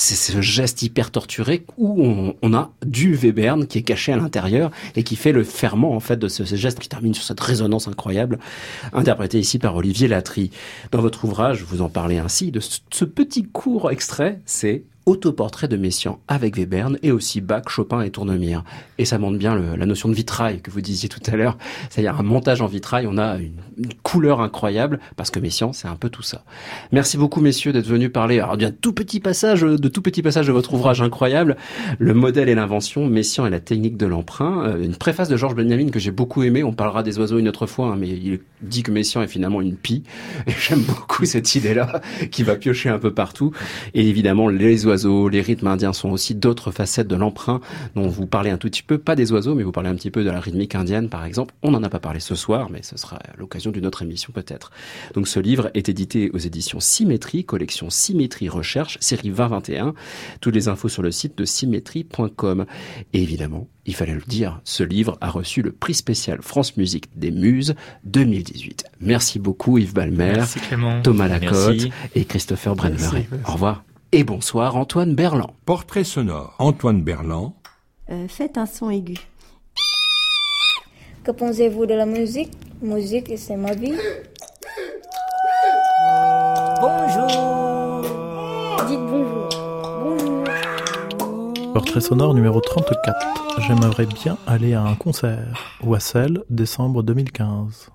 c'est 0.00 0.32
ce 0.32 0.40
geste 0.40 0.80
hyper 0.80 1.10
torturé 1.10 1.66
où 1.76 2.02
on, 2.02 2.34
on 2.40 2.54
a 2.54 2.72
du 2.86 3.14
Webern 3.14 3.66
qui 3.66 3.76
est 3.76 3.82
caché 3.82 4.14
à 4.14 4.16
l'intérieur 4.16 4.70
et 4.96 5.02
qui 5.02 5.14
fait 5.14 5.30
le 5.30 5.44
ferment 5.44 5.92
en 5.92 6.00
fait 6.00 6.16
de 6.16 6.26
ce, 6.26 6.42
geste 6.42 6.78
qui 6.78 6.88
termine 6.88 7.12
sur 7.12 7.22
cette 7.22 7.38
résonance 7.38 7.86
incroyable, 7.86 8.38
interprété 8.94 9.38
ici 9.38 9.58
par 9.58 9.76
Olivier 9.76 10.08
Latry. 10.08 10.52
Dans 10.90 11.02
votre 11.02 11.26
ouvrage, 11.26 11.64
vous 11.64 11.82
en 11.82 11.90
parlez 11.90 12.16
ainsi 12.16 12.50
de 12.50 12.60
ce, 12.60 12.78
ce 12.90 13.04
petit 13.04 13.42
court 13.42 13.90
extrait, 13.90 14.40
c'est 14.46 14.84
autoportrait 15.06 15.68
de 15.68 15.76
Messiaen 15.76 16.18
avec 16.28 16.56
Webern 16.56 16.98
et 17.02 17.10
aussi 17.10 17.40
Bach, 17.40 17.64
Chopin 17.68 18.02
et 18.02 18.10
Tournemire. 18.10 18.64
Et 18.98 19.04
ça 19.04 19.18
montre 19.18 19.38
bien 19.38 19.56
la 19.56 19.86
notion 19.86 20.08
de 20.08 20.14
vitrail 20.14 20.60
que 20.60 20.70
vous 20.70 20.80
disiez 20.80 21.08
tout 21.08 21.20
à 21.26 21.36
l'heure. 21.36 21.56
C'est-à-dire 21.88 22.18
un 22.18 22.22
montage 22.22 22.60
en 22.60 22.66
vitrail, 22.66 23.06
on 23.06 23.18
a 23.18 23.38
une, 23.38 23.52
couleur 24.02 24.40
incroyable 24.40 25.00
parce 25.16 25.30
que 25.30 25.40
Messiaen, 25.40 25.72
c'est 25.72 25.88
un 25.88 25.96
peu 25.96 26.10
tout 26.10 26.22
ça. 26.22 26.44
Merci 26.92 27.16
beaucoup 27.16 27.40
messieurs 27.40 27.72
d'être 27.72 27.86
venus 27.86 28.12
parler 28.12 28.44
d'un 28.58 28.70
tout 28.70 28.92
petit 28.92 29.20
passage, 29.20 29.62
de 29.62 29.88
tout 29.88 30.02
petit 30.02 30.20
passage 30.20 30.46
de 30.46 30.52
votre 30.52 30.74
ouvrage 30.74 31.00
incroyable, 31.00 31.56
le 31.98 32.12
modèle 32.12 32.48
et 32.48 32.54
l'invention, 32.54 33.06
Messiaen 33.06 33.46
et 33.46 33.50
la 33.50 33.60
technique 33.60 33.96
de 33.96 34.06
l'emprunt. 34.06 34.66
Euh, 34.66 34.82
une 34.82 34.96
préface 34.96 35.28
de 35.28 35.36
Georges 35.36 35.54
Benjamin 35.54 35.88
que 35.88 35.98
j'ai 35.98 36.10
beaucoup 36.10 36.42
aimé. 36.42 36.62
On 36.62 36.72
parlera 36.72 37.02
des 37.02 37.18
oiseaux 37.18 37.38
une 37.38 37.48
autre 37.48 37.66
fois, 37.66 37.88
hein, 37.88 37.96
mais 37.98 38.08
il 38.08 38.40
dit 38.62 38.82
que 38.82 38.90
Messiaen 38.90 39.22
est 39.22 39.28
finalement 39.28 39.62
une 39.62 39.76
pie. 39.76 40.02
Et 40.46 40.52
j'aime 40.58 40.82
beaucoup 40.82 41.24
cette 41.24 41.54
idée-là 41.54 42.02
qui 42.30 42.42
va 42.42 42.56
piocher 42.56 42.90
un 42.90 42.98
peu 42.98 43.14
partout. 43.14 43.52
Et 43.94 44.06
évidemment, 44.06 44.48
les 44.48 44.86
oiseaux, 44.86 44.89
les 45.28 45.40
rythmes 45.40 45.68
indiens 45.68 45.92
sont 45.92 46.10
aussi 46.10 46.34
d'autres 46.34 46.70
facettes 46.70 47.08
de 47.08 47.16
l'emprunt 47.16 47.60
dont 47.94 48.08
vous 48.08 48.26
parlez 48.26 48.50
un 48.50 48.58
tout 48.58 48.68
petit 48.68 48.82
peu, 48.82 48.98
pas 48.98 49.16
des 49.16 49.32
oiseaux, 49.32 49.54
mais 49.54 49.62
vous 49.62 49.72
parlez 49.72 49.88
un 49.88 49.94
petit 49.94 50.10
peu 50.10 50.24
de 50.24 50.30
la 50.30 50.40
rythmique 50.40 50.74
indienne, 50.74 51.08
par 51.08 51.24
exemple. 51.24 51.54
On 51.62 51.70
n'en 51.70 51.82
a 51.82 51.88
pas 51.88 52.00
parlé 52.00 52.20
ce 52.20 52.34
soir, 52.34 52.70
mais 52.70 52.82
ce 52.82 52.96
sera 52.96 53.18
l'occasion 53.38 53.70
d'une 53.70 53.86
autre 53.86 54.02
émission 54.02 54.32
peut-être. 54.32 54.70
Donc 55.14 55.28
ce 55.28 55.40
livre 55.40 55.70
est 55.74 55.88
édité 55.88 56.30
aux 56.32 56.38
éditions 56.38 56.80
Symétrie, 56.80 57.44
collection 57.44 57.90
Symétrie 57.90 58.48
Recherche, 58.48 58.98
série 59.00 59.30
2021. 59.30 59.94
Toutes 60.40 60.54
les 60.54 60.68
infos 60.68 60.88
sur 60.88 61.02
le 61.02 61.10
site 61.10 61.36
de 61.38 61.44
symétrie.com. 61.44 62.66
Et 63.12 63.22
évidemment, 63.22 63.68
il 63.86 63.94
fallait 63.94 64.14
le 64.14 64.22
dire, 64.26 64.60
ce 64.64 64.82
livre 64.82 65.16
a 65.20 65.30
reçu 65.30 65.62
le 65.62 65.72
prix 65.72 65.94
spécial 65.94 66.38
France 66.42 66.76
Musique 66.76 67.06
des 67.16 67.30
Muses 67.30 67.74
2018. 68.04 68.84
Merci 69.00 69.38
beaucoup 69.38 69.78
Yves 69.78 69.94
Balmer. 69.94 70.44
Thomas 71.02 71.28
Lacotte 71.28 71.74
Merci. 71.74 71.92
et 72.14 72.24
Christopher 72.24 72.74
Brennery. 72.76 73.26
Au 73.46 73.52
revoir. 73.52 73.84
Et 74.12 74.24
bonsoir 74.24 74.74
Antoine 74.74 75.14
Berland. 75.14 75.52
Portrait 75.64 76.02
sonore. 76.02 76.56
Antoine 76.58 77.00
Berland. 77.00 77.52
Euh, 78.10 78.26
faites 78.26 78.58
un 78.58 78.66
son 78.66 78.90
aigu. 78.90 79.14
Que 81.22 81.30
pensez-vous 81.30 81.86
de 81.86 81.94
la 81.94 82.06
musique? 82.06 82.50
Musique, 82.82 83.30
c'est 83.36 83.54
ma 83.54 83.72
vie. 83.72 83.94
Bonjour. 86.80 88.02
Dites 88.88 88.98
bonjour. 88.98 89.48
Bonjour. 90.02 91.72
Portrait 91.72 92.00
sonore 92.00 92.34
numéro 92.34 92.60
34. 92.60 93.60
J'aimerais 93.68 94.06
bien 94.06 94.38
aller 94.48 94.74
à 94.74 94.82
un 94.82 94.96
concert. 94.96 95.76
Wassel, 95.84 96.42
décembre 96.50 97.04
2015. 97.04 97.90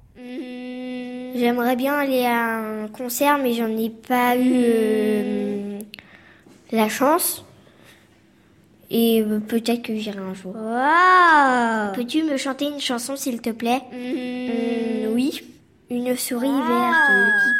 J'aimerais 1.36 1.76
bien 1.76 1.96
aller 1.96 2.24
à 2.24 2.60
un 2.60 2.88
concert, 2.88 3.38
mais 3.38 3.52
j'en 3.52 3.68
ai 3.68 3.90
pas 3.90 4.38
eu 4.38 4.54
euh, 4.56 5.80
la 6.72 6.90
chance. 6.90 7.44
Et 8.92 9.22
euh, 9.22 9.40
peut-être 9.40 9.82
que 9.82 9.96
j'irai 9.96 10.20
un 10.20 10.34
jour. 10.34 10.54
Peux-tu 11.96 12.24
me 12.24 12.38
chanter 12.38 12.66
une 12.66 12.80
chanson, 12.80 13.16
s'il 13.16 13.42
te 13.42 13.50
plaît? 13.50 13.82
Mm, 13.92 15.14
Oui. 15.14 15.42
Une 15.90 16.16
souris 16.18 16.48
verte 16.48 17.12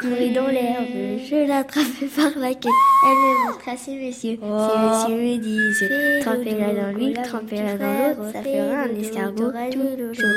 qui 0.02 0.08
courait 0.08 0.30
dans 0.32 0.48
l'herbe. 0.48 1.20
Je 1.30 1.48
l'attrapais 1.48 2.08
par 2.16 2.32
la 2.40 2.56
queue. 2.56 2.70
Elle 3.04 3.18
me 3.18 3.48
montra 3.52 3.78
ses 3.78 3.96
messieurs. 3.96 4.40
Ces 4.42 4.80
messieurs 4.80 5.22
me 5.22 5.38
disent 5.38 6.24
Trempez-la 6.24 6.74
dans 6.74 6.98
l'huile, 6.98 7.20
trempez-la 7.24 7.78
dans 7.78 8.24
l'eau. 8.24 8.32
Ça 8.32 8.42
fera 8.42 8.82
un 8.82 8.96
escargot 9.00 9.52
tout 9.52 10.14
chaud. 10.20 10.28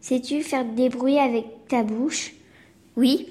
Sais-tu 0.00 0.42
faire 0.42 0.64
des 0.64 0.88
bruits 0.88 1.18
avec 1.18 1.44
ta 1.68 1.82
bouche? 1.82 2.32
Oui. 2.96 3.28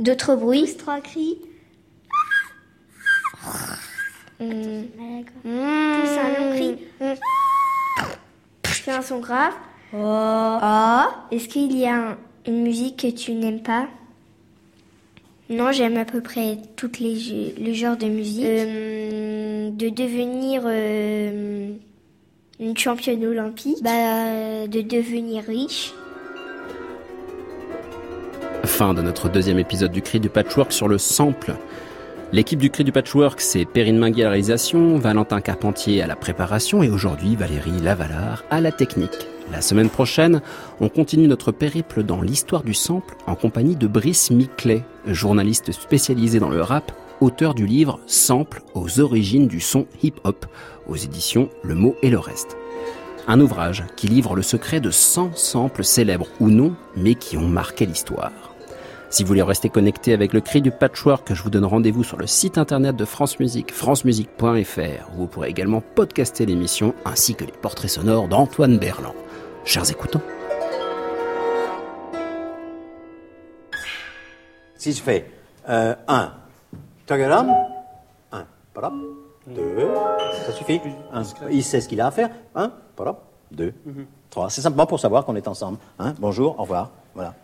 D'autres 0.00 0.34
bruits 0.34 0.76
trois 0.76 1.00
cris. 1.00 1.38
Mmh. 4.40 4.82
Un 5.44 6.38
long 6.38 6.50
cri. 6.54 6.76
Fais 8.64 8.92
un 8.92 9.02
son 9.02 9.20
grave. 9.20 9.52
Oh. 9.94 10.56
Est-ce 11.30 11.48
qu'il 11.48 11.76
y 11.76 11.86
a 11.86 11.94
un- 12.12 12.18
une 12.46 12.62
musique 12.62 13.00
que 13.02 13.10
tu 13.10 13.32
n'aimes 13.32 13.62
pas? 13.62 13.86
Non, 15.50 15.72
j'aime 15.72 15.96
à 15.98 16.04
peu 16.04 16.20
près 16.22 16.58
toutes 16.76 16.98
les 17.00 17.54
le 17.58 17.72
genre 17.74 17.96
de 17.96 18.06
musique. 18.06 18.44
Euh, 18.46 19.70
de 19.70 19.88
devenir 19.90 20.62
euh, 20.64 21.72
une 22.60 22.76
championne 22.76 23.24
olympique. 23.26 23.82
Bah, 23.82 24.66
de 24.66 24.80
devenir 24.80 25.44
riche. 25.44 25.92
Fin 28.70 28.94
de 28.94 29.02
notre 29.02 29.28
deuxième 29.28 29.58
épisode 29.58 29.92
du 29.92 30.00
Cri 30.00 30.20
du 30.20 30.30
Patchwork 30.30 30.72
sur 30.72 30.88
le 30.88 30.96
sample. 30.96 31.54
L'équipe 32.32 32.58
du 32.58 32.70
Cri 32.70 32.82
du 32.82 32.92
Patchwork, 32.92 33.38
c'est 33.38 33.66
Perrine 33.66 33.98
Mingui 33.98 34.22
à 34.22 34.24
la 34.24 34.30
réalisation, 34.30 34.96
Valentin 34.96 35.42
Carpentier 35.42 36.00
à 36.00 36.06
la 36.06 36.16
préparation 36.16 36.82
et 36.82 36.88
aujourd'hui 36.88 37.36
Valérie 37.36 37.78
Lavalard 37.82 38.44
à 38.48 38.62
la 38.62 38.72
technique. 38.72 39.28
La 39.52 39.60
semaine 39.60 39.90
prochaine, 39.90 40.40
on 40.80 40.88
continue 40.88 41.28
notre 41.28 41.52
périple 41.52 42.04
dans 42.04 42.22
l'histoire 42.22 42.62
du 42.62 42.72
sample 42.72 43.16
en 43.26 43.34
compagnie 43.34 43.76
de 43.76 43.86
Brice 43.86 44.30
Miclet, 44.30 44.82
journaliste 45.04 45.72
spécialisé 45.72 46.38
dans 46.38 46.48
le 46.48 46.62
rap 46.62 46.90
auteur 47.20 47.54
du 47.54 47.66
livre 47.66 48.00
Sample 48.06 48.62
aux 48.74 49.00
origines 49.00 49.46
du 49.46 49.60
son 49.60 49.86
hip-hop, 50.02 50.46
aux 50.88 50.96
éditions 50.96 51.50
Le 51.62 51.74
mot 51.74 51.96
et 52.00 52.08
le 52.08 52.18
reste. 52.18 52.56
Un 53.28 53.40
ouvrage 53.40 53.84
qui 53.96 54.06
livre 54.06 54.34
le 54.34 54.42
secret 54.42 54.80
de 54.80 54.90
100 54.90 55.32
samples 55.34 55.84
célèbres 55.84 56.28
ou 56.40 56.48
non, 56.48 56.74
mais 56.96 57.14
qui 57.14 57.36
ont 57.36 57.48
marqué 57.48 57.84
l'histoire. 57.84 58.49
Si 59.12 59.24
vous 59.24 59.26
voulez 59.26 59.42
rester 59.42 59.68
connecté 59.68 60.12
avec 60.12 60.32
le 60.32 60.40
cri 60.40 60.62
du 60.62 60.70
patchwork, 60.70 61.34
je 61.34 61.42
vous 61.42 61.50
donne 61.50 61.64
rendez-vous 61.64 62.04
sur 62.04 62.16
le 62.16 62.28
site 62.28 62.58
internet 62.58 62.94
de 62.94 63.04
France 63.04 63.40
Musique, 63.40 63.72
francemusique.fr, 63.72 65.10
où 65.12 65.16
vous 65.16 65.26
pourrez 65.26 65.48
également 65.48 65.80
podcaster 65.80 66.46
l'émission 66.46 66.94
ainsi 67.04 67.34
que 67.34 67.44
les 67.44 67.50
portraits 67.50 67.90
sonores 67.90 68.28
d'Antoine 68.28 68.78
Berland. 68.78 69.14
Chers 69.64 69.90
écoutants. 69.90 70.22
Si 74.76 74.92
je 74.92 75.02
fais 75.02 75.28
1, 75.66 75.72
euh, 75.72 76.26
tagaram, 77.06 77.52
1, 78.30 78.44
voilà, 78.74 78.92
2, 79.48 79.88
ça 80.46 80.52
suffit. 80.52 80.80
Un, 81.12 81.24
il 81.50 81.64
sait 81.64 81.80
ce 81.80 81.88
qu'il 81.88 82.00
a 82.00 82.06
à 82.06 82.10
faire. 82.12 82.30
1, 82.54 82.70
voilà, 82.96 83.18
2, 83.50 83.74
3. 84.30 84.50
C'est 84.50 84.60
simplement 84.60 84.86
pour 84.86 85.00
savoir 85.00 85.24
qu'on 85.24 85.34
est 85.34 85.48
ensemble. 85.48 85.78
Hein. 85.98 86.14
Bonjour, 86.20 86.60
au 86.60 86.62
revoir. 86.62 86.90
Voilà. 87.16 87.34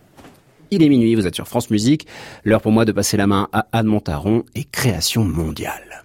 Il 0.71 0.83
est 0.83 0.89
minuit, 0.89 1.15
vous 1.15 1.27
êtes 1.27 1.35
sur 1.35 1.47
France 1.47 1.71
Musique. 1.71 2.07
L'heure 2.45 2.61
pour 2.61 2.73
moi 2.73 2.85
de 2.85 2.93
passer 2.93 3.17
la 3.17 3.27
main 3.27 3.49
à 3.53 3.67
Anne 3.73 3.87
Montaron 3.87 4.45
et 4.55 4.65
Création 4.65 5.25
mondiale. 5.25 6.05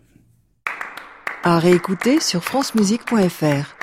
À 1.43 1.57
réécouter 1.57 2.19
sur 2.19 2.43
francemusique.fr. 2.43 3.75